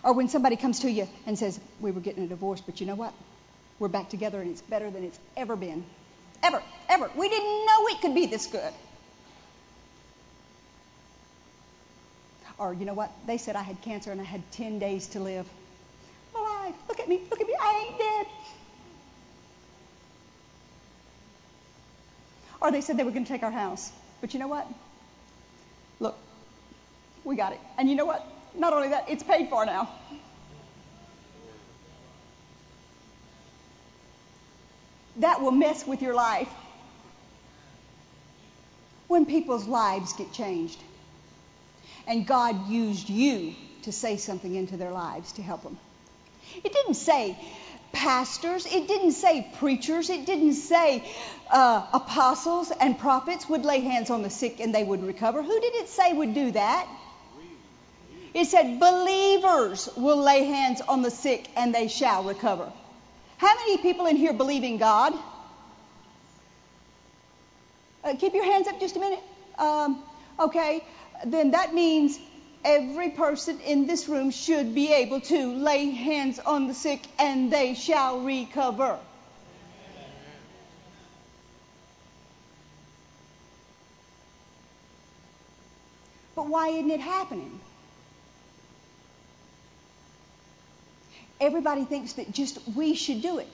Or 0.03 0.13
when 0.13 0.27
somebody 0.27 0.55
comes 0.55 0.81
to 0.81 0.91
you 0.91 1.07
and 1.25 1.35
says, 1.35 1.59
We 1.79 1.89
were 1.89 1.99
getting 1.99 2.23
a 2.23 2.27
divorce, 2.27 2.61
but 2.61 2.79
you 2.79 2.85
know 2.85 2.93
what? 2.93 3.11
We're 3.79 3.87
back 3.87 4.09
together 4.09 4.39
and 4.39 4.51
it's 4.51 4.61
better 4.61 4.91
than 4.91 5.03
it's 5.03 5.17
ever 5.35 5.55
been. 5.55 5.83
Ever, 6.43 6.61
ever. 6.87 7.09
We 7.15 7.27
didn't 7.27 7.65
know 7.65 7.87
it 7.87 8.01
could 8.01 8.13
be 8.13 8.27
this 8.27 8.45
good. 8.45 8.73
Or, 12.59 12.71
you 12.71 12.85
know 12.85 12.93
what? 12.93 13.11
They 13.25 13.39
said 13.39 13.55
I 13.55 13.63
had 13.63 13.81
cancer 13.81 14.11
and 14.11 14.21
I 14.21 14.25
had 14.25 14.43
10 14.51 14.77
days 14.77 15.07
to 15.07 15.19
live. 15.19 15.49
Alive. 16.35 16.75
Look 16.87 16.99
at 16.99 17.09
me. 17.09 17.19
Look 17.31 17.41
at 17.41 17.47
me. 17.47 17.55
I 17.59 17.87
ain't 17.87 17.97
dead. 17.97 18.27
Or 22.65 22.71
they 22.71 22.81
said 22.81 22.97
they 22.97 23.03
were 23.03 23.11
going 23.11 23.25
to 23.25 23.31
take 23.31 23.43
our 23.43 23.51
house. 23.51 23.91
But 24.21 24.33
you 24.33 24.39
know 24.39 24.47
what? 24.47 24.67
Look, 25.99 26.17
we 27.23 27.35
got 27.35 27.53
it. 27.53 27.59
And 27.77 27.87
you 27.87 27.95
know 27.95 28.05
what? 28.05 28.27
Not 28.57 28.73
only 28.73 28.87
that, 28.87 29.07
it's 29.07 29.21
paid 29.21 29.49
for 29.49 29.67
now. 29.67 29.87
That 35.17 35.41
will 35.41 35.51
mess 35.51 35.85
with 35.85 36.01
your 36.01 36.15
life. 36.15 36.49
When 39.07 39.27
people's 39.27 39.67
lives 39.67 40.13
get 40.13 40.33
changed, 40.33 40.81
and 42.07 42.25
God 42.25 42.67
used 42.67 43.11
you 43.11 43.53
to 43.83 43.91
say 43.91 44.17
something 44.17 44.55
into 44.55 44.75
their 44.75 44.91
lives 44.91 45.33
to 45.33 45.43
help 45.43 45.61
them. 45.61 45.77
It 46.63 46.73
didn't 46.73 46.95
say 46.95 47.37
pastors, 47.95 48.65
it 48.65 48.87
didn't 48.87 49.13
say 49.13 49.47
preachers, 49.57 50.09
it 50.09 50.25
didn't 50.25 50.53
say 50.53 51.03
uh, 51.49 51.87
apostles 51.93 52.71
and 52.79 52.99
prophets 52.99 53.47
would 53.49 53.63
lay 53.65 53.79
hands 53.79 54.09
on 54.09 54.21
the 54.21 54.29
sick 54.29 54.59
and 54.59 54.75
they 54.75 54.83
would 54.83 55.01
recover. 55.01 55.41
Who 55.41 55.59
did 55.59 55.73
it 55.75 55.87
say 55.87 56.11
would 56.13 56.33
do 56.33 56.51
that? 56.51 56.87
It 58.33 58.47
said 58.47 58.81
believers 58.81 59.87
will 59.95 60.17
lay 60.17 60.43
hands 60.43 60.81
on 60.81 61.01
the 61.01 61.09
sick 61.09 61.47
and 61.55 61.73
they 61.73 61.87
shall 61.87 62.23
recover. 62.23 62.69
How 63.37 63.55
many 63.55 63.77
people 63.77 64.07
in 64.07 64.17
here 64.17 64.33
believe 64.33 64.63
in 64.63 64.77
God? 64.77 65.13
Uh, 68.03 68.15
keep 68.19 68.33
your 68.33 68.45
hands 68.45 68.67
up 68.67 68.79
just 68.79 68.97
a 68.97 68.99
minute. 68.99 69.23
Um, 69.57 70.03
okay, 70.37 70.83
then 71.25 71.51
that 71.51 71.73
means 71.73 72.19
every 72.65 73.11
person 73.11 73.59
in 73.59 73.85
this 73.85 74.09
room 74.09 74.31
should 74.31 74.73
be 74.73 74.91
able 74.91 75.21
to 75.21 75.53
lay 75.53 75.91
hands 75.91 76.39
on 76.39 76.67
the 76.67 76.73
sick 76.73 76.99
and 77.19 77.53
they 77.53 77.75
shall 77.75 78.21
recover. 78.21 78.97
But 86.35 86.47
why 86.49 86.69
isn't 86.69 86.91
it 86.91 86.99
happening? 86.99 87.59
Everybody 91.39 91.85
thinks 91.85 92.13
that 92.13 92.31
just 92.31 92.59
we 92.75 92.95
should 92.95 93.21
do 93.21 93.37
it. 93.37 93.47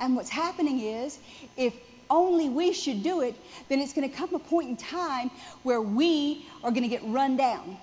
And 0.00 0.16
what's 0.16 0.30
happening 0.30 0.80
is, 0.80 1.18
if 1.56 1.74
only 2.08 2.48
we 2.48 2.72
should 2.72 3.02
do 3.02 3.22
it, 3.22 3.34
then 3.68 3.80
it's 3.80 3.92
going 3.92 4.08
to 4.08 4.14
come 4.14 4.34
a 4.34 4.38
point 4.38 4.68
in 4.68 4.76
time 4.76 5.30
where 5.62 5.80
we 5.80 6.46
are 6.62 6.70
going 6.70 6.82
to 6.82 6.88
get 6.88 7.02
run 7.04 7.36
down 7.36 7.78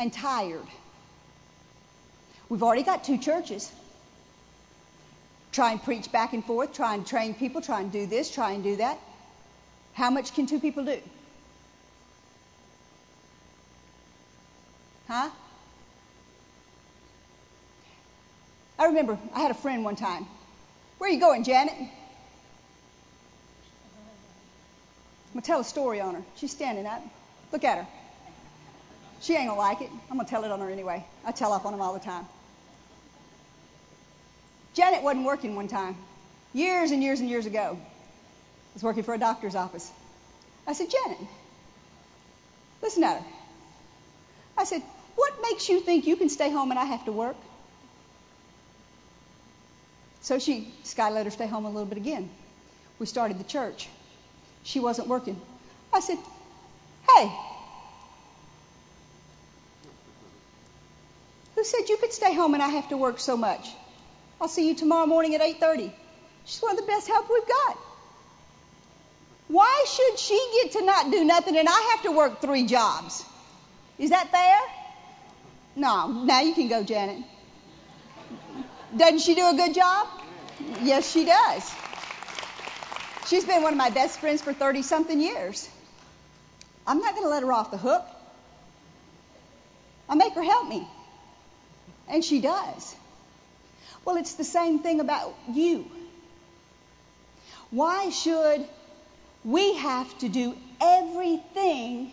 and 0.00 0.12
tired. 0.12 0.66
We've 2.48 2.62
already 2.62 2.82
got 2.82 3.04
two 3.04 3.18
churches. 3.18 3.70
Try 5.52 5.72
and 5.72 5.82
preach 5.82 6.10
back 6.10 6.32
and 6.32 6.44
forth, 6.44 6.72
try 6.72 6.94
and 6.94 7.06
train 7.06 7.34
people, 7.34 7.60
try 7.60 7.80
and 7.82 7.92
do 7.92 8.06
this, 8.06 8.30
try 8.30 8.52
and 8.52 8.64
do 8.64 8.76
that. 8.76 8.98
How 9.92 10.10
much 10.10 10.34
can 10.34 10.46
two 10.46 10.58
people 10.58 10.84
do? 10.84 10.98
Huh? 15.06 15.28
I 18.78 18.86
remember 18.86 19.18
I 19.34 19.40
had 19.40 19.50
a 19.50 19.54
friend 19.54 19.84
one 19.84 19.96
time. 19.96 20.26
Where 20.98 21.10
are 21.10 21.12
you 21.12 21.20
going, 21.20 21.44
Janet? 21.44 21.74
I'm 21.74 21.88
going 25.34 25.42
to 25.42 25.46
tell 25.46 25.60
a 25.60 25.64
story 25.64 26.00
on 26.00 26.14
her. 26.14 26.22
She's 26.36 26.52
standing 26.52 26.86
up. 26.86 27.02
Look 27.52 27.64
at 27.64 27.78
her. 27.78 27.86
She 29.20 29.36
ain't 29.36 29.50
to 29.50 29.54
like 29.54 29.82
it. 29.82 29.90
I'm 30.10 30.18
to 30.18 30.24
tell 30.24 30.44
it 30.44 30.50
on 30.50 30.60
her 30.60 30.70
anyway. 30.70 31.04
I 31.24 31.32
tell 31.32 31.52
off 31.52 31.66
on 31.66 31.72
them 31.72 31.80
all 31.80 31.92
the 31.92 32.00
time. 32.00 32.26
Janet 34.74 35.02
wasn't 35.02 35.26
working 35.26 35.56
one 35.56 35.68
time, 35.68 35.96
years 36.54 36.90
and 36.90 37.02
years 37.02 37.20
and 37.20 37.28
years 37.28 37.46
ago. 37.46 37.76
I 37.78 38.74
was 38.74 38.82
working 38.82 39.02
for 39.02 39.14
a 39.14 39.18
doctor's 39.18 39.56
office. 39.56 39.90
I 40.66 40.72
said, 40.72 40.88
Janet, 40.90 41.18
listen 42.80 43.02
at 43.04 43.20
her. 43.20 43.26
I 44.56 44.64
said, 44.64 44.82
what 45.16 45.34
makes 45.42 45.68
you 45.68 45.80
think 45.80 46.06
you 46.06 46.16
can 46.16 46.28
stay 46.28 46.50
home 46.50 46.70
and 46.70 46.78
I 46.78 46.84
have 46.84 47.04
to 47.06 47.12
work? 47.12 47.36
So 50.22 50.38
she, 50.38 50.72
Sky 50.84 51.10
let 51.10 51.24
her 51.24 51.30
stay 51.30 51.46
home 51.46 51.64
a 51.64 51.70
little 51.70 51.86
bit 51.86 51.98
again. 51.98 52.30
We 52.98 53.06
started 53.06 53.38
the 53.38 53.44
church. 53.44 53.88
She 54.62 54.78
wasn't 54.78 55.08
working. 55.08 55.40
I 55.92 56.00
said, 56.00 56.18
hey, 57.16 57.32
who 61.60 61.64
said 61.64 61.90
you 61.90 61.98
could 61.98 62.10
stay 62.10 62.32
home 62.34 62.54
and 62.54 62.62
I 62.62 62.68
have 62.70 62.88
to 62.88 62.96
work 62.96 63.20
so 63.20 63.36
much? 63.36 63.68
I'll 64.40 64.48
see 64.48 64.66
you 64.66 64.74
tomorrow 64.74 65.04
morning 65.04 65.34
at 65.34 65.42
8.30. 65.42 65.92
She's 66.46 66.62
one 66.62 66.72
of 66.72 66.78
the 66.78 66.86
best 66.86 67.06
help 67.06 67.28
we've 67.30 67.46
got. 67.46 67.78
Why 69.48 69.84
should 69.86 70.18
she 70.18 70.62
get 70.62 70.72
to 70.72 70.86
not 70.86 71.10
do 71.10 71.22
nothing 71.22 71.58
and 71.58 71.68
I 71.68 71.90
have 71.92 72.04
to 72.04 72.12
work 72.12 72.40
three 72.40 72.64
jobs? 72.64 73.22
Is 73.98 74.08
that 74.08 74.30
fair? 74.32 74.58
No. 75.76 76.24
Now 76.24 76.40
you 76.40 76.54
can 76.54 76.68
go, 76.68 76.82
Janet. 76.82 77.22
Doesn't 78.96 79.18
she 79.18 79.34
do 79.34 79.46
a 79.46 79.54
good 79.54 79.74
job? 79.74 80.08
Yes, 80.80 81.12
she 81.12 81.26
does. 81.26 81.70
She's 83.26 83.44
been 83.44 83.62
one 83.62 83.74
of 83.74 83.78
my 83.78 83.90
best 83.90 84.18
friends 84.18 84.40
for 84.40 84.54
30 84.54 84.80
something 84.80 85.20
years. 85.20 85.68
I'm 86.86 87.00
not 87.00 87.14
going 87.14 87.26
to 87.26 87.30
let 87.30 87.42
her 87.42 87.52
off 87.52 87.70
the 87.70 87.76
hook. 87.76 88.06
I 90.08 90.14
make 90.14 90.32
her 90.32 90.42
help 90.42 90.66
me. 90.66 90.88
And 92.10 92.24
she 92.24 92.40
does. 92.40 92.94
Well, 94.04 94.16
it's 94.16 94.34
the 94.34 94.44
same 94.44 94.80
thing 94.80 95.00
about 95.00 95.34
you. 95.52 95.90
Why 97.70 98.10
should 98.10 98.66
we 99.44 99.74
have 99.74 100.18
to 100.18 100.28
do 100.28 100.56
everything 100.80 102.12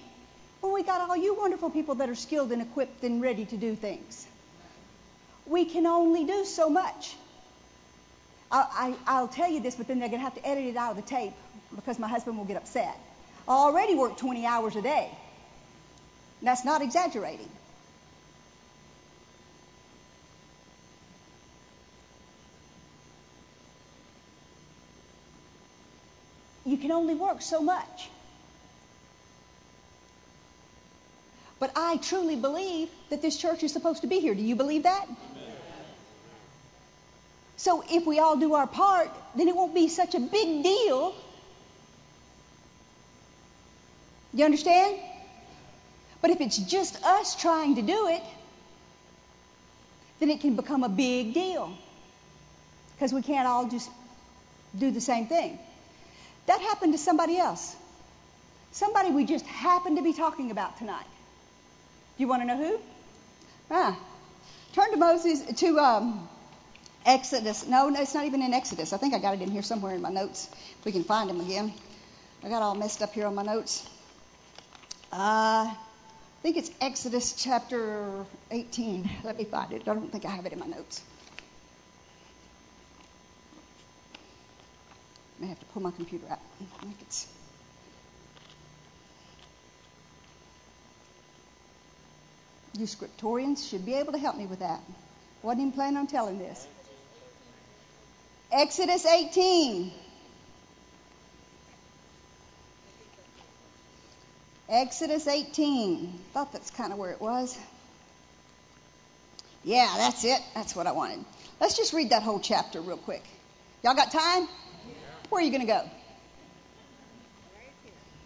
when 0.62 0.74
we 0.74 0.84
got 0.84 1.10
all 1.10 1.18
you 1.18 1.34
wonderful 1.34 1.70
people 1.70 1.95
that 1.95 2.10
are 2.10 2.16
skilled 2.16 2.52
and 2.52 2.62
equipped 2.62 3.04
and 3.04 3.22
ready 3.22 3.45
to 3.45 3.58
do 3.58 3.76
things? 3.76 4.28
we 5.48 5.66
can 5.66 5.86
only 5.86 6.26
do 6.26 6.45
so 6.45 6.70
much. 6.70 7.16
I, 8.50 8.95
will 9.08 9.28
tell 9.28 9.52
you 9.52 9.60
this, 9.60 9.76
but 9.76 9.88
then 9.88 10.00
they're 10.00 10.08
going 10.08 10.22
to 10.22 10.24
have 10.24 10.36
to 10.36 10.48
edit 10.48 10.66
it 10.66 10.78
out 10.78 10.91
of 10.91 10.95
the 10.98 11.10
tape 11.10 11.34
because 11.76 12.00
my 12.00 12.08
husband 12.08 12.38
will 12.38 12.45
get 12.45 12.56
upset. 12.56 12.98
I 13.48 13.52
already 13.52 13.95
work 13.95 14.18
20 14.18 14.45
hours 14.45 14.76
a 14.78 14.82
day. 14.82 15.10
That's 16.41 16.64
not 16.64 16.82
exaggerating. 16.82 17.50
You 26.68 26.78
can 26.78 26.91
only 26.91 27.15
work 27.15 27.41
so 27.41 27.61
much. 27.61 28.09
But 31.59 31.72
I 31.76 31.95
truly 31.97 32.36
believe 32.36 32.89
that 33.09 33.22
this 33.22 33.38
church 33.38 33.63
is 33.63 33.72
supposed 33.72 34.01
to 34.01 34.07
be 34.07 34.20
here. 34.20 34.36
Do 34.36 34.43
you 34.43 34.55
believe 34.55 34.84
that? 34.84 35.07
So 37.55 37.84
if 37.89 38.05
we 38.05 38.20
all 38.20 38.36
do 38.38 38.53
our 38.53 38.68
part, 38.68 39.09
then 39.36 39.47
it 39.47 39.55
won't 39.55 39.74
be 39.74 39.88
such 39.88 40.13
a 40.13 40.20
big 40.20 40.63
deal. 40.63 41.15
You 44.34 44.45
understand? 44.45 44.99
But 46.22 46.32
if 46.32 46.41
it's 46.41 46.57
just 46.57 47.01
us 47.03 47.36
trying 47.36 47.76
to 47.76 47.82
do 47.82 48.07
it, 48.09 48.22
then 50.20 50.30
it 50.30 50.41
can 50.41 50.55
become 50.57 50.84
a 50.84 50.89
big 50.89 51.34
deal. 51.34 51.72
because 52.95 53.13
we 53.13 53.22
can't 53.22 53.47
all 53.47 53.68
just 53.70 53.89
do 54.78 54.91
the 54.91 55.01
same 55.01 55.28
thing. 55.28 55.59
That 56.48 56.62
happened 56.62 56.93
to 56.93 56.98
somebody 56.98 57.38
else. 57.38 57.76
Somebody 58.72 59.12
we 59.12 59.26
just 59.26 59.45
happened 59.45 59.98
to 59.98 60.04
be 60.04 60.14
talking 60.14 60.52
about 60.52 60.78
tonight. 60.78 61.06
Do 62.18 62.24
you 62.24 62.28
want 62.28 62.41
to 62.41 62.48
know 62.48 62.58
who? 62.58 62.80
Ah. 63.70 63.98
Turn 64.74 64.91
to 64.91 64.98
Moses 64.98 65.41
to 65.60 65.80
um, 65.80 66.28
Exodus. 67.06 67.68
No, 67.68 67.89
no, 67.89 68.02
it's 68.02 68.14
not 68.14 68.26
even 68.26 68.41
in 68.41 68.54
Exodus. 68.54 68.93
I 68.93 68.98
think 68.98 69.14
I 69.14 69.20
got 69.20 69.34
it 69.34 69.41
in 69.41 69.52
here 69.52 69.62
somewhere 69.62 69.93
in 69.93 70.02
my 70.02 70.10
notes. 70.10 70.50
If 70.80 70.86
we 70.86 70.91
can 70.91 71.04
find 71.04 71.30
him 71.30 71.39
again. 71.41 71.74
I 72.43 72.50
got 72.50 72.62
all 72.62 72.76
messed 72.76 73.02
up 73.02 73.14
here 73.14 73.26
on 73.26 73.36
my 73.36 73.43
notes. 73.43 73.88
Uh, 75.12 75.74
I 75.74 75.78
think 76.43 76.58
it's 76.58 76.70
Exodus 76.80 77.34
chapter 77.34 78.26
18. 78.52 79.10
Let 79.24 79.38
me 79.38 79.45
find 79.45 79.74
it. 79.74 79.82
I 79.88 79.93
don't 79.93 80.12
think 80.12 80.26
I 80.26 80.30
have 80.30 80.45
it 80.45 80.54
in 80.54 80.60
my 80.60 80.68
notes. 80.68 81.02
I 85.38 85.42
may 85.42 85.48
have 85.48 85.60
to 85.60 85.66
pull 85.68 85.84
my 85.84 85.92
computer 85.92 86.26
out. 86.30 86.40
It's. 87.02 87.28
You 92.78 92.86
scriptorians 92.86 93.70
should 93.70 93.86
be 93.86 93.96
able 93.96 94.14
to 94.14 94.20
help 94.20 94.36
me 94.38 94.46
with 94.46 94.60
that. 94.60 94.80
Wasn't 95.42 95.62
even 95.62 95.72
planning 95.74 95.98
on 95.98 96.08
telling 96.08 96.40
this. 96.40 96.68
Exodus 98.52 99.06
18. 99.06 99.92
Exodus 104.70 105.28
18. 105.28 106.20
Thought 106.34 106.54
that's 106.54 106.72
kind 106.72 106.92
of 106.92 107.00
where 107.00 107.12
it 107.12 107.22
was. 107.22 107.58
Yeah, 109.64 109.92
that's 109.98 110.24
it. 110.24 110.40
That's 110.56 110.76
what 110.76 110.88
I 110.88 110.92
wanted. 110.92 111.26
Let's 111.60 111.78
just 111.78 111.94
read 111.94 112.12
that 112.12 112.24
whole 112.24 112.40
chapter 112.40 112.82
real 112.82 112.98
quick. 112.98 113.24
Y'all 113.84 113.96
got 113.96 114.12
time? 114.12 114.48
Where 115.30 115.42
are 115.42 115.46
you 115.46 115.52
going 115.52 115.62
to 115.62 115.68
go? 115.68 115.82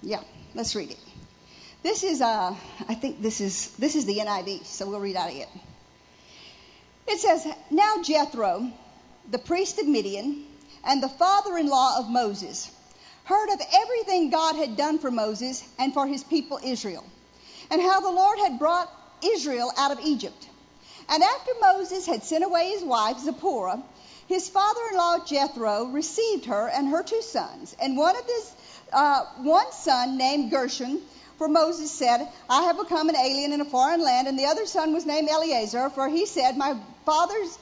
Yeah, 0.01 0.21
let's 0.55 0.75
read 0.75 0.91
it. 0.91 0.99
This 1.83 2.03
is, 2.03 2.21
uh, 2.21 2.55
I 2.87 2.95
think 2.95 3.21
this 3.21 3.41
is 3.41 3.71
this 3.77 3.95
is 3.95 4.05
the 4.05 4.17
NIV, 4.17 4.65
so 4.65 4.87
we'll 4.87 4.99
read 4.99 5.15
out 5.15 5.29
of 5.29 5.35
it. 5.35 5.49
It 7.07 7.19
says, 7.19 7.47
"Now 7.71 8.01
Jethro, 8.03 8.71
the 9.29 9.39
priest 9.39 9.79
of 9.79 9.87
Midian, 9.87 10.45
and 10.83 11.01
the 11.01 11.09
father-in-law 11.09 11.99
of 11.99 12.09
Moses, 12.09 12.69
heard 13.23 13.49
of 13.49 13.61
everything 13.73 14.29
God 14.29 14.55
had 14.55 14.77
done 14.77 14.99
for 14.99 15.09
Moses 15.09 15.63
and 15.79 15.93
for 15.93 16.05
his 16.05 16.23
people 16.23 16.59
Israel, 16.63 17.03
and 17.71 17.81
how 17.81 17.99
the 18.01 18.11
Lord 18.11 18.37
had 18.39 18.59
brought 18.59 18.89
Israel 19.23 19.71
out 19.77 19.91
of 19.91 19.99
Egypt. 20.03 20.47
And 21.09 21.23
after 21.23 21.51
Moses 21.61 22.05
had 22.05 22.23
sent 22.23 22.43
away 22.43 22.69
his 22.69 22.83
wife 22.83 23.19
Zipporah, 23.19 23.83
his 24.31 24.49
father-in-law 24.49 25.25
Jethro 25.25 25.85
received 25.85 26.45
her 26.45 26.67
and 26.67 26.87
her 26.87 27.03
two 27.03 27.21
sons, 27.21 27.75
and 27.81 27.97
one 27.97 28.15
of 28.15 28.25
his 28.25 28.55
uh, 28.93 29.25
one 29.37 29.71
son 29.71 30.17
named 30.17 30.51
Gershom 30.51 31.01
for 31.41 31.47
Moses 31.47 31.89
said, 31.89 32.27
I 32.47 32.61
have 32.65 32.77
become 32.77 33.09
an 33.09 33.15
alien 33.15 33.51
in 33.51 33.61
a 33.61 33.65
foreign 33.65 33.99
land. 33.99 34.27
And 34.27 34.37
the 34.37 34.45
other 34.45 34.67
son 34.67 34.93
was 34.93 35.07
named 35.07 35.27
Eliezer, 35.27 35.89
for 35.89 36.07
he 36.07 36.27
said, 36.27 36.55
My 36.55 36.77
father's, 37.03 37.57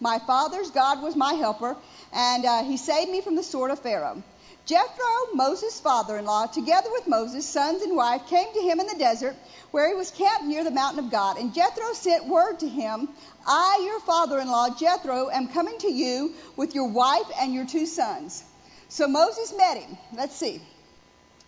my 0.00 0.18
father's 0.20 0.70
God 0.70 1.02
was 1.02 1.14
my 1.14 1.34
helper, 1.34 1.76
and 2.14 2.46
uh, 2.46 2.62
he 2.62 2.78
saved 2.78 3.10
me 3.10 3.20
from 3.20 3.36
the 3.36 3.42
sword 3.42 3.72
of 3.72 3.80
Pharaoh. 3.80 4.22
Jethro, 4.70 5.34
Moses' 5.34 5.80
father 5.80 6.16
in 6.16 6.26
law, 6.26 6.46
together 6.46 6.92
with 6.92 7.08
Moses' 7.08 7.44
sons 7.44 7.82
and 7.82 7.96
wife, 7.96 8.28
came 8.28 8.54
to 8.54 8.60
him 8.60 8.78
in 8.78 8.86
the 8.86 8.94
desert 8.94 9.34
where 9.72 9.88
he 9.88 9.96
was 9.96 10.12
camped 10.12 10.44
near 10.44 10.62
the 10.62 10.70
mountain 10.70 11.04
of 11.04 11.10
God. 11.10 11.38
And 11.38 11.52
Jethro 11.52 11.92
sent 11.92 12.28
word 12.28 12.60
to 12.60 12.68
him, 12.68 13.08
I, 13.44 13.82
your 13.84 13.98
father 13.98 14.38
in 14.38 14.46
law, 14.46 14.68
Jethro, 14.72 15.28
am 15.28 15.48
coming 15.48 15.76
to 15.78 15.92
you 15.92 16.34
with 16.54 16.76
your 16.76 16.86
wife 16.86 17.26
and 17.40 17.52
your 17.52 17.66
two 17.66 17.84
sons. 17.84 18.44
So 18.88 19.08
Moses 19.08 19.52
met 19.56 19.78
him. 19.78 19.98
Let's 20.14 20.36
see. 20.36 20.62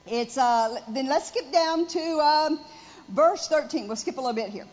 It's 0.05 0.37
uh, 0.37 0.81
then 0.89 1.07
let's 1.07 1.29
skip 1.29 1.53
down 1.53 1.87
to 1.87 2.19
um, 2.19 2.61
verse 3.09 3.47
13. 3.47 3.87
We'll 3.87 3.95
skip 3.95 4.17
a 4.17 4.21
little 4.21 4.35
bit 4.35 4.51
here. 4.51 4.67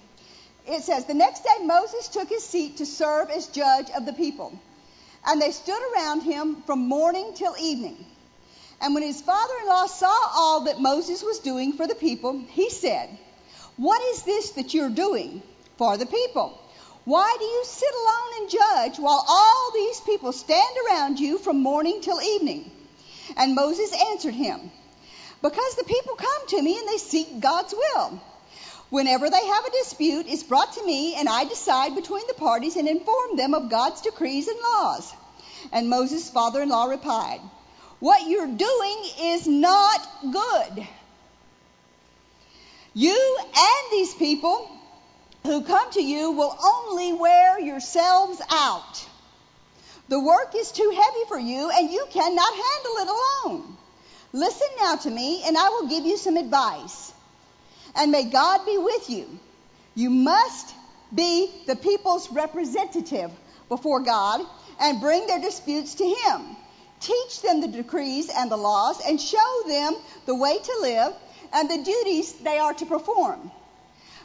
It 0.66 0.82
says, 0.82 1.06
The 1.06 1.14
next 1.14 1.44
day 1.44 1.64
Moses 1.66 2.08
took 2.08 2.30
his 2.30 2.44
seat 2.44 2.78
to 2.78 2.88
serve 2.88 3.30
as 3.30 3.46
judge 3.46 3.92
of 3.96 4.08
the 4.08 4.14
people. 4.14 4.60
And 5.28 5.40
they 5.40 5.52
stood 5.52 5.82
around 5.94 6.22
him 6.22 6.64
from 6.64 6.88
morning 6.88 7.34
till 7.36 7.54
evening. 7.62 8.08
And 8.82 8.94
when 8.94 9.04
his 9.04 9.22
father 9.22 9.54
in 9.62 9.68
law 9.68 9.86
saw 9.86 10.16
all 10.34 10.62
that 10.62 10.80
Moses 10.80 11.22
was 11.24 11.40
doing 11.40 11.74
for 11.74 11.88
the 11.88 11.96
people, 11.96 12.44
he 12.50 12.70
said, 12.70 13.10
What 13.78 14.02
is 14.14 14.24
this 14.24 14.52
that 14.52 14.74
you're 14.74 14.90
doing 14.90 15.42
for 15.78 15.98
the 15.98 16.06
people? 16.06 16.58
Why 17.06 17.36
do 17.40 17.46
you 17.46 17.64
sit 17.66 17.94
alone 17.94 18.42
and 18.42 18.50
judge 18.50 19.00
while 19.00 19.26
all 19.28 19.72
these 19.74 20.00
people 20.02 20.32
stand 20.32 20.76
around 20.88 21.20
you 21.20 21.38
from 21.38 21.62
morning 21.62 22.02
till 22.02 22.22
evening? 22.22 22.72
And 23.36 23.56
Moses 23.56 23.94
answered 24.12 24.34
him, 24.34 24.72
because 25.42 25.76
the 25.76 25.86
people 25.86 26.16
come 26.16 26.48
to 26.50 26.62
me 26.62 26.78
and 26.78 26.88
they 26.88 26.98
seek 26.98 27.40
God's 27.40 27.74
will. 27.74 28.22
Whenever 28.90 29.30
they 29.30 29.46
have 29.46 29.66
a 29.66 29.72
dispute, 29.72 30.26
it's 30.28 30.44
brought 30.44 30.74
to 30.74 30.86
me, 30.86 31.16
and 31.16 31.30
I 31.30 31.46
decide 31.46 31.96
between 31.96 32.26
the 32.28 32.34
parties 32.34 32.76
and 32.76 32.88
inform 32.88 33.38
them 33.38 33.54
of 33.54 33.70
God's 33.70 34.02
decrees 34.02 34.48
and 34.48 34.60
laws. 34.60 35.14
And 35.72 35.90
Moses' 35.90 36.30
father 36.30 36.62
in 36.62 36.70
law 36.70 36.86
replied, 36.86 37.40
What 38.00 38.28
you're 38.28 38.48
doing 38.48 39.04
is 39.22 39.48
not 39.48 40.08
good. 40.32 40.88
You 42.94 43.38
and 43.40 43.92
these 43.92 44.14
people 44.16 44.70
who 45.44 45.64
come 45.64 45.92
to 45.92 46.02
you 46.02 46.32
will 46.32 46.58
only 46.64 47.14
wear 47.14 47.60
yourselves 47.60 48.42
out. 48.50 49.06
The 50.08 50.20
work 50.20 50.54
is 50.56 50.72
too 50.72 50.90
heavy 50.90 51.26
for 51.28 51.38
you, 51.38 51.70
and 51.70 51.92
you 51.92 52.06
cannot 52.10 52.54
handle 52.54 52.96
it 52.98 53.08
alone. 53.08 53.78
Listen 54.34 54.68
now 54.80 54.96
to 54.96 55.10
me, 55.10 55.44
and 55.46 55.58
I 55.58 55.70
will 55.70 55.88
give 55.88 56.06
you 56.06 56.18
some 56.18 56.38
advice. 56.38 57.14
And 57.96 58.12
may 58.12 58.24
God 58.26 58.66
be 58.66 58.78
with 58.78 59.10
you. 59.10 59.40
You 59.96 60.10
must 60.10 60.74
be 61.14 61.52
the 61.68 61.76
people's 61.76 62.32
representative 62.32 63.32
before 63.68 64.02
God 64.02 64.42
and 64.80 65.02
bring 65.02 65.28
their 65.28 65.40
disputes 65.40 65.96
to 65.96 66.06
Him. 66.06 66.56
Teach 67.00 67.42
them 67.42 67.62
the 67.62 67.68
decrees 67.68 68.30
and 68.30 68.52
the 68.52 68.58
laws 68.58 69.02
and 69.06 69.20
show 69.20 69.64
them 69.68 69.96
the 70.26 70.36
way 70.36 70.58
to 70.58 70.78
live 70.82 71.14
and 71.54 71.70
the 71.70 71.84
duties 71.84 72.34
they 72.34 72.58
are 72.58 72.74
to 72.74 72.86
perform. 72.86 73.52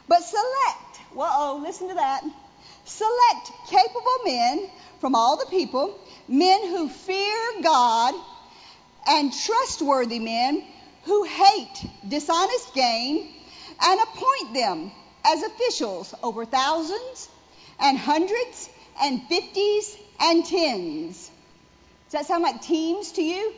But 0.07 0.21
select, 0.23 0.97
whoa, 1.13 1.59
listen 1.61 1.89
to 1.89 1.95
that. 1.95 2.23
Select 2.85 3.51
capable 3.67 4.19
men 4.25 4.69
from 4.99 5.15
all 5.15 5.37
the 5.37 5.47
people, 5.47 5.99
men 6.27 6.67
who 6.67 6.89
fear 6.89 7.61
God 7.63 8.13
and 9.07 9.33
trustworthy 9.33 10.19
men 10.19 10.63
who 11.03 11.23
hate 11.23 11.85
dishonest 12.07 12.73
gain 12.73 13.33
and 13.81 13.99
appoint 14.01 14.53
them 14.53 14.91
as 15.23 15.43
officials 15.43 16.13
over 16.23 16.45
thousands 16.45 17.29
and 17.79 17.97
hundreds 17.97 18.69
and 19.01 19.21
fifties 19.27 19.97
and 20.19 20.45
tens. 20.45 21.31
Does 22.15 22.27
that 22.27 22.33
sound 22.33 22.43
like 22.43 22.61
teams 22.61 23.11
to 23.13 23.21
you? 23.21 23.53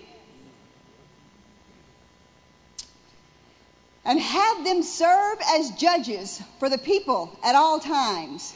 And 4.04 4.20
have 4.20 4.64
them 4.64 4.82
serve 4.82 5.38
as 5.54 5.70
judges 5.72 6.42
for 6.58 6.68
the 6.68 6.80
people 6.80 7.38
at 7.44 7.54
all 7.54 7.80
times. 7.80 8.56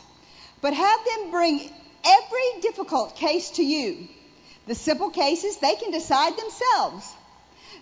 But 0.59 0.73
have 0.73 0.99
them 1.05 1.29
bring 1.29 1.69
every 2.03 2.61
difficult 2.61 3.15
case 3.15 3.51
to 3.51 3.63
you 3.63 4.07
the 4.65 4.73
simple 4.73 5.11
cases, 5.11 5.57
they 5.57 5.75
can 5.75 5.91
decide 5.91 6.35
themselves. 6.35 7.13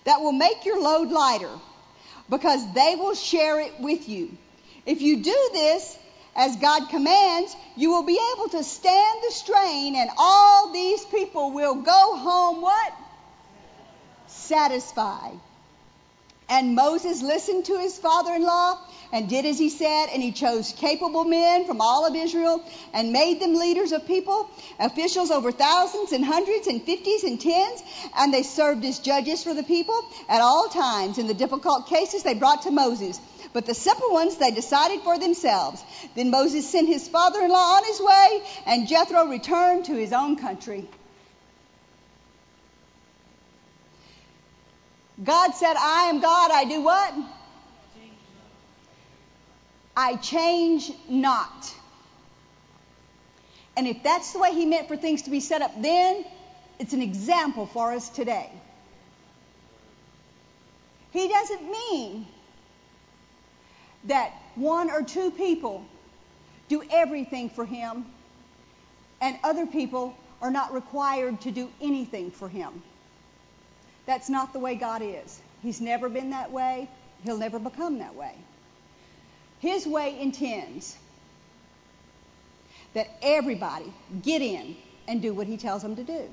That 0.04 0.20
will 0.20 0.34
make 0.34 0.66
your 0.66 0.82
load 0.82 1.12
lighter 1.12 1.52
because 2.30 2.74
they 2.74 2.98
will 2.98 3.16
share 3.16 3.62
it 3.62 3.80
with 3.80 4.10
you. 4.10 4.38
If 4.86 5.02
you 5.02 5.24
do 5.24 5.50
this 5.54 5.98
as 6.36 6.56
God 6.56 6.90
commands, 6.90 7.56
you 7.76 7.92
will 7.92 8.04
be 8.04 8.20
able 8.36 8.50
to 8.50 8.64
stand 8.64 9.20
the 9.24 9.32
strain 9.32 9.96
and 9.96 10.10
all 10.18 10.72
these 10.72 11.04
people 11.06 11.52
will 11.52 11.76
go 11.76 12.18
home 12.18 12.62
what? 12.62 12.94
Satisfied. 14.28 15.40
And 16.50 16.74
Moses 16.74 17.22
listened 17.22 17.66
to 17.66 17.78
his 17.78 17.98
father 18.00 18.34
in 18.34 18.42
law 18.42 18.80
and 19.12 19.30
did 19.30 19.46
as 19.46 19.60
he 19.60 19.70
said, 19.70 20.08
and 20.12 20.22
he 20.22 20.32
chose 20.32 20.74
capable 20.74 21.24
men 21.24 21.66
from 21.66 21.80
all 21.80 22.08
of 22.08 22.16
Israel 22.16 22.64
and 22.92 23.12
made 23.12 23.40
them 23.40 23.54
leaders 23.54 23.92
of 23.92 24.08
people, 24.08 24.50
officials 24.80 25.30
over 25.30 25.52
thousands 25.52 26.12
and 26.12 26.26
hundreds 26.26 26.68
and 26.68 26.82
fifties 26.84 27.24
and 27.24 27.40
tens, 27.40 27.84
and 28.18 28.34
they 28.34 28.44
served 28.44 28.84
as 28.86 28.98
judges 29.00 29.44
for 29.44 29.54
the 29.54 29.64
people 29.64 30.00
at 30.28 30.42
all 30.42 30.70
times 30.70 31.20
in 31.20 31.28
the 31.28 31.34
difficult 31.36 31.88
cases 31.88 32.24
they 32.24 32.34
brought 32.34 32.64
to 32.64 32.72
Moses. 32.72 33.20
But 33.52 33.66
the 33.66 33.74
simple 33.74 34.12
ones 34.12 34.38
they 34.38 34.52
decided 34.52 35.02
for 35.02 35.18
themselves. 35.18 35.84
Then 36.16 36.30
Moses 36.30 36.70
sent 36.70 36.88
his 36.88 37.08
father 37.08 37.42
in 37.42 37.50
law 37.50 37.78
on 37.78 37.84
his 37.86 38.00
way, 38.00 38.42
and 38.68 38.88
Jethro 38.88 39.26
returned 39.26 39.86
to 39.86 39.96
his 39.96 40.14
own 40.14 40.38
country. 40.38 40.88
God 45.24 45.52
said, 45.56 45.76
I 45.78 46.10
am 46.10 46.22
God. 46.22 46.52
I 46.52 46.66
do 46.66 46.82
what? 46.82 47.14
I 49.98 50.16
change 50.16 50.92
not. 51.10 51.74
And 53.76 53.88
if 53.88 54.02
that's 54.04 54.34
the 54.34 54.40
way 54.40 54.54
he 54.54 54.66
meant 54.66 54.88
for 54.88 54.96
things 54.96 55.24
to 55.24 55.30
be 55.30 55.40
set 55.40 55.62
up 55.62 55.72
then, 55.82 56.24
it's 56.80 56.94
an 56.94 57.02
example 57.02 57.66
for 57.66 57.92
us 57.92 58.08
today. 58.10 58.50
He 61.12 61.28
doesn't 61.28 61.70
mean 61.70 62.28
that 64.06 64.34
one 64.56 64.90
or 64.90 65.04
two 65.04 65.32
people 65.32 65.86
do 66.68 66.84
everything 66.92 67.50
for 67.50 67.66
him 67.66 68.06
and 69.22 69.38
other 69.44 69.66
people 69.66 70.16
are 70.42 70.52
not 70.52 70.74
required 70.74 71.42
to 71.42 71.52
do 71.52 71.70
anything 71.82 72.32
for 72.32 72.48
him. 72.48 72.82
That's 74.06 74.30
not 74.30 74.54
the 74.54 74.60
way 74.60 74.76
God 74.76 75.02
is. 75.04 75.40
He's 75.62 75.82
never 75.82 76.10
been 76.10 76.30
that 76.30 76.52
way. 76.52 76.90
He'll 77.24 77.38
never 77.38 77.60
become 77.60 78.00
that 78.00 78.16
way. 78.16 78.34
His 79.60 79.86
way 79.86 80.20
intends 80.20 80.96
that 82.94 83.08
everybody 83.22 83.94
get 84.22 84.42
in 84.42 84.76
and 85.08 85.22
do 85.22 85.34
what 85.34 85.48
he 85.48 85.58
tells 85.58 85.82
them 85.82 85.98
to 85.98 86.04
do. 86.04 86.30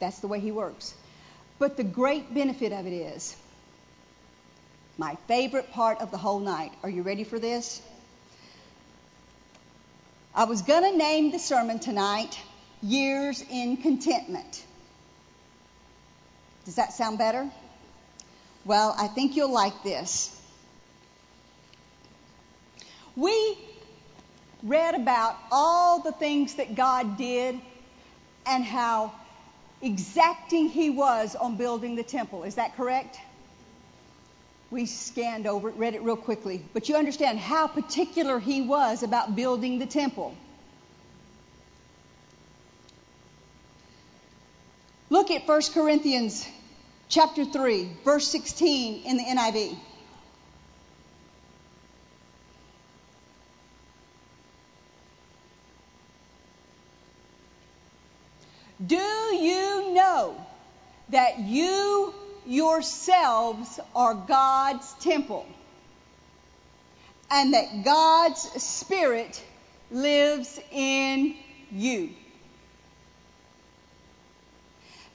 That's 0.00 0.18
the 0.20 0.26
way 0.26 0.40
he 0.40 0.52
works. 0.52 0.94
But 1.58 1.76
the 1.76 1.84
great 1.84 2.32
benefit 2.34 2.72
of 2.72 2.86
it 2.86 2.92
is 2.92 3.36
my 4.98 5.16
favorite 5.28 5.72
part 5.72 6.00
of 6.00 6.10
the 6.10 6.16
whole 6.16 6.40
night. 6.40 6.72
Are 6.82 6.90
you 6.90 7.02
ready 7.02 7.24
for 7.24 7.38
this? 7.38 7.82
I 10.34 10.44
was 10.44 10.62
going 10.62 10.90
to 10.90 10.96
name 10.96 11.30
the 11.30 11.38
sermon 11.38 11.78
tonight 11.78 12.38
Years 12.82 13.42
in 13.50 13.78
Contentment. 13.78 14.64
Does 16.64 16.76
that 16.76 16.92
sound 16.92 17.18
better? 17.18 17.48
Well, 18.64 18.94
I 18.98 19.06
think 19.06 19.36
you'll 19.36 19.52
like 19.52 19.82
this. 19.82 20.32
We 23.14 23.58
read 24.62 24.94
about 24.94 25.36
all 25.50 26.00
the 26.00 26.12
things 26.12 26.56
that 26.56 26.74
God 26.74 27.16
did 27.16 27.58
and 28.46 28.64
how 28.64 29.12
exacting 29.80 30.68
He 30.68 30.90
was 30.90 31.34
on 31.34 31.56
building 31.56 31.96
the 31.96 32.02
temple. 32.02 32.44
Is 32.44 32.56
that 32.56 32.76
correct? 32.76 33.18
We 34.70 34.86
scanned 34.86 35.46
over 35.46 35.68
it, 35.68 35.76
read 35.76 35.94
it 35.94 36.02
real 36.02 36.16
quickly. 36.16 36.64
But 36.72 36.88
you 36.88 36.96
understand 36.96 37.38
how 37.38 37.68
particular 37.68 38.38
He 38.40 38.62
was 38.62 39.02
about 39.02 39.36
building 39.36 39.78
the 39.78 39.86
temple. 39.86 40.36
Look 45.08 45.30
at 45.30 45.46
1 45.46 45.62
Corinthians 45.72 46.46
chapter 47.08 47.44
3, 47.44 47.90
verse 48.04 48.26
16 48.26 49.04
in 49.04 49.16
the 49.16 49.22
NIV. 49.22 49.78
Do 58.84 58.96
you 58.96 59.94
know 59.94 60.36
that 61.10 61.38
you 61.38 62.12
yourselves 62.46 63.80
are 63.94 64.14
God's 64.14 64.92
temple 64.94 65.46
and 67.30 67.54
that 67.54 67.84
God's 67.84 68.40
Spirit 68.62 69.42
lives 69.90 70.58
in 70.70 71.36
you? 71.70 72.10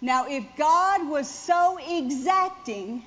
Now, 0.01 0.27
if 0.27 0.43
God 0.57 1.07
was 1.07 1.29
so 1.29 1.77
exacting 1.77 3.05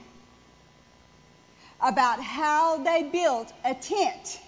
about 1.81 2.23
how 2.23 2.79
they 2.79 3.03
built 3.03 3.53
a 3.65 3.75
tent, 3.75 4.41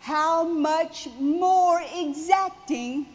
how 0.00 0.44
much 0.44 1.08
more 1.20 1.80
exacting 1.94 3.06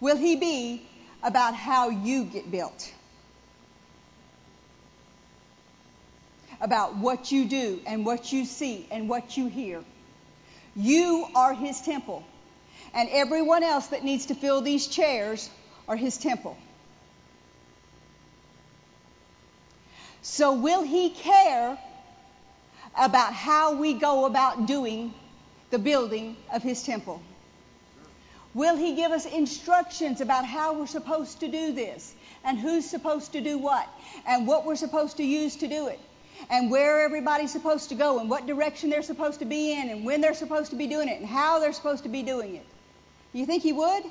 will 0.00 0.16
he 0.16 0.36
be 0.36 0.86
about 1.22 1.54
how 1.54 1.90
you 1.90 2.24
get 2.24 2.50
built? 2.50 2.92
About 6.60 6.96
what 6.96 7.30
you 7.30 7.44
do 7.44 7.80
and 7.86 8.04
what 8.04 8.32
you 8.32 8.44
see 8.44 8.86
and 8.90 9.08
what 9.08 9.36
you 9.36 9.48
hear. 9.48 9.84
You 10.74 11.26
are 11.34 11.54
his 11.54 11.80
temple. 11.80 12.24
And 12.94 13.08
everyone 13.10 13.62
else 13.62 13.88
that 13.88 14.04
needs 14.04 14.26
to 14.26 14.34
fill 14.34 14.60
these 14.60 14.86
chairs 14.86 15.50
are 15.86 15.96
his 15.96 16.18
temple. 16.18 16.56
So, 20.22 20.52
will 20.54 20.82
he 20.82 21.10
care 21.10 21.78
about 22.98 23.32
how 23.32 23.76
we 23.76 23.94
go 23.94 24.24
about 24.24 24.66
doing 24.66 25.14
the 25.70 25.78
building 25.78 26.36
of 26.52 26.62
his 26.62 26.82
temple? 26.82 27.22
Will 28.54 28.76
he 28.76 28.94
give 28.94 29.12
us 29.12 29.26
instructions 29.26 30.20
about 30.20 30.44
how 30.44 30.74
we're 30.78 30.86
supposed 30.86 31.40
to 31.40 31.48
do 31.48 31.72
this? 31.72 32.14
And 32.44 32.58
who's 32.58 32.88
supposed 32.88 33.32
to 33.32 33.40
do 33.40 33.58
what? 33.58 33.88
And 34.26 34.46
what 34.46 34.64
we're 34.64 34.76
supposed 34.76 35.18
to 35.18 35.24
use 35.24 35.56
to 35.56 35.68
do 35.68 35.88
it? 35.88 36.00
And 36.50 36.70
where 36.70 37.02
everybody's 37.02 37.52
supposed 37.52 37.90
to 37.90 37.94
go? 37.94 38.20
And 38.20 38.30
what 38.30 38.46
direction 38.46 38.90
they're 38.90 39.02
supposed 39.02 39.40
to 39.40 39.44
be 39.44 39.72
in? 39.72 39.90
And 39.90 40.04
when 40.04 40.20
they're 40.20 40.34
supposed 40.34 40.70
to 40.70 40.76
be 40.76 40.86
doing 40.86 41.08
it? 41.08 41.18
And 41.20 41.28
how 41.28 41.58
they're 41.58 41.72
supposed 41.72 42.04
to 42.04 42.08
be 42.08 42.22
doing 42.22 42.56
it? 42.56 42.66
You 43.32 43.44
think 43.44 43.62
he 43.62 43.72
would? 43.72 44.04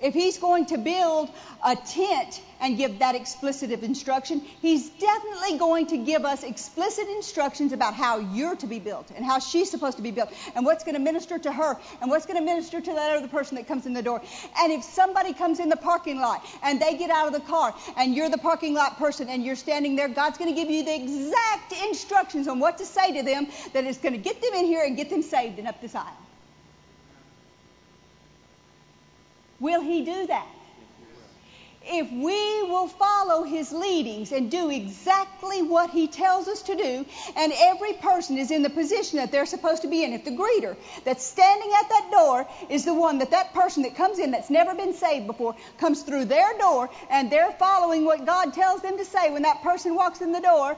If 0.00 0.14
he's 0.14 0.38
going 0.38 0.66
to 0.66 0.78
build 0.78 1.28
a 1.64 1.74
tent 1.74 2.40
and 2.60 2.76
give 2.76 3.00
that 3.00 3.16
explicit 3.16 3.70
instruction, 3.70 4.40
he's 4.62 4.88
definitely 4.90 5.58
going 5.58 5.88
to 5.88 5.98
give 5.98 6.24
us 6.24 6.44
explicit 6.44 7.08
instructions 7.08 7.72
about 7.72 7.94
how 7.94 8.18
you're 8.18 8.54
to 8.56 8.66
be 8.68 8.78
built 8.78 9.10
and 9.16 9.24
how 9.24 9.40
she's 9.40 9.70
supposed 9.70 9.96
to 9.96 10.02
be 10.02 10.12
built 10.12 10.32
and 10.54 10.64
what's 10.64 10.84
going 10.84 10.94
to 10.94 11.00
minister 11.00 11.36
to 11.38 11.50
her 11.50 11.76
and 12.00 12.10
what's 12.10 12.26
going 12.26 12.38
to 12.38 12.44
minister 12.44 12.80
to 12.80 12.94
that 12.94 13.16
other 13.16 13.26
person 13.26 13.56
that 13.56 13.66
comes 13.66 13.86
in 13.86 13.92
the 13.92 14.02
door. 14.02 14.22
And 14.60 14.72
if 14.72 14.84
somebody 14.84 15.32
comes 15.32 15.58
in 15.58 15.68
the 15.68 15.76
parking 15.76 16.20
lot 16.20 16.46
and 16.62 16.80
they 16.80 16.96
get 16.96 17.10
out 17.10 17.26
of 17.26 17.32
the 17.32 17.46
car 17.48 17.74
and 17.96 18.14
you're 18.14 18.30
the 18.30 18.38
parking 18.38 18.74
lot 18.74 18.98
person 18.98 19.28
and 19.28 19.44
you're 19.44 19.56
standing 19.56 19.96
there, 19.96 20.08
God's 20.08 20.38
going 20.38 20.54
to 20.54 20.60
give 20.60 20.70
you 20.70 20.84
the 20.84 20.94
exact 20.94 21.72
instructions 21.88 22.46
on 22.46 22.60
what 22.60 22.78
to 22.78 22.86
say 22.86 23.14
to 23.14 23.24
them 23.24 23.48
that 23.72 23.84
is 23.84 23.98
going 23.98 24.14
to 24.14 24.20
get 24.20 24.40
them 24.40 24.54
in 24.54 24.64
here 24.64 24.84
and 24.84 24.96
get 24.96 25.10
them 25.10 25.22
saved 25.22 25.58
and 25.58 25.66
up 25.66 25.80
this 25.80 25.96
aisle. 25.96 26.27
Will 29.60 29.80
He 29.80 30.04
do 30.04 30.26
that? 30.26 30.46
If 31.90 32.10
we 32.12 32.62
will 32.68 32.86
follow 32.86 33.44
His 33.44 33.72
leadings 33.72 34.30
and 34.32 34.50
do 34.50 34.68
exactly 34.70 35.62
what 35.62 35.90
He 35.90 36.06
tells 36.06 36.46
us 36.46 36.62
to 36.62 36.76
do, 36.76 37.06
and 37.34 37.52
every 37.56 37.94
person 37.94 38.36
is 38.36 38.50
in 38.50 38.62
the 38.62 38.68
position 38.68 39.18
that 39.18 39.32
they're 39.32 39.46
supposed 39.46 39.82
to 39.82 39.88
be 39.88 40.04
in, 40.04 40.12
if 40.12 40.24
the 40.24 40.30
greeter 40.30 40.76
that's 41.04 41.24
standing 41.24 41.70
at 41.80 41.88
that 41.88 42.08
door 42.10 42.46
is 42.68 42.84
the 42.84 42.92
one 42.92 43.18
that 43.18 43.30
that 43.30 43.54
person 43.54 43.84
that 43.84 43.96
comes 43.96 44.18
in 44.18 44.32
that's 44.32 44.50
never 44.50 44.74
been 44.74 44.92
saved 44.92 45.26
before 45.26 45.56
comes 45.78 46.02
through 46.02 46.26
their 46.26 46.58
door 46.58 46.90
and 47.10 47.30
they're 47.30 47.52
following 47.52 48.04
what 48.04 48.26
God 48.26 48.52
tells 48.52 48.82
them 48.82 48.98
to 48.98 49.04
say 49.06 49.30
when 49.30 49.42
that 49.42 49.62
person 49.62 49.94
walks 49.94 50.20
in 50.20 50.32
the 50.32 50.40
door, 50.40 50.76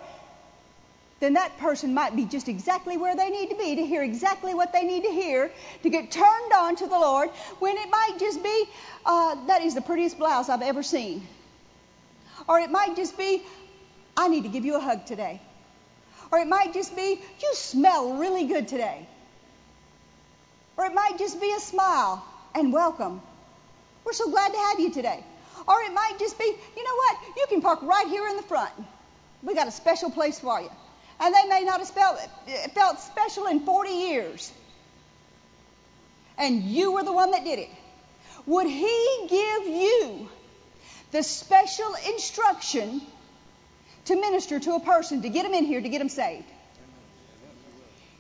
then 1.21 1.35
that 1.35 1.59
person 1.59 1.93
might 1.93 2.17
be 2.17 2.25
just 2.25 2.49
exactly 2.49 2.97
where 2.97 3.15
they 3.15 3.29
need 3.29 3.51
to 3.51 3.57
be 3.57 3.77
to 3.77 3.85
hear 3.85 4.03
exactly 4.03 4.55
what 4.55 4.73
they 4.73 4.85
need 4.85 5.05
to 5.05 5.11
hear 5.11 5.51
to 5.83 5.91
get 5.91 6.11
turned 6.11 6.53
on 6.55 6.77
to 6.77 6.87
the 6.87 6.99
Lord 6.99 7.29
when 7.59 7.77
it 7.77 7.91
might 7.91 8.17
just 8.19 8.43
be, 8.43 8.65
uh, 9.05 9.47
that 9.47 9.61
is 9.61 9.75
the 9.75 9.83
prettiest 9.83 10.19
blouse 10.19 10.49
I've 10.49 10.63
ever 10.63 10.83
seen. 10.83 11.27
Or 12.49 12.59
it 12.59 12.71
might 12.71 12.97
just 12.97 13.19
be, 13.19 13.43
I 14.17 14.29
need 14.29 14.45
to 14.45 14.49
give 14.49 14.65
you 14.65 14.77
a 14.77 14.81
hug 14.81 15.05
today. 15.05 15.43
Or 16.33 16.39
it 16.39 16.49
might 16.49 16.73
just 16.73 16.97
be, 16.97 17.21
you 17.41 17.55
smell 17.55 18.15
really 18.15 18.47
good 18.47 18.67
today. 18.67 19.07
Or 20.79 20.87
it 20.87 20.95
might 20.95 21.19
just 21.19 21.39
be 21.39 21.53
a 21.55 21.61
smile 21.61 22.25
and 22.55 22.73
welcome. 22.73 23.21
We're 24.05 24.15
so 24.15 24.31
glad 24.31 24.53
to 24.53 24.59
have 24.59 24.81
you 24.81 24.91
today. 24.91 25.23
Or 25.69 25.83
it 25.83 25.93
might 25.93 26.19
just 26.19 26.39
be, 26.39 26.47
you 26.47 26.85
know 26.85 26.97
what? 26.97 27.19
You 27.37 27.47
can 27.51 27.61
park 27.61 27.83
right 27.83 28.07
here 28.09 28.27
in 28.29 28.37
the 28.39 28.43
front. 28.43 28.73
We 29.43 29.55
got 29.55 29.69
a 29.69 29.71
special 29.71 30.11
place 30.11 30.39
for 30.39 30.63
you 30.63 30.71
and 31.21 31.35
they 31.35 31.45
may 31.49 31.65
not 31.65 31.81
have 31.81 31.91
felt, 31.91 32.19
felt 32.75 32.99
special 33.01 33.47
in 33.47 33.61
40 33.61 33.91
years. 33.91 34.51
And 36.39 36.63
you 36.63 36.93
were 36.93 37.05
the 37.05 37.13
one 37.13 37.33
that 37.33 37.45
did 37.45 37.59
it. 37.59 37.69
Would 38.47 38.67
He 38.67 39.27
give 39.29 39.67
you 39.67 40.29
the 41.13 41.23
special 41.23 41.95
instruction 42.09 43.03
to 44.07 44.19
minister 44.19 44.59
to 44.59 44.75
a 44.77 44.81
person, 44.81 45.21
to 45.23 45.29
get 45.29 45.43
them 45.43 45.53
in 45.53 45.67
here, 45.67 45.81
to 45.81 45.89
get 45.89 45.99
them 45.99 46.09
saved? 46.09 46.47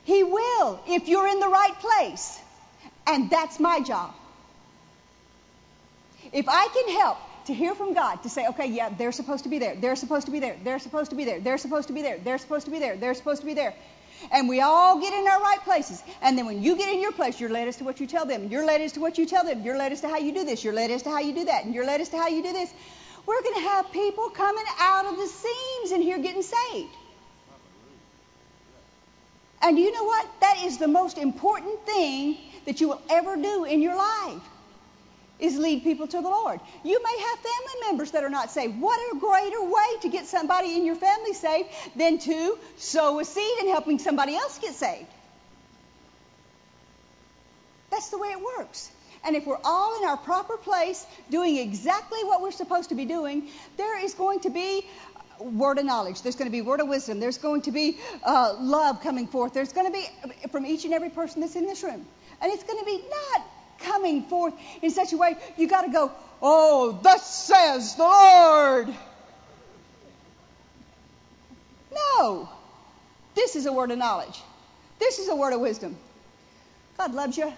He 0.05 0.23
will 0.23 0.81
if 0.87 1.09
you're 1.09 1.27
in 1.27 1.41
the 1.41 1.49
right 1.49 1.75
place. 1.79 2.39
And 3.07 3.31
that's 3.31 3.59
my 3.59 3.81
job. 3.81 4.15
If 6.33 6.47
I 6.49 6.69
can 6.69 6.99
help 7.01 7.19
to 7.51 7.57
hear 7.57 7.75
from 7.75 7.95
God, 7.95 8.23
to 8.23 8.29
say, 8.29 8.47
okay, 8.49 8.67
yeah, 8.67 8.89
they're 8.97 9.13
supposed 9.13 9.45
to 9.45 9.51
be 9.51 9.59
there, 9.59 9.75
they're 9.75 9.97
supposed 9.97 10.27
to 10.27 10.33
be 10.33 10.41
there, 10.41 10.57
they're 10.63 10.79
supposed 10.79 11.11
to 11.11 11.17
be 11.17 11.25
there, 11.25 11.41
they're 11.41 11.59
supposed 11.59 11.89
to 11.89 11.95
be 11.95 12.03
there, 12.03 12.19
they're 12.19 12.39
supposed 12.39 12.67
to 12.67 12.71
be 12.71 12.79
there, 12.79 12.97
they're 12.97 13.15
supposed 13.15 13.41
to 13.41 13.47
be 13.47 13.55
there. 13.55 13.75
And 14.31 14.49
we 14.49 14.61
all 14.61 15.01
get 15.01 15.13
in 15.13 15.27
our 15.27 15.41
right 15.41 15.61
places. 15.65 16.03
And 16.23 16.39
then 16.39 16.47
when 16.47 16.63
you 16.63 16.77
get 16.77 16.93
in 16.93 17.01
your 17.01 17.13
place, 17.13 17.41
you're 17.41 17.51
led 17.51 17.69
as 17.69 17.79
to 17.79 17.85
what 17.85 18.01
you 18.01 18.07
tell 18.07 18.27
them. 18.27 18.49
You're 18.51 18.67
led 18.67 18.83
as 18.83 18.93
to 18.93 19.01
what 19.01 19.17
you 19.17 19.25
tell 19.25 19.45
them. 19.45 19.63
You're 19.63 19.79
led 19.79 19.93
as 19.93 20.03
to 20.03 20.09
how 20.09 20.19
you 20.19 20.35
do 20.35 20.45
this. 20.45 20.63
You're 20.63 20.75
led 20.75 20.91
as 20.91 21.03
to 21.05 21.11
how 21.11 21.21
you 21.21 21.35
do 21.35 21.47
that. 21.47 21.65
And 21.65 21.75
you're 21.75 21.87
led 21.87 22.03
as 22.03 22.11
to 22.11 22.19
how 22.19 22.29
you 22.29 22.43
do 22.43 22.53
this. 22.53 22.71
We're 23.25 23.43
going 23.43 23.55
to 23.55 23.69
have 23.69 23.91
people 23.93 24.29
coming 24.29 24.65
out 24.79 25.07
of 25.07 25.17
the 25.17 25.27
seams 25.27 25.93
in 25.93 26.03
here 26.03 26.19
getting 26.19 26.43
saved. 26.43 26.95
And 29.63 29.79
you 29.79 29.91
know 29.91 30.05
what? 30.05 30.29
That 30.43 30.65
is 30.65 30.77
the 30.77 30.89
most 30.89 31.17
important 31.17 31.87
thing 31.87 32.37
that 32.67 32.81
you 32.83 32.89
will 32.89 33.03
ever 33.09 33.37
do 33.37 33.65
in 33.65 33.81
your 33.81 33.97
life 33.97 34.43
is 35.41 35.57
lead 35.57 35.83
people 35.83 36.07
to 36.07 36.21
the 36.21 36.29
Lord. 36.29 36.61
You 36.85 37.03
may 37.03 37.19
have 37.19 37.39
family 37.39 37.89
members 37.89 38.11
that 38.13 38.25
are 38.25 38.31
not 38.31 38.51
saved. 38.51 38.81
What 38.81 38.99
a 39.13 39.19
greater 39.19 39.63
way 39.63 40.01
to 40.03 40.09
get 40.09 40.27
somebody 40.27 40.77
in 40.77 40.85
your 40.85 40.97
family 40.97 41.35
saved 41.35 41.69
than 41.97 42.19
to 42.19 42.59
sow 42.77 43.21
a 43.21 43.25
seed 43.25 43.59
and 43.61 43.69
helping 43.69 43.99
somebody 43.99 44.35
else 44.35 44.59
get 44.59 44.75
saved. 44.75 45.09
That's 47.91 48.11
the 48.11 48.19
way 48.19 48.29
it 48.29 48.41
works. 48.59 48.91
And 49.25 49.37
if 49.37 49.47
we're 49.47 49.59
all 49.63 50.01
in 50.01 50.09
our 50.09 50.17
proper 50.17 50.57
place, 50.57 51.05
doing 51.31 51.59
exactly 51.59 52.25
what 52.25 52.41
we're 52.41 52.53
supposed 52.53 52.89
to 52.89 52.95
be 52.95 53.05
doing, 53.05 53.49
there 53.77 54.03
is 54.03 54.15
going 54.15 54.41
to 54.41 54.51
be 54.51 54.87
word 55.39 55.79
of 55.79 55.85
knowledge. 55.85 56.23
There's 56.23 56.37
going 56.37 56.49
to 56.49 56.53
be 56.53 56.63
word 56.63 56.81
of 56.81 56.89
wisdom. 56.89 57.21
There's 57.21 57.39
going 57.39 57.63
to 57.63 57.73
be 57.73 57.99
uh, 58.25 58.57
love 58.59 59.03
coming 59.03 59.27
forth. 59.27 59.53
There's 59.53 59.73
going 59.73 59.87
to 59.87 59.93
be 59.93 60.07
from 60.49 60.65
each 60.67 60.85
and 60.85 60.95
every 60.95 61.11
person 61.11 61.41
that's 61.41 61.57
in 61.57 61.67
this 61.67 61.83
room. 61.83 62.07
And 62.41 62.53
it's 62.53 62.65
going 62.65 62.79
to 62.79 62.85
be 62.85 63.03
not 63.11 63.47
coming 63.85 64.23
forth 64.25 64.55
in 64.83 64.91
such 64.91 65.13
a 65.13 65.17
way 65.17 65.37
you 65.57 65.69
got 65.69 65.83
to 65.83 65.91
go, 65.91 66.11
oh, 66.43 66.99
thus 67.03 67.47
says 67.47 67.97
the 67.97 68.03
Lord. 68.03 68.89
No. 71.93 72.49
This 73.35 73.57
is 73.57 73.67
a 73.67 73.73
word 73.73 73.91
of 73.91 73.99
knowledge. 73.99 74.41
This 74.99 75.19
is 75.19 75.29
a 75.29 75.37
word 75.37 75.53
of 75.53 75.61
wisdom. 75.61 75.97
God 76.99 77.15
loves 77.15 77.37
you. 77.37 77.53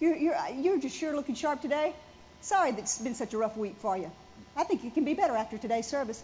You're, 0.00 0.16
you're, 0.16 0.36
you're 0.56 0.78
just 0.78 0.96
sure 0.96 1.14
looking 1.14 1.34
sharp 1.34 1.60
today. 1.60 1.94
Sorry 2.40 2.72
that 2.72 2.80
it's 2.80 2.98
been 2.98 3.14
such 3.14 3.34
a 3.34 3.38
rough 3.38 3.56
week 3.56 3.76
for 3.78 3.96
you. 3.96 4.10
I 4.56 4.64
think 4.64 4.84
it 4.84 4.94
can 4.94 5.04
be 5.04 5.14
better 5.14 5.34
after 5.34 5.58
today's 5.58 5.86
service. 5.86 6.22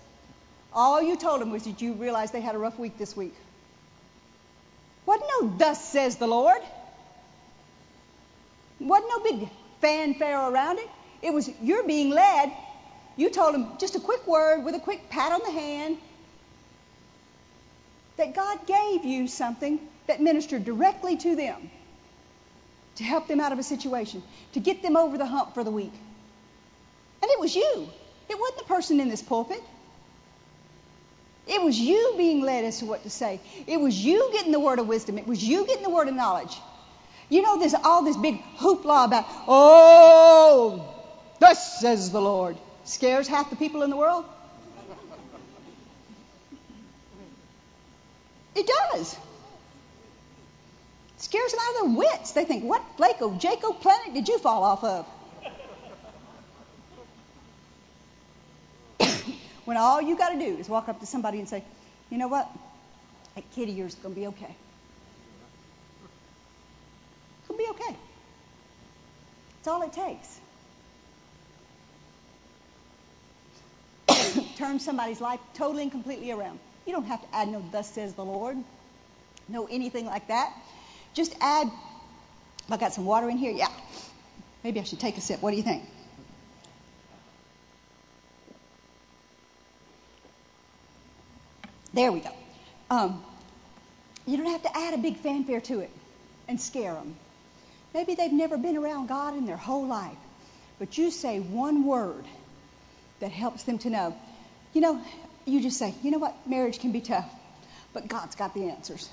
All 0.73 1.03
you 1.03 1.17
told 1.17 1.41
them 1.41 1.51
was 1.51 1.65
that 1.65 1.81
you 1.81 1.95
realized 1.95 2.33
they 2.33 2.41
had 2.41 2.55
a 2.55 2.59
rough 2.59 2.79
week 2.79 2.99
this 2.99 3.17
week. 3.17 3.35
What 5.05 5.21
no, 5.21 5.49
thus 5.59 5.83
says 5.83 6.17
the 6.17 6.27
Lord. 6.29 6.61
Wasn't 8.81 9.09
no 9.09 9.21
big 9.21 9.49
fanfare 9.81 10.51
around 10.51 10.79
it. 10.79 10.89
It 11.23 11.33
was 11.33 11.51
you're 11.61 11.85
being 11.85 12.11
led. 12.11 12.53
You 13.17 13.31
told 13.31 13.55
them 13.55 13.73
just 13.79 13.95
a 13.97 14.01
quick 14.01 14.27
word 14.27 14.65
with 14.65 14.75
a 14.75 14.81
quick 14.81 15.11
pat 15.11 15.33
on 15.33 15.41
the 15.45 15.53
hand 15.53 15.99
that 18.17 18.35
God 18.35 18.67
gave 18.67 19.05
you 19.05 19.29
something 19.29 19.81
that 20.07 20.21
ministered 20.21 20.65
directly 20.65 21.17
to 21.19 21.37
them 21.37 21.71
to 22.97 23.05
help 23.05 23.29
them 23.29 23.41
out 23.41 23.53
of 23.53 23.59
a 23.59 23.63
situation, 23.63 24.23
to 24.53 24.61
get 24.61 24.83
them 24.83 24.97
over 24.97 25.17
the 25.17 25.27
hump 25.27 25.55
for 25.55 25.65
the 25.65 25.71
week. 25.71 25.93
And 27.23 27.31
it 27.31 27.41
was 27.41 27.55
you. 27.55 27.89
It 28.29 28.39
wasn't 28.39 28.59
the 28.59 28.65
person 28.65 29.01
in 29.01 29.09
this 29.09 29.23
pulpit. 29.23 29.63
It 31.47 31.63
was 31.63 31.79
you 31.79 32.15
being 32.17 32.43
led 32.43 32.65
as 32.65 32.79
to 32.79 32.87
what 32.87 33.03
to 33.03 33.11
say. 33.11 33.41
It 33.67 33.81
was 33.81 33.97
you 33.97 34.31
getting 34.33 34.53
the 34.53 34.61
word 34.61 34.79
of 34.79 34.87
wisdom. 34.87 35.19
It 35.19 35.27
was 35.27 35.43
you 35.43 35.67
getting 35.67 35.83
the 35.83 35.91
word 35.91 36.09
of 36.09 36.15
knowledge. 36.15 36.57
You 37.31 37.43
know, 37.43 37.59
there's 37.59 37.75
all 37.75 38.03
this 38.03 38.17
big 38.17 38.43
hoopla 38.59 39.07
about, 39.07 39.25
oh, 39.49 40.95
thus 41.39 41.81
says 41.81 42.11
the 42.13 42.21
Lord. 42.21 42.59
Scares 42.85 43.29
half 43.29 43.49
the 43.49 43.57
people 43.57 43.83
in 43.83 43.91
the 43.91 43.97
world. 43.97 44.25
It 48.55 48.67
does 48.67 49.17
scares 51.31 51.53
them 51.53 51.61
out 51.63 51.69
of 51.69 51.83
their 51.83 51.99
wits. 51.99 52.33
They 52.33 52.45
think, 52.45 52.65
what 52.65 52.83
Laco, 52.99 53.35
Jacob 53.35 53.81
planet 53.81 54.15
did 54.15 54.27
you 54.29 54.39
fall 54.39 54.65
off 54.65 54.83
of? 54.83 55.07
when 59.65 59.77
all 59.77 60.03
you 60.03 60.19
got 60.19 60.31
to 60.31 60.39
do 60.39 60.57
is 60.59 60.69
walk 60.69 60.89
up 60.89 60.99
to 60.99 61.07
somebody 61.07 61.39
and 61.39 61.49
say, 61.49 61.63
you 62.11 62.19
know 62.19 62.27
what? 62.27 62.51
That 63.37 63.45
kid 63.53 63.69
of 63.69 63.77
yours 63.77 63.95
is 63.95 64.01
going 64.01 64.13
to 64.15 64.21
be 64.21 64.27
okay. 64.27 64.57
It's 67.39 67.49
going 67.49 67.59
to 67.59 67.60
be 67.60 67.60
okay. 67.71 67.97
That's 69.57 69.69
all 69.69 69.83
it 69.83 69.93
takes. 69.93 70.41
Turn 74.57 74.79
somebody's 74.79 75.21
life 75.21 75.41
totally 75.55 75.83
and 75.83 75.93
completely 75.93 76.31
around. 76.31 76.59
You 76.87 76.93
don't 76.93 77.05
have 77.05 77.23
to 77.23 77.35
add 77.35 77.49
no, 77.49 77.65
thus 77.73 77.91
says 77.93 78.15
the 78.15 78.25
Lord, 78.25 78.57
no 79.49 79.67
anything 79.67 80.07
like 80.07 80.29
that. 80.29 80.53
Just 81.15 81.35
add, 81.41 81.71
I 82.71 82.77
got 82.77 82.93
some 82.93 83.05
water 83.05 83.29
in 83.29 83.37
here. 83.37 83.53
Yeah. 83.53 83.69
Maybe 84.63 84.81
I 84.81 84.85
should 84.85 85.01
take 85.01 85.17
a 85.17 85.21
sip. 85.21 85.43
What 85.43 85.51
do 85.51 85.57
you 85.57 85.63
think? 85.63 85.85
There 91.93 92.13
we 92.13 92.21
go. 92.21 92.31
Um, 92.91 93.25
you 94.27 94.37
don't 94.37 94.47
have 94.47 94.63
to 94.63 94.77
add 94.77 94.95
a 94.95 94.99
big 94.99 95.17
fanfare 95.17 95.61
to 95.63 95.81
it 95.81 95.91
and 96.49 96.61
scare 96.61 96.95
them. 96.95 97.17
Maybe 97.93 98.15
they've 98.15 98.33
never 98.33 98.57
been 98.57 98.77
around 98.77 99.09
God 99.09 99.37
in 99.37 99.47
their 99.47 99.57
whole 99.57 99.87
life, 99.87 100.17
but 100.79 100.97
you 100.97 101.11
say 101.11 101.41
one 101.41 101.85
word 101.85 102.25
that 103.21 103.31
helps 103.31 103.65
them 103.65 103.79
to 103.79 103.91
know. 103.91 104.17
You 104.73 104.81
know, 104.81 105.03
you 105.45 105.61
just 105.61 105.79
say, 105.79 105.95
you 106.03 106.11
know 106.11 106.19
what, 106.19 106.35
marriage 106.49 106.79
can 106.79 106.93
be 106.93 107.01
tough, 107.01 107.29
but 107.93 108.07
God's 108.09 108.37
got 108.37 108.55
the 108.55 108.71
answers. 108.71 109.09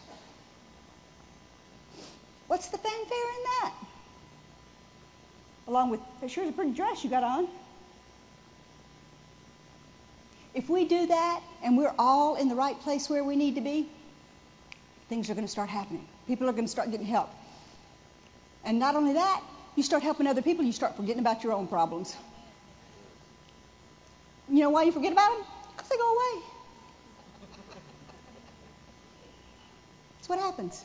What's 2.47 2.69
the 2.69 2.78
fanfare 2.78 2.91
in 2.97 3.43
that? 3.43 3.73
Along 5.67 5.89
with, 5.89 5.99
that 6.21 6.32
sure 6.32 6.43
is 6.43 6.49
a 6.49 6.53
pretty 6.53 6.71
dress 6.71 7.03
you 7.03 7.09
got 7.09 7.23
on. 7.23 7.47
If 10.53 10.69
we 10.69 10.86
do 10.86 11.07
that 11.07 11.41
and 11.63 11.78
we're 11.78 11.93
all 11.99 12.36
in 12.36 12.47
the 12.47 12.55
right 12.55 12.80
place 12.80 13.09
where 13.09 13.23
we 13.23 13.36
need 13.36 13.55
to 13.55 13.61
be, 13.61 13.88
things 15.09 15.30
are 15.30 15.34
going 15.34 15.45
to 15.45 15.51
start 15.51 15.69
happening. 15.69 16.07
People 16.25 16.47
are 16.49 16.53
going 16.53 16.65
to 16.65 16.71
start 16.71 16.89
getting 16.89 17.05
help. 17.05 17.30
And 18.68 18.80
not 18.80 18.95
only 18.95 19.13
that, 19.13 19.41
you 19.78 19.82
start 19.82 20.03
helping 20.03 20.28
other 20.28 20.41
people, 20.41 20.65
you 20.65 20.74
start 20.74 20.97
forgetting 20.97 21.20
about 21.20 21.41
your 21.41 21.53
own 21.53 21.68
problems. 21.68 22.13
You 24.49 24.59
know 24.59 24.72
why 24.72 24.84
you 24.84 24.91
forget 24.91 25.13
about 25.13 25.38
them? 25.38 25.47
Because 25.72 25.89
they 25.89 25.95
go 25.95 26.13
away. 26.13 26.43
That's 30.18 30.28
what 30.28 30.39
happens. 30.39 30.84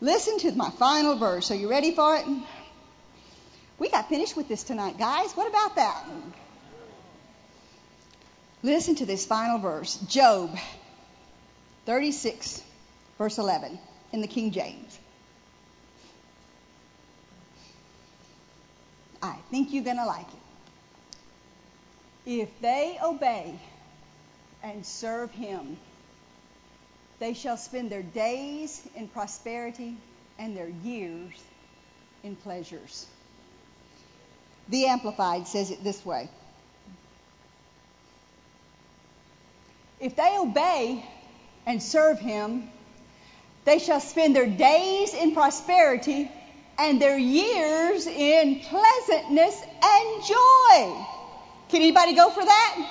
Listen 0.00 0.38
to 0.40 0.52
my 0.52 0.70
final 0.70 1.14
verse. 1.14 1.52
Are 1.52 1.54
you 1.54 1.70
ready 1.70 1.94
for 1.94 2.16
it? 2.16 2.26
We 3.78 3.88
got 3.88 4.08
finished 4.08 4.36
with 4.36 4.48
this 4.48 4.64
tonight, 4.64 4.98
guys. 4.98 5.32
What 5.34 5.46
about 5.48 5.76
that? 5.76 6.04
Listen 8.64 8.96
to 8.96 9.06
this 9.06 9.24
final 9.26 9.58
verse 9.58 9.94
Job 10.08 10.58
36, 11.86 12.62
verse 13.16 13.38
11, 13.38 13.78
in 14.12 14.22
the 14.22 14.28
King 14.28 14.50
James. 14.50 14.98
I 19.22 19.36
think 19.50 19.72
you're 19.72 19.84
going 19.84 19.96
to 19.96 20.06
like 20.06 20.26
it. 20.26 20.40
If 22.26 22.60
they 22.60 22.98
obey 23.02 23.58
and 24.62 24.84
serve 24.84 25.30
him, 25.32 25.78
they 27.18 27.34
shall 27.34 27.56
spend 27.56 27.90
their 27.90 28.02
days 28.02 28.86
in 28.94 29.08
prosperity 29.08 29.96
and 30.38 30.56
their 30.56 30.68
years 30.68 31.34
in 32.22 32.36
pleasures. 32.36 33.06
The 34.68 34.86
Amplified 34.86 35.46
says 35.48 35.70
it 35.70 35.82
this 35.82 36.04
way 36.04 36.30
If 40.00 40.16
they 40.16 40.38
obey 40.38 41.04
and 41.66 41.82
serve 41.82 42.18
him, 42.18 42.70
they 43.66 43.78
shall 43.78 44.00
spend 44.00 44.34
their 44.34 44.46
days 44.46 45.12
in 45.12 45.34
prosperity 45.34 46.30
and 46.80 47.00
their 47.00 47.18
years 47.18 48.06
in 48.06 48.60
pleasantness 48.60 49.62
and 49.82 50.24
joy. 50.24 51.06
Can 51.68 51.82
anybody 51.82 52.14
go 52.14 52.30
for 52.30 52.42
that? 52.42 52.90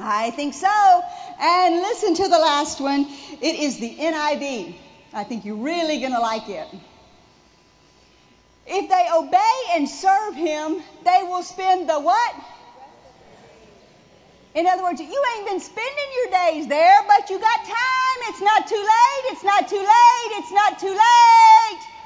I 0.00 0.30
think 0.30 0.54
so. 0.54 1.02
And 1.40 1.76
listen 1.76 2.16
to 2.16 2.28
the 2.28 2.38
last 2.38 2.80
one. 2.80 3.06
It 3.40 3.60
is 3.60 3.78
the 3.78 3.94
NIV. 3.94 4.74
I 5.12 5.24
think 5.24 5.44
you're 5.44 5.62
really 5.62 6.00
going 6.00 6.12
to 6.12 6.20
like 6.20 6.48
it. 6.48 6.66
If 8.66 8.90
they 8.90 9.06
obey 9.16 9.76
and 9.76 9.88
serve 9.88 10.34
him, 10.34 10.82
they 11.04 11.20
will 11.22 11.44
spend 11.44 11.88
the 11.88 12.00
what? 12.00 12.34
In 14.56 14.66
other 14.66 14.82
words, 14.82 15.00
you 15.00 15.24
ain't 15.36 15.48
been 15.48 15.60
spending 15.60 16.08
your 16.16 16.32
days 16.32 16.66
there, 16.66 16.98
but 17.06 17.30
you 17.30 17.38
got 17.38 17.64
time. 17.64 18.18
It's 18.28 18.42
not 18.42 18.66
too 18.66 18.74
late. 18.74 19.32
It's 19.32 19.44
not 19.44 19.68
too 19.68 19.76
late. 19.76 20.30
It's 20.38 20.52
not 20.52 20.78
too 20.80 20.90
late. 20.90 21.97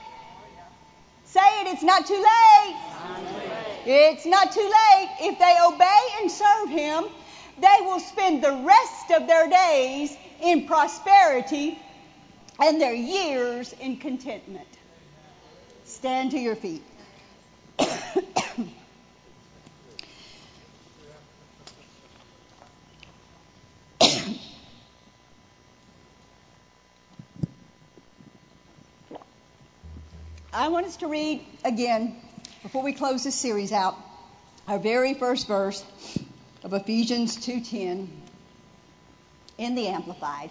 Say 1.33 1.63
it, 1.63 1.69
it's 1.69 1.83
not 1.83 2.05
too 2.07 2.23
late. 2.23 2.77
It's 3.87 4.27
not 4.27 4.53
too 4.53 4.61
late. 4.61 5.09
If 5.23 5.39
they 5.39 5.57
obey 5.67 6.21
and 6.21 6.31
serve 6.31 6.69
him, 6.69 7.05
they 7.59 7.87
will 7.87 8.01
spend 8.01 8.45
the 8.45 8.53
rest 8.53 9.11
of 9.13 9.27
their 9.27 9.49
days 9.49 10.15
in 10.43 10.67
prosperity 10.67 11.79
and 12.61 12.79
their 12.79 12.93
years 12.93 13.73
in 13.81 13.97
contentment. 13.97 14.69
Stand 15.87 16.33
to 16.33 16.39
your 16.39 16.55
feet. 16.55 16.83
I 30.55 30.69
want 30.69 30.85
us 30.85 30.97
to 30.99 31.07
read 31.07 31.41
again, 31.65 32.15
before 32.63 32.83
we 32.83 32.93
close 32.93 33.25
this 33.25 33.35
series 33.35 33.73
out, 33.73 33.97
our 34.69 34.79
very 34.79 35.15
first 35.15 35.49
verse 35.49 35.83
of 36.63 36.75
Ephesians 36.75 37.39
2:10 37.39 38.09
in 39.57 39.75
the 39.75 39.89
Amplified. 39.89 40.51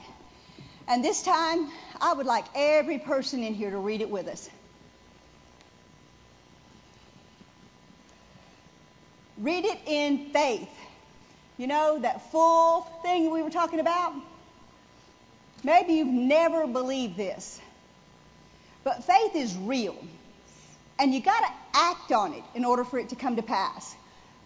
And 0.88 1.04
this 1.06 1.22
time, 1.22 1.70
I 2.02 2.14
would 2.14 2.26
like 2.26 2.46
every 2.56 2.98
person 2.98 3.44
in 3.44 3.54
here 3.54 3.70
to 3.70 3.78
read 3.78 4.02
it 4.02 4.10
with 4.10 4.28
us. 4.28 4.50
Read 9.38 9.66
it 9.66 9.80
in 9.86 10.32
faith. 10.32 10.70
You 11.60 11.68
know, 11.68 12.00
that 12.00 12.32
full 12.32 12.82
thing 13.04 13.30
we 13.30 13.44
were 13.44 13.52
talking 13.52 13.80
about? 13.80 14.16
Maybe 15.64 15.94
you've 15.94 16.08
never 16.08 16.66
believed 16.66 17.18
this. 17.18 17.62
But 18.84 19.04
faith 19.04 19.36
is 19.36 19.56
real. 19.56 19.96
And 21.00 21.14
you 21.14 21.22
got 21.22 21.40
to 21.40 21.54
act 21.74 22.12
on 22.12 22.34
it 22.34 22.44
in 22.56 22.66
order 22.66 22.84
for 22.84 23.00
it 23.00 23.10
to 23.10 23.16
come 23.16 23.36
to 23.36 23.42
pass. 23.42 23.96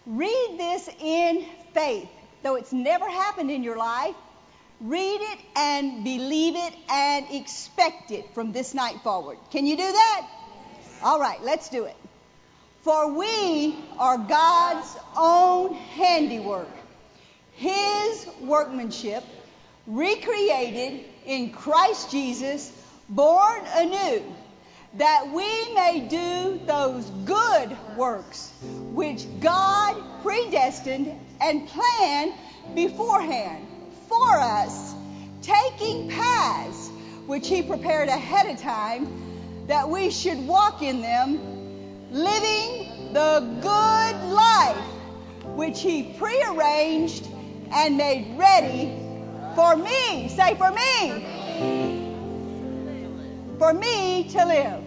Read 0.06 0.56
this 0.58 0.88
in 1.00 1.44
faith. 1.74 2.08
Though 2.42 2.54
it's 2.54 2.72
never 2.72 3.08
happened 3.08 3.50
in 3.50 3.62
your 3.62 3.76
life, 3.76 4.14
read 4.80 5.20
it 5.20 5.38
and 5.56 6.04
believe 6.04 6.54
it 6.56 6.74
and 6.90 7.26
expect 7.30 8.10
it 8.10 8.34
from 8.34 8.52
this 8.52 8.74
night 8.74 9.00
forward. 9.02 9.38
Can 9.50 9.66
you 9.66 9.76
do 9.76 9.82
that? 9.82 10.28
All 11.02 11.20
right, 11.20 11.42
let's 11.42 11.68
do 11.68 11.84
it. 11.84 11.96
For 12.82 13.12
we 13.12 13.74
are 13.98 14.16
God's 14.16 14.96
own 15.16 15.74
handiwork, 15.74 16.68
His 17.54 18.26
workmanship, 18.40 19.24
recreated 19.86 21.04
in 21.26 21.50
Christ 21.50 22.12
Jesus 22.12 22.70
born 23.08 23.62
anew, 23.74 24.22
that 24.94 25.30
we 25.32 25.74
may 25.74 26.06
do 26.08 26.60
those 26.66 27.04
good 27.24 27.76
works 27.96 28.52
which 28.92 29.26
God 29.40 30.22
predestined 30.22 31.12
and 31.40 31.68
planned 31.68 32.32
beforehand 32.74 33.66
for 34.08 34.38
us, 34.38 34.94
taking 35.42 36.08
paths 36.08 36.88
which 37.26 37.48
He 37.48 37.62
prepared 37.62 38.08
ahead 38.08 38.46
of 38.46 38.60
time 38.60 39.66
that 39.66 39.88
we 39.88 40.10
should 40.10 40.46
walk 40.46 40.82
in 40.82 41.02
them, 41.02 41.38
living 42.10 43.12
the 43.12 43.40
good 43.60 44.32
life 44.32 44.76
which 45.56 45.80
He 45.80 46.14
prearranged 46.18 47.28
and 47.70 47.96
made 47.96 48.36
ready 48.38 48.96
for 49.54 49.76
me. 49.76 50.28
Say, 50.28 50.54
for 50.54 50.70
me 50.70 51.10
for 51.10 51.64
me 51.64 52.05
to 53.58 54.44
live. 54.46 54.82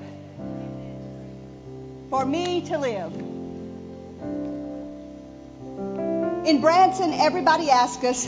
For 2.09 2.26
me 2.26 2.61
to 2.61 2.78
live. 2.78 3.13
In 6.47 6.61
Branson, 6.61 7.13
everybody 7.13 7.70
asks 7.70 8.03
us, 8.03 8.28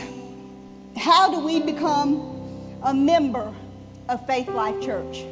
how 0.95 1.31
do 1.31 1.39
we 1.45 1.61
become 1.61 2.79
a 2.83 2.93
member 2.93 3.53
of 4.09 4.25
Faith 4.27 4.49
Life 4.49 4.81
Church? 4.81 5.23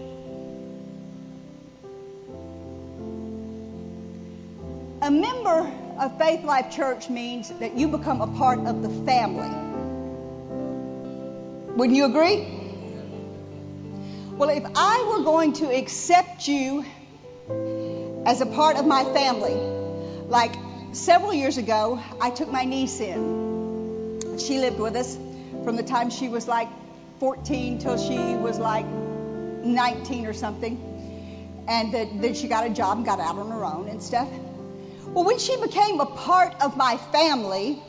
A 5.01 5.11
member 5.11 5.71
of 5.99 6.17
Faith 6.17 6.43
Life 6.43 6.71
Church 6.71 7.09
means 7.09 7.49
that 7.59 7.75
you 7.75 7.87
become 7.87 8.21
a 8.21 8.27
part 8.37 8.59
of 8.59 8.81
the 8.81 8.89
family. 9.05 9.49
Wouldn't 11.75 11.95
you 11.95 12.05
agree? 12.05 12.58
Well, 14.39 14.51
if 14.51 14.63
I 14.73 15.03
were 15.11 15.25
going 15.25 15.51
to 15.55 15.65
accept 15.69 16.47
you 16.47 16.85
as 18.25 18.39
a 18.39 18.45
part 18.45 18.77
of 18.77 18.87
my 18.87 19.03
family, 19.03 19.55
like 20.29 20.53
several 20.93 21.33
years 21.33 21.57
ago, 21.57 22.01
I 22.21 22.29
took 22.29 22.49
my 22.49 22.63
niece 22.63 23.01
in. 23.01 24.37
She 24.39 24.59
lived 24.59 24.79
with 24.79 24.95
us 24.95 25.17
from 25.65 25.75
the 25.75 25.83
time 25.83 26.09
she 26.09 26.29
was 26.29 26.47
like 26.47 26.69
14 27.19 27.79
till 27.79 27.97
she 27.97 28.17
was 28.37 28.57
like 28.57 28.85
19 28.85 30.25
or 30.25 30.31
something. 30.31 31.65
And 31.67 31.93
then 31.93 32.33
she 32.33 32.47
got 32.47 32.65
a 32.65 32.69
job 32.69 32.95
and 32.95 33.05
got 33.05 33.19
out 33.19 33.35
on 33.35 33.51
her 33.51 33.65
own 33.65 33.89
and 33.89 34.01
stuff. 34.01 34.29
Well, 35.07 35.25
when 35.25 35.37
she 35.37 35.59
became 35.59 35.99
a 35.99 36.05
part 36.05 36.53
of 36.61 36.77
my 36.77 36.95
family, 37.11 37.83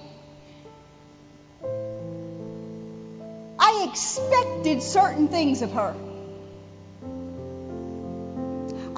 I 3.56 3.86
expected 3.88 4.82
certain 4.82 5.28
things 5.28 5.62
of 5.62 5.70
her. 5.70 5.94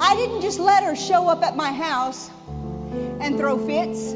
I 0.05 0.15
didn't 0.15 0.41
just 0.41 0.59
let 0.59 0.83
her 0.83 0.97
show 0.97 1.29
up 1.29 1.43
at 1.43 1.55
my 1.55 1.71
house 1.71 2.29
and 3.21 3.37
throw 3.37 3.57
fits. 3.57 4.13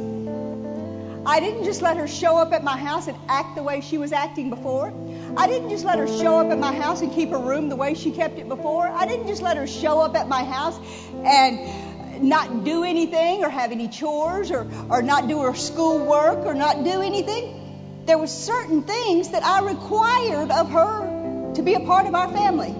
I 1.25 1.39
didn't 1.39 1.63
just 1.63 1.81
let 1.81 1.95
her 1.95 2.09
show 2.09 2.37
up 2.37 2.51
at 2.51 2.61
my 2.61 2.75
house 2.75 3.07
and 3.07 3.17
act 3.29 3.55
the 3.55 3.63
way 3.63 3.79
she 3.79 3.97
was 3.97 4.11
acting 4.11 4.49
before. 4.49 4.93
I 5.37 5.47
didn't 5.47 5.69
just 5.69 5.85
let 5.85 5.97
her 5.97 6.07
show 6.07 6.39
up 6.41 6.51
at 6.51 6.59
my 6.59 6.73
house 6.75 7.01
and 7.01 7.13
keep 7.13 7.29
her 7.29 7.39
room 7.39 7.69
the 7.69 7.77
way 7.77 7.93
she 7.93 8.11
kept 8.11 8.37
it 8.37 8.49
before. 8.49 8.85
I 8.85 9.05
didn't 9.05 9.27
just 9.27 9.41
let 9.41 9.55
her 9.55 9.65
show 9.65 10.01
up 10.01 10.15
at 10.17 10.27
my 10.27 10.43
house 10.43 10.77
and 11.23 12.21
not 12.21 12.65
do 12.65 12.83
anything 12.83 13.45
or 13.45 13.49
have 13.49 13.71
any 13.71 13.87
chores 13.87 14.51
or, 14.51 14.67
or 14.89 15.01
not 15.01 15.29
do 15.29 15.41
her 15.43 15.55
school 15.55 16.05
work 16.05 16.45
or 16.45 16.53
not 16.53 16.83
do 16.83 17.01
anything. 17.01 18.03
There 18.05 18.17
were 18.17 18.27
certain 18.27 18.83
things 18.83 19.29
that 19.29 19.43
I 19.43 19.61
required 19.61 20.51
of 20.51 20.69
her 20.69 21.53
to 21.53 21.61
be 21.61 21.75
a 21.75 21.79
part 21.79 22.07
of 22.07 22.13
our 22.13 22.27
family. 22.27 22.75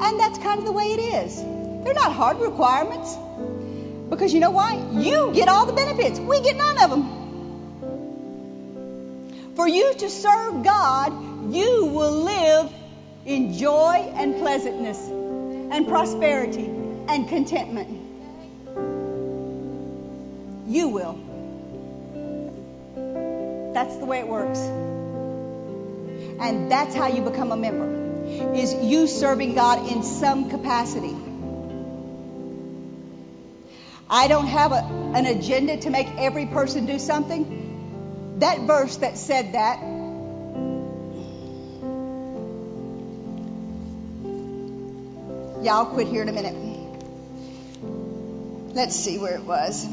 And 0.00 0.20
that's 0.20 0.38
kind 0.38 0.58
of 0.60 0.64
the 0.64 0.72
way 0.72 0.84
it 0.84 1.00
is. 1.00 1.36
They're 1.84 1.94
not 1.94 2.12
hard 2.12 2.38
requirements. 2.38 3.16
Because 4.10 4.32
you 4.32 4.40
know 4.40 4.50
why? 4.50 4.74
You 4.92 5.32
get 5.34 5.48
all 5.48 5.66
the 5.66 5.72
benefits. 5.72 6.18
We 6.18 6.40
get 6.40 6.56
none 6.56 6.78
of 6.82 6.90
them. 6.90 7.18
For 9.56 9.66
you 9.66 9.92
to 9.94 10.08
serve 10.08 10.62
God, 10.62 11.52
you 11.52 11.86
will 11.86 12.22
live 12.22 12.72
in 13.26 13.54
joy 13.54 14.12
and 14.14 14.36
pleasantness 14.36 14.98
and 15.08 15.88
prosperity 15.88 16.66
and 17.08 17.28
contentment. 17.28 17.88
You 20.68 20.88
will. 20.88 21.18
That's 23.74 23.96
the 23.96 24.06
way 24.06 24.20
it 24.20 24.28
works. 24.28 24.60
And 26.40 26.70
that's 26.70 26.94
how 26.94 27.08
you 27.08 27.22
become 27.22 27.50
a 27.50 27.56
member 27.56 27.97
is 28.28 28.74
you 28.74 29.06
serving 29.06 29.54
God 29.54 29.90
in 29.90 30.02
some 30.02 30.50
capacity. 30.50 31.16
I 34.10 34.26
don't 34.28 34.46
have 34.46 34.72
a, 34.72 34.84
an 35.14 35.26
agenda 35.26 35.76
to 35.78 35.90
make 35.90 36.08
every 36.16 36.46
person 36.46 36.86
do 36.86 36.98
something. 36.98 38.36
That 38.38 38.60
verse 38.60 38.96
that 38.98 39.18
said 39.18 39.52
that, 39.52 39.80
y'all 45.64 45.86
quit 45.86 46.08
here 46.08 46.22
in 46.22 46.28
a 46.28 46.32
minute. 46.32 46.68
Let's 48.74 48.96
see 48.96 49.18
where 49.18 49.34
it 49.34 49.42
was. 49.42 49.86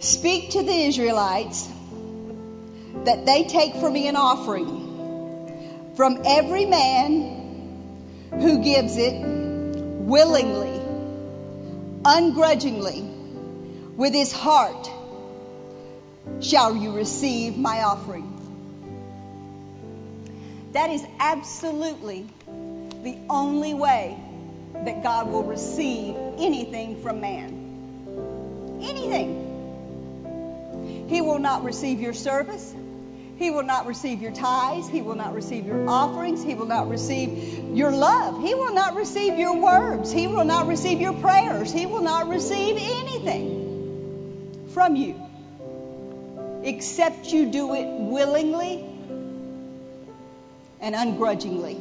Speak 0.00 0.50
to 0.50 0.62
the 0.62 0.72
Israelites 0.72 1.68
that 3.04 3.26
they 3.26 3.44
take 3.44 3.74
for 3.74 3.90
me 3.90 4.08
an 4.08 4.16
offering 4.16 4.82
from 5.96 6.22
every 6.24 6.66
man 6.66 8.30
who 8.30 8.62
gives 8.62 8.96
it 8.96 9.14
willingly, 9.24 10.80
ungrudgingly, 12.04 13.02
with 13.96 14.14
his 14.14 14.32
heart, 14.32 14.90
shall 16.40 16.74
you 16.74 16.92
receive 16.92 17.58
my 17.58 17.82
offering. 17.82 18.28
That 20.72 20.90
is 20.90 21.04
absolutely 21.20 22.26
the 23.02 23.18
only 23.28 23.74
way 23.74 24.18
that 24.74 25.02
God 25.02 25.28
will 25.28 25.42
receive 25.42 26.16
anything 26.38 27.02
from 27.02 27.20
man. 27.20 28.80
Anything. 28.82 29.50
He 31.08 31.20
will 31.20 31.38
not 31.38 31.64
receive 31.64 32.00
your 32.00 32.14
service. 32.14 32.74
He 33.36 33.50
will 33.50 33.64
not 33.64 33.86
receive 33.86 34.22
your 34.22 34.32
tithes. 34.32 34.88
He 34.88 35.02
will 35.02 35.14
not 35.14 35.34
receive 35.34 35.66
your 35.66 35.88
offerings. 35.88 36.42
He 36.42 36.54
will 36.54 36.66
not 36.66 36.88
receive 36.88 37.76
your 37.76 37.90
love. 37.90 38.40
He 38.42 38.54
will 38.54 38.74
not 38.74 38.94
receive 38.94 39.38
your 39.38 39.56
words. 39.56 40.12
He 40.12 40.26
will 40.26 40.44
not 40.44 40.66
receive 40.66 41.00
your 41.00 41.14
prayers. 41.14 41.72
He 41.72 41.86
will 41.86 42.02
not 42.02 42.28
receive 42.28 42.76
anything 42.78 44.68
from 44.72 44.96
you 44.96 45.20
except 46.64 47.32
you 47.32 47.50
do 47.50 47.74
it 47.74 47.86
willingly 47.86 48.84
and 50.80 50.94
ungrudgingly. 50.94 51.74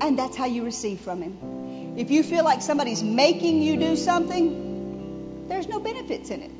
And 0.00 0.18
that's 0.18 0.36
how 0.36 0.46
you 0.46 0.64
receive 0.64 1.00
from 1.00 1.22
Him. 1.22 1.94
If 1.96 2.10
you 2.10 2.22
feel 2.22 2.44
like 2.44 2.62
somebody's 2.62 3.02
making 3.02 3.62
you 3.62 3.76
do 3.76 3.96
something, 3.96 5.46
there's 5.48 5.68
no 5.68 5.80
benefits 5.80 6.30
in 6.30 6.42
it. 6.42 6.50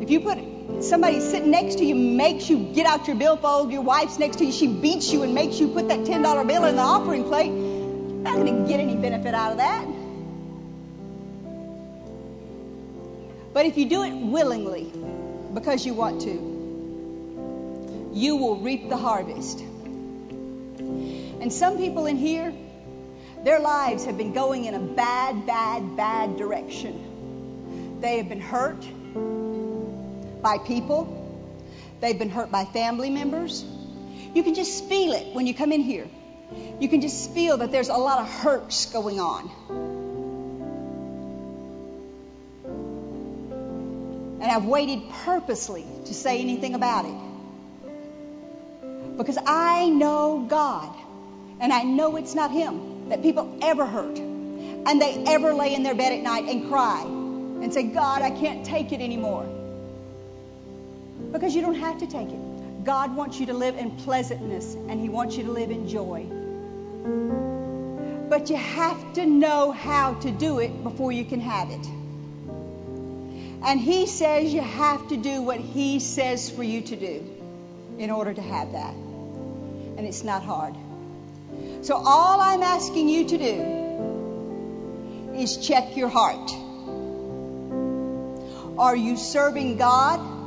If 0.00 0.10
you 0.10 0.20
put 0.20 0.38
somebody 0.84 1.20
sitting 1.20 1.50
next 1.50 1.78
to 1.78 1.84
you 1.84 1.94
makes 1.94 2.48
you 2.48 2.72
get 2.72 2.86
out 2.86 3.06
your 3.06 3.16
billfold, 3.16 3.72
your 3.72 3.82
wife's 3.82 4.18
next 4.18 4.36
to 4.36 4.44
you, 4.44 4.52
she 4.52 4.68
beats 4.68 5.12
you 5.12 5.22
and 5.22 5.34
makes 5.34 5.58
you 5.58 5.68
put 5.68 5.88
that 5.88 6.00
$10 6.00 6.46
bill 6.46 6.64
in 6.64 6.76
the 6.76 6.82
offering 6.82 7.24
plate, 7.24 7.50
you're 7.50 8.22
not 8.22 8.36
going 8.36 8.62
to 8.62 8.68
get 8.68 8.78
any 8.78 8.94
benefit 8.96 9.34
out 9.34 9.52
of 9.52 9.58
that. 9.58 9.86
But 13.52 13.66
if 13.66 13.76
you 13.76 13.88
do 13.88 14.04
it 14.04 14.12
willingly, 14.12 14.92
because 15.52 15.84
you 15.84 15.94
want 15.94 16.20
to, 16.22 16.48
you 18.14 18.36
will 18.36 18.60
reap 18.60 18.88
the 18.88 18.96
harvest. 18.96 19.60
And 21.40 21.52
some 21.52 21.76
people 21.76 22.06
in 22.06 22.16
here, 22.16 22.54
their 23.42 23.58
lives 23.58 24.04
have 24.04 24.16
been 24.16 24.32
going 24.32 24.64
in 24.66 24.74
a 24.74 24.80
bad, 24.80 25.46
bad, 25.46 25.96
bad 25.96 26.36
direction. 26.36 27.98
They 28.00 28.18
have 28.18 28.28
been 28.28 28.40
hurt 28.40 28.86
by 30.42 30.58
people, 30.58 31.06
they've 32.00 32.18
been 32.18 32.30
hurt 32.30 32.50
by 32.50 32.64
family 32.64 33.10
members. 33.10 33.64
You 34.34 34.42
can 34.42 34.54
just 34.54 34.84
feel 34.88 35.12
it 35.12 35.34
when 35.34 35.46
you 35.46 35.54
come 35.54 35.72
in 35.72 35.82
here. 35.82 36.06
You 36.80 36.88
can 36.88 37.00
just 37.00 37.32
feel 37.32 37.58
that 37.58 37.70
there's 37.72 37.88
a 37.88 37.96
lot 37.96 38.20
of 38.20 38.28
hurts 38.28 38.86
going 38.86 39.20
on. 39.20 39.50
And 44.40 44.50
I've 44.50 44.64
waited 44.64 45.02
purposely 45.24 45.84
to 46.06 46.14
say 46.14 46.40
anything 46.40 46.74
about 46.74 47.04
it. 47.04 47.14
Because 49.16 49.38
I 49.44 49.88
know 49.88 50.46
God. 50.48 50.94
And 51.60 51.72
I 51.72 51.82
know 51.82 52.16
it's 52.16 52.34
not 52.34 52.52
Him 52.52 53.08
that 53.08 53.20
people 53.20 53.58
ever 53.60 53.84
hurt. 53.84 54.18
And 54.18 55.02
they 55.02 55.24
ever 55.26 55.52
lay 55.52 55.74
in 55.74 55.82
their 55.82 55.96
bed 55.96 56.12
at 56.12 56.22
night 56.22 56.44
and 56.44 56.68
cry 56.68 57.02
and 57.02 57.74
say, 57.74 57.82
God, 57.82 58.22
I 58.22 58.30
can't 58.30 58.64
take 58.64 58.92
it 58.92 59.00
anymore. 59.00 59.57
Because 61.32 61.54
you 61.54 61.60
don't 61.60 61.74
have 61.74 61.98
to 61.98 62.06
take 62.06 62.28
it. 62.28 62.84
God 62.84 63.14
wants 63.14 63.38
you 63.38 63.46
to 63.46 63.52
live 63.52 63.76
in 63.76 63.90
pleasantness 63.98 64.74
and 64.74 65.00
He 65.00 65.08
wants 65.08 65.36
you 65.36 65.44
to 65.44 65.50
live 65.50 65.70
in 65.70 65.88
joy. 65.88 66.26
But 68.30 68.48
you 68.50 68.56
have 68.56 69.14
to 69.14 69.26
know 69.26 69.72
how 69.72 70.14
to 70.14 70.30
do 70.30 70.58
it 70.58 70.82
before 70.82 71.12
you 71.12 71.24
can 71.24 71.40
have 71.40 71.70
it. 71.70 71.86
And 73.62 73.80
He 73.80 74.06
says 74.06 74.54
you 74.54 74.62
have 74.62 75.08
to 75.08 75.16
do 75.16 75.42
what 75.42 75.60
He 75.60 76.00
says 76.00 76.48
for 76.48 76.62
you 76.62 76.80
to 76.82 76.96
do 76.96 77.24
in 77.98 78.10
order 78.10 78.32
to 78.32 78.42
have 78.42 78.72
that. 78.72 78.94
And 78.94 80.00
it's 80.00 80.24
not 80.24 80.42
hard. 80.42 80.74
So 81.82 81.94
all 81.94 82.40
I'm 82.40 82.62
asking 82.62 83.08
you 83.08 83.28
to 83.28 83.38
do 83.38 85.34
is 85.34 85.56
check 85.58 85.96
your 85.96 86.08
heart. 86.08 86.50
Are 88.78 88.96
you 88.96 89.16
serving 89.16 89.76
God 89.76 90.37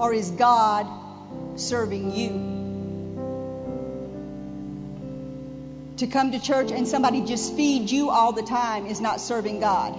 or 0.00 0.14
is 0.14 0.30
God 0.30 0.86
serving 1.56 2.16
you? 2.16 2.30
To 5.98 6.06
come 6.06 6.32
to 6.32 6.40
church 6.40 6.72
and 6.72 6.88
somebody 6.88 7.20
just 7.26 7.54
feed 7.54 7.90
you 7.90 8.08
all 8.08 8.32
the 8.32 8.42
time 8.42 8.86
is 8.86 9.02
not 9.02 9.20
serving 9.20 9.60
God. 9.60 9.94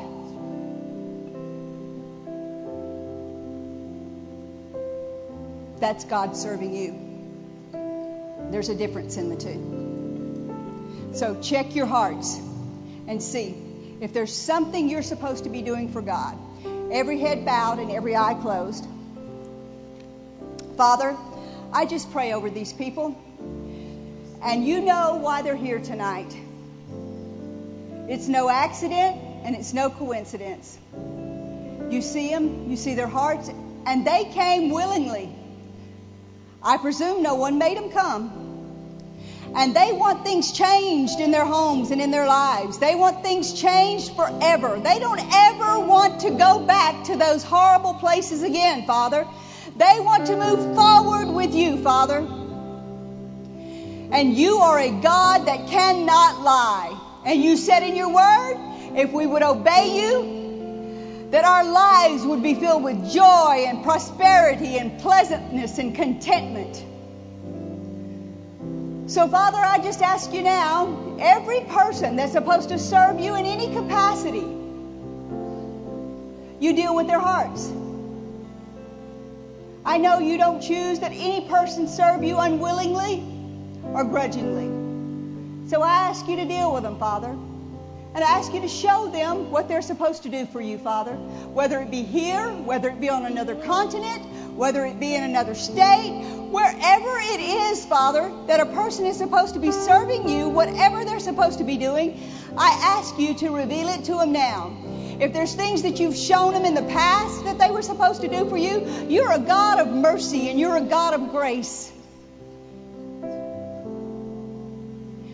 That's 5.80 6.04
God 6.06 6.36
serving 6.36 6.74
you. 6.74 8.50
There's 8.52 8.70
a 8.70 8.76
difference 8.76 9.18
in 9.18 9.30
the 9.30 9.36
two. 9.36 11.14
So 11.14 11.40
check 11.42 11.76
your 11.76 11.86
hearts 11.86 12.38
and 13.08 13.22
see 13.22 13.56
if 14.02 14.14
there's 14.14 14.36
something 14.36 14.90
you're 14.90 15.04
supposed 15.04 15.44
to 15.44 15.52
be 15.52 15.62
doing 15.62 15.92
for 15.92 16.02
God. 16.02 16.36
Every 16.92 17.20
head 17.20 17.46
bowed 17.46 17.78
and 17.78 17.92
every 17.92 18.16
eye 18.16 18.34
closed. 18.42 18.88
Father, 20.78 21.16
I 21.74 21.86
just 21.86 22.12
pray 22.12 22.34
over 22.34 22.50
these 22.50 22.74
people. 22.74 23.16
And 24.44 24.66
you 24.66 24.82
know 24.82 25.18
why 25.22 25.42
they're 25.42 25.56
here 25.56 25.80
tonight. 25.80 26.36
It's 28.10 28.28
no 28.28 28.50
accident 28.50 29.18
and 29.44 29.56
it's 29.56 29.74
no 29.74 29.90
coincidence. 29.90 30.78
You 31.90 32.02
see 32.02 32.30
them, 32.30 32.70
you 32.70 32.78
see 32.78 32.96
their 32.96 33.08
hearts, 33.08 33.50
and 33.86 34.06
they 34.06 34.26
came 34.26 34.70
willingly. 34.70 35.36
I 36.64 36.78
presume 36.78 37.22
no 37.22 37.36
one 37.36 37.58
made 37.58 37.78
them 37.78 37.92
come. 37.92 38.38
And 39.54 39.76
they 39.76 39.92
want 39.92 40.24
things 40.24 40.54
changed 40.54 41.20
in 41.20 41.32
their 41.32 41.46
homes 41.46 41.92
and 41.92 42.02
in 42.02 42.10
their 42.12 42.26
lives. 42.26 42.80
They 42.80 42.96
want 42.96 43.22
things 43.22 43.54
changed 43.54 44.16
forever. 44.16 44.80
They 44.80 45.00
don't 45.00 45.20
ever 45.20 45.80
want 45.80 46.22
to 46.22 46.30
go 46.32 46.66
back 46.66 47.06
to 47.06 47.18
those 47.18 47.44
horrible 47.44 47.96
places 47.96 48.44
again, 48.44 48.86
Father. 48.86 49.28
They 49.78 50.00
want 50.00 50.28
to 50.28 50.36
move 50.36 50.76
forward 50.76 51.28
with 51.28 51.54
you, 51.54 51.78
Father. 51.78 52.18
And 54.12 54.36
you 54.36 54.58
are 54.58 54.78
a 54.78 54.92
God 54.92 55.46
that 55.46 55.68
cannot 55.68 56.42
lie. 56.42 57.00
And 57.26 57.42
you 57.42 57.56
said 57.56 57.84
in 57.84 57.96
your 57.96 58.14
word, 58.14 58.58
if 58.98 59.12
we 59.14 59.26
would 59.26 59.44
obey 59.44 60.02
you, 60.02 61.30
that 61.32 61.46
our 61.46 61.64
lives 61.64 62.26
would 62.26 62.44
be 62.44 62.56
filled 62.56 62.84
with 62.84 63.10
joy 63.12 63.66
and 63.68 63.84
prosperity 63.84 64.78
and 64.78 65.00
pleasantness 65.00 65.78
and 65.78 65.96
contentment. 65.96 66.76
So, 69.10 69.28
Father, 69.30 69.58
I 69.58 69.78
just 69.78 70.02
ask 70.02 70.34
you 70.34 70.42
now 70.42 71.18
every 71.20 71.62
person 71.62 72.18
that's 72.18 72.34
supposed 72.34 72.70
to 72.70 72.80
serve 72.80 73.20
you 73.20 73.36
in 73.36 73.46
any 73.46 73.74
capacity, 73.74 74.46
you 76.60 76.76
deal 76.76 76.96
with 76.96 77.08
their 77.08 77.20
hearts. 77.20 77.72
I 79.84 79.98
know 79.98 80.20
you 80.20 80.38
don't 80.38 80.62
choose 80.62 81.00
that 81.00 81.12
any 81.12 81.48
person 81.48 81.88
serve 81.88 82.24
you 82.24 82.38
unwillingly 82.38 83.24
or 83.94 84.04
grudgingly. 84.04 85.70
So 85.70 85.82
I 85.82 86.10
ask 86.10 86.28
you 86.28 86.36
to 86.36 86.46
deal 86.46 86.74
with 86.74 86.84
them, 86.84 87.00
Father. 87.00 87.30
And 88.14 88.24
I 88.26 88.30
ask 88.38 88.54
you 88.54 88.60
to 88.60 88.68
show 88.68 89.10
them 89.10 89.52
what 89.52 89.70
they're 89.70 89.82
supposed 89.82 90.24
to 90.24 90.30
do 90.30 90.46
for 90.46 90.60
you, 90.60 90.78
Father. 90.78 91.14
Whether 91.14 91.80
it 91.80 91.90
be 91.90 92.04
here, 92.04 92.50
whether 92.50 92.90
it 92.90 93.00
be 93.00 93.10
on 93.10 93.26
another 93.26 93.56
continent, 93.56 94.26
whether 94.56 94.86
it 94.86 95.00
be 95.00 95.16
in 95.16 95.24
another 95.24 95.56
state, 95.56 96.22
wherever 96.52 97.18
it 97.18 97.40
is, 97.40 97.86
Father, 97.86 98.32
that 98.48 98.60
a 98.60 98.66
person 98.66 99.06
is 99.06 99.18
supposed 99.18 99.54
to 99.54 99.62
be 99.62 99.72
serving 99.72 100.28
you, 100.28 100.50
whatever 100.50 101.06
they're 101.06 101.22
supposed 101.22 101.60
to 101.60 101.64
be 101.64 101.78
doing, 101.78 102.22
I 102.58 102.98
ask 103.00 103.18
you 103.18 103.34
to 103.36 103.50
reveal 103.50 103.88
it 103.88 104.04
to 104.06 104.16
them 104.16 104.34
now. 104.34 104.76
If 105.22 105.34
there's 105.34 105.54
things 105.54 105.84
that 105.84 106.00
you've 106.00 106.18
shown 106.18 106.54
them 106.54 106.66
in 106.66 106.74
the 106.74 106.82
past 106.82 107.44
that 107.44 107.60
they 107.60 107.70
were 107.70 107.84
supposed 107.84 108.22
to 108.22 108.28
do 108.28 108.50
for 108.50 108.58
you, 108.58 109.06
you're 109.08 109.32
a 109.32 109.38
God 109.38 109.78
of 109.78 109.94
mercy 109.94 110.50
and 110.50 110.60
you're 110.60 110.76
a 110.76 110.82
God 110.82 111.14
of 111.14 111.30
grace. 111.30 111.92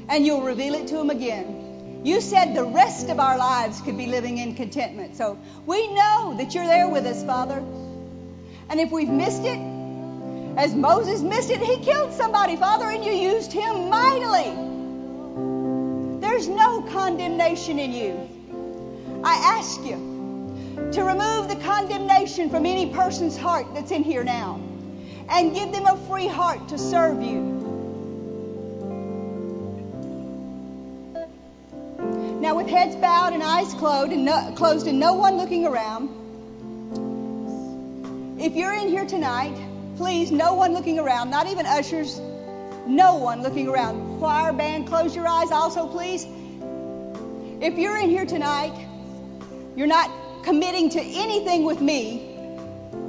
And 0.09 0.26
you'll 0.26 0.41
reveal 0.41 0.73
it 0.73 0.88
to 0.88 0.95
them 0.95 1.09
again. 1.09 2.01
You 2.03 2.19
said 2.19 2.53
the 2.53 2.65
rest 2.65 3.07
of 3.07 3.22
our 3.22 3.38
lives 3.38 3.80
could 3.80 3.97
be 3.97 4.07
living 4.07 4.39
in 4.39 4.55
contentment. 4.55 5.15
So 5.15 5.39
we 5.65 5.88
know 5.93 6.35
that 6.38 6.53
you're 6.53 6.68
there 6.68 6.89
with 6.89 7.05
us, 7.05 7.23
Father. 7.23 7.64
And 8.69 8.81
if 8.81 8.91
we've 8.91 9.07
missed 9.07 9.43
it, 9.43 9.59
as 10.57 10.76
Moses 10.76 11.22
missed 11.22 11.49
it, 11.49 11.61
he 11.61 11.77
killed 11.77 12.11
somebody, 12.11 12.57
Father, 12.57 12.89
and 12.89 13.05
you 13.05 13.14
used 13.14 13.53
him 13.53 13.88
mightily. 13.89 14.51
There's 16.19 16.49
no 16.49 16.81
condemnation 16.81 17.80
in 17.80 17.93
you. 17.93 18.36
I 19.23 19.57
ask 19.60 19.84
you 19.84 20.18
to 20.94 21.03
remove 21.03 21.49
the 21.49 21.57
condemnation 21.64 22.49
from 22.49 22.65
any 22.65 22.94
person's 22.94 23.38
heart 23.38 23.73
that's 23.73 23.91
in 23.91 24.03
here 24.03 24.23
now 24.23 24.61
and 25.30 25.53
give 25.53 25.72
them 25.72 25.85
a 25.85 25.98
free 26.07 26.27
heart 26.27 26.69
to 26.69 26.77
serve 26.77 27.22
you. 27.22 27.57
Now, 32.39 32.56
with 32.56 32.68
heads 32.68 32.95
bowed 32.95 33.34
and 33.34 33.44
eyes 33.44 33.73
closed 33.73 34.11
and 34.11 34.23
no, 34.23 34.53
closed 34.56 34.88
and 34.88 34.99
no 34.99 35.15
one 35.15 35.35
looking 35.38 35.65
around, 35.65 36.10
if 38.39 38.56
you're 38.56 38.73
in 38.73 38.88
here 38.88 39.06
tonight, 39.06 39.57
please, 39.98 40.31
no 40.31 40.53
one 40.53 40.73
looking 40.73 40.99
around, 40.99 41.31
not 41.31 41.48
even 41.48 41.65
ushers, 41.65 42.19
no 42.85 43.15
one 43.15 43.41
looking 43.41 43.68
around. 43.68 44.19
Choir, 44.19 44.53
band, 44.53 44.88
close 44.88 45.15
your 45.15 45.27
eyes 45.27 45.52
also, 45.52 45.88
please. 45.88 46.26
If 47.60 47.77
you're 47.77 47.98
in 47.98 48.10
here 48.10 48.26
tonight, 48.26 48.73
you're 49.78 49.86
not 49.86 50.12
committing 50.44 50.90
to 50.90 50.99
anything 50.99 51.64
with 51.64 51.80
me 51.80 52.36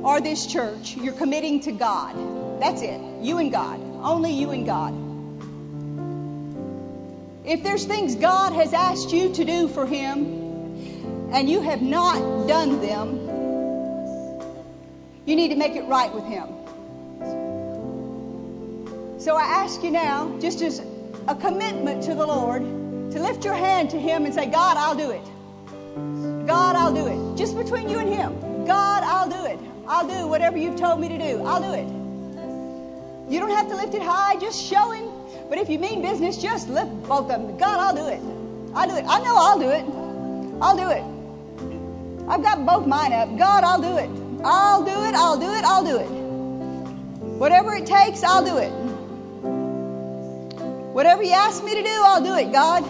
or 0.02 0.20
this 0.20 0.46
church. 0.46 0.94
You're 0.98 1.14
committing 1.14 1.60
to 1.60 1.72
God. 1.72 2.60
That's 2.60 2.82
it. 2.82 3.00
You 3.22 3.38
and 3.38 3.50
God. 3.50 3.80
Only 4.02 4.32
you 4.32 4.50
and 4.50 4.66
God. 4.66 4.92
If 7.46 7.62
there's 7.62 7.86
things 7.86 8.16
God 8.16 8.52
has 8.52 8.74
asked 8.74 9.10
you 9.12 9.32
to 9.32 9.44
do 9.46 9.68
for 9.68 9.86
Him 9.86 11.30
and 11.32 11.48
you 11.48 11.62
have 11.62 11.80
not 11.80 12.46
done 12.46 12.82
them, 12.82 13.16
you 15.24 15.36
need 15.36 15.48
to 15.48 15.56
make 15.56 15.74
it 15.74 15.86
right 15.86 16.14
with 16.14 16.24
Him. 16.24 16.48
So 19.20 19.36
I 19.36 19.44
ask 19.62 19.82
you 19.82 19.90
now, 19.90 20.38
just 20.38 20.60
as 20.60 20.82
a 21.26 21.34
commitment 21.34 22.02
to 22.04 22.14
the 22.14 22.26
Lord, 22.26 22.60
to 22.60 23.22
lift 23.22 23.46
your 23.46 23.54
hand 23.54 23.88
to 23.90 23.98
Him 23.98 24.26
and 24.26 24.34
say, 24.34 24.44
God, 24.44 24.76
I'll 24.76 24.96
do 24.96 25.10
it. 25.12 25.26
God, 26.48 26.76
I'll 26.76 26.94
do 26.94 27.06
it. 27.06 27.36
Just 27.36 27.56
between 27.56 27.90
you 27.90 27.98
and 27.98 28.08
Him. 28.08 28.64
God, 28.66 29.02
I'll 29.04 29.28
do 29.28 29.44
it. 29.44 29.58
I'll 29.86 30.08
do 30.08 30.26
whatever 30.26 30.56
you've 30.56 30.80
told 30.80 30.98
me 30.98 31.08
to 31.08 31.18
do. 31.18 31.42
I'll 31.44 31.60
do 31.60 31.74
it. 31.74 31.86
You 33.30 33.38
don't 33.38 33.50
have 33.50 33.68
to 33.68 33.76
lift 33.76 33.92
it 33.94 34.02
high, 34.02 34.36
just 34.36 34.64
show 34.64 34.90
him. 34.90 35.10
But 35.50 35.58
if 35.58 35.68
you 35.68 35.78
mean 35.78 36.00
business, 36.00 36.38
just 36.38 36.70
lift 36.70 36.90
both 37.02 37.30
of 37.30 37.42
them. 37.42 37.58
God, 37.58 37.78
I'll 37.78 37.94
do 37.94 38.08
it. 38.08 38.20
I'll 38.74 38.88
do 38.88 38.96
it. 38.96 39.04
I 39.06 39.20
know 39.22 39.36
I'll 39.36 39.58
do 39.58 39.68
it. 39.68 39.84
I'll 40.62 40.76
do 40.76 40.88
it. 40.88 41.04
I've 42.30 42.42
got 42.42 42.64
both 42.64 42.86
mine 42.86 43.12
up. 43.12 43.36
God, 43.36 43.64
I'll 43.64 43.82
do 43.82 43.98
it. 43.98 44.10
I'll 44.42 44.84
do 44.84 45.04
it. 45.04 45.14
I'll 45.14 45.38
do 45.38 45.52
it. 45.52 45.64
I'll 45.64 45.84
do 45.84 45.98
it. 45.98 46.08
Whatever 47.38 47.74
it 47.74 47.86
takes, 47.86 48.22
I'll 48.24 48.44
do 48.44 48.56
it. 48.56 48.70
Whatever 50.94 51.22
you 51.22 51.32
ask 51.32 51.62
me 51.62 51.74
to 51.74 51.82
do, 51.82 52.00
I'll 52.04 52.22
do 52.22 52.34
it, 52.34 52.52
God. 52.52 52.84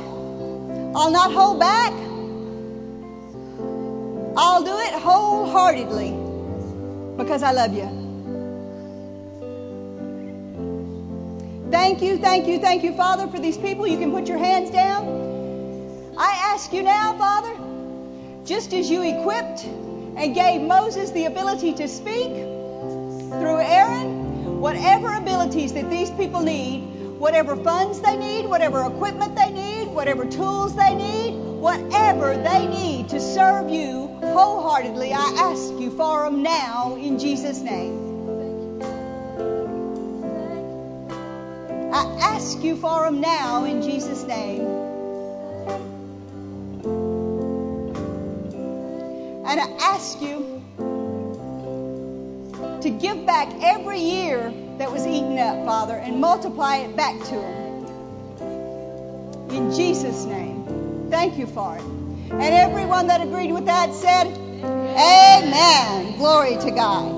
I'll 0.97 1.11
not 1.11 1.33
hold 1.33 1.59
back. 1.59 2.08
I'll 4.37 4.63
do 4.63 4.79
it 4.79 4.93
wholeheartedly 4.95 6.11
because 7.17 7.43
I 7.43 7.53
love 7.53 7.75
you. 7.75 7.89
Thank 11.71 12.01
you, 12.01 12.17
thank 12.19 12.47
you, 12.47 12.59
thank 12.59 12.83
you, 12.83 12.95
Father, 12.95 13.29
for 13.29 13.39
these 13.39 13.59
people. 13.59 13.87
You 13.87 13.99
can 13.99 14.11
put 14.11 14.27
your 14.27 14.39
hands 14.39 14.71
down. 14.71 16.15
I 16.17 16.53
ask 16.55 16.73
you 16.73 16.83
now, 16.83 17.17
Father, 17.19 17.55
just 18.45 18.73
as 18.73 18.91
you 18.91 19.03
equipped 19.03 19.65
and 19.65 20.35
gave 20.35 20.63
Moses 20.63 21.11
the 21.11 21.27
ability 21.27 21.75
to 21.75 21.87
speak 21.87 22.33
through 22.33 23.61
Aaron, 23.61 24.61
whatever 24.61 25.15
abilities 25.15 25.75
that 25.75 25.91
these 25.91 26.11
people 26.13 26.41
need, 26.41 26.81
whatever 27.19 27.55
funds 27.57 28.01
they 28.01 28.17
need, 28.17 28.47
whatever 28.47 28.85
equipment 28.85 29.35
they 29.37 29.51
need, 29.51 29.89
whatever 29.89 30.25
tools 30.25 30.75
they 30.75 30.95
need, 30.95 31.33
whatever 31.61 32.37
they 32.37 32.67
need 32.67 33.11
to 33.11 33.21
serve 33.21 33.69
you 33.71 34.08
wholeheartedly, 34.33 35.13
I 35.13 35.35
ask 35.39 35.73
you 35.81 35.91
for 35.91 36.25
them 36.25 36.43
now 36.43 36.97
in 36.97 37.19
Jesus' 37.19 37.61
name. 37.61 38.07
I 41.93 42.05
ask 42.21 42.63
you 42.63 42.77
for 42.77 43.05
them 43.05 43.21
now 43.21 43.65
in 43.65 43.83
Jesus' 43.83 44.25
name. 44.25 44.67
And 49.47 49.61
I 49.61 49.69
ask 49.81 50.21
you 50.21 50.63
to 52.83 52.91
give 52.91 53.27
back 53.27 53.49
every 53.63 53.99
year 54.01 54.53
that 54.79 54.93
was 54.93 55.07
eaten 55.07 55.39
up, 55.39 55.65
Father, 55.65 55.95
and 55.95 56.21
multiply 56.21 56.77
it 56.77 56.95
back 56.95 57.19
to 57.25 57.35
them. 57.35 57.87
In 59.51 59.75
Jesus' 59.75 60.25
name. 60.25 61.09
Thank 61.11 61.39
you 61.39 61.47
for 61.47 61.77
it. 61.77 61.98
And 62.31 62.43
everyone 62.43 63.07
that 63.09 63.21
agreed 63.21 63.53
with 63.53 63.67
that 63.67 63.95
said, 63.95 64.27
Amen. 64.65 66.17
Glory 66.19 66.57
to 66.59 66.71
God. 66.71 67.15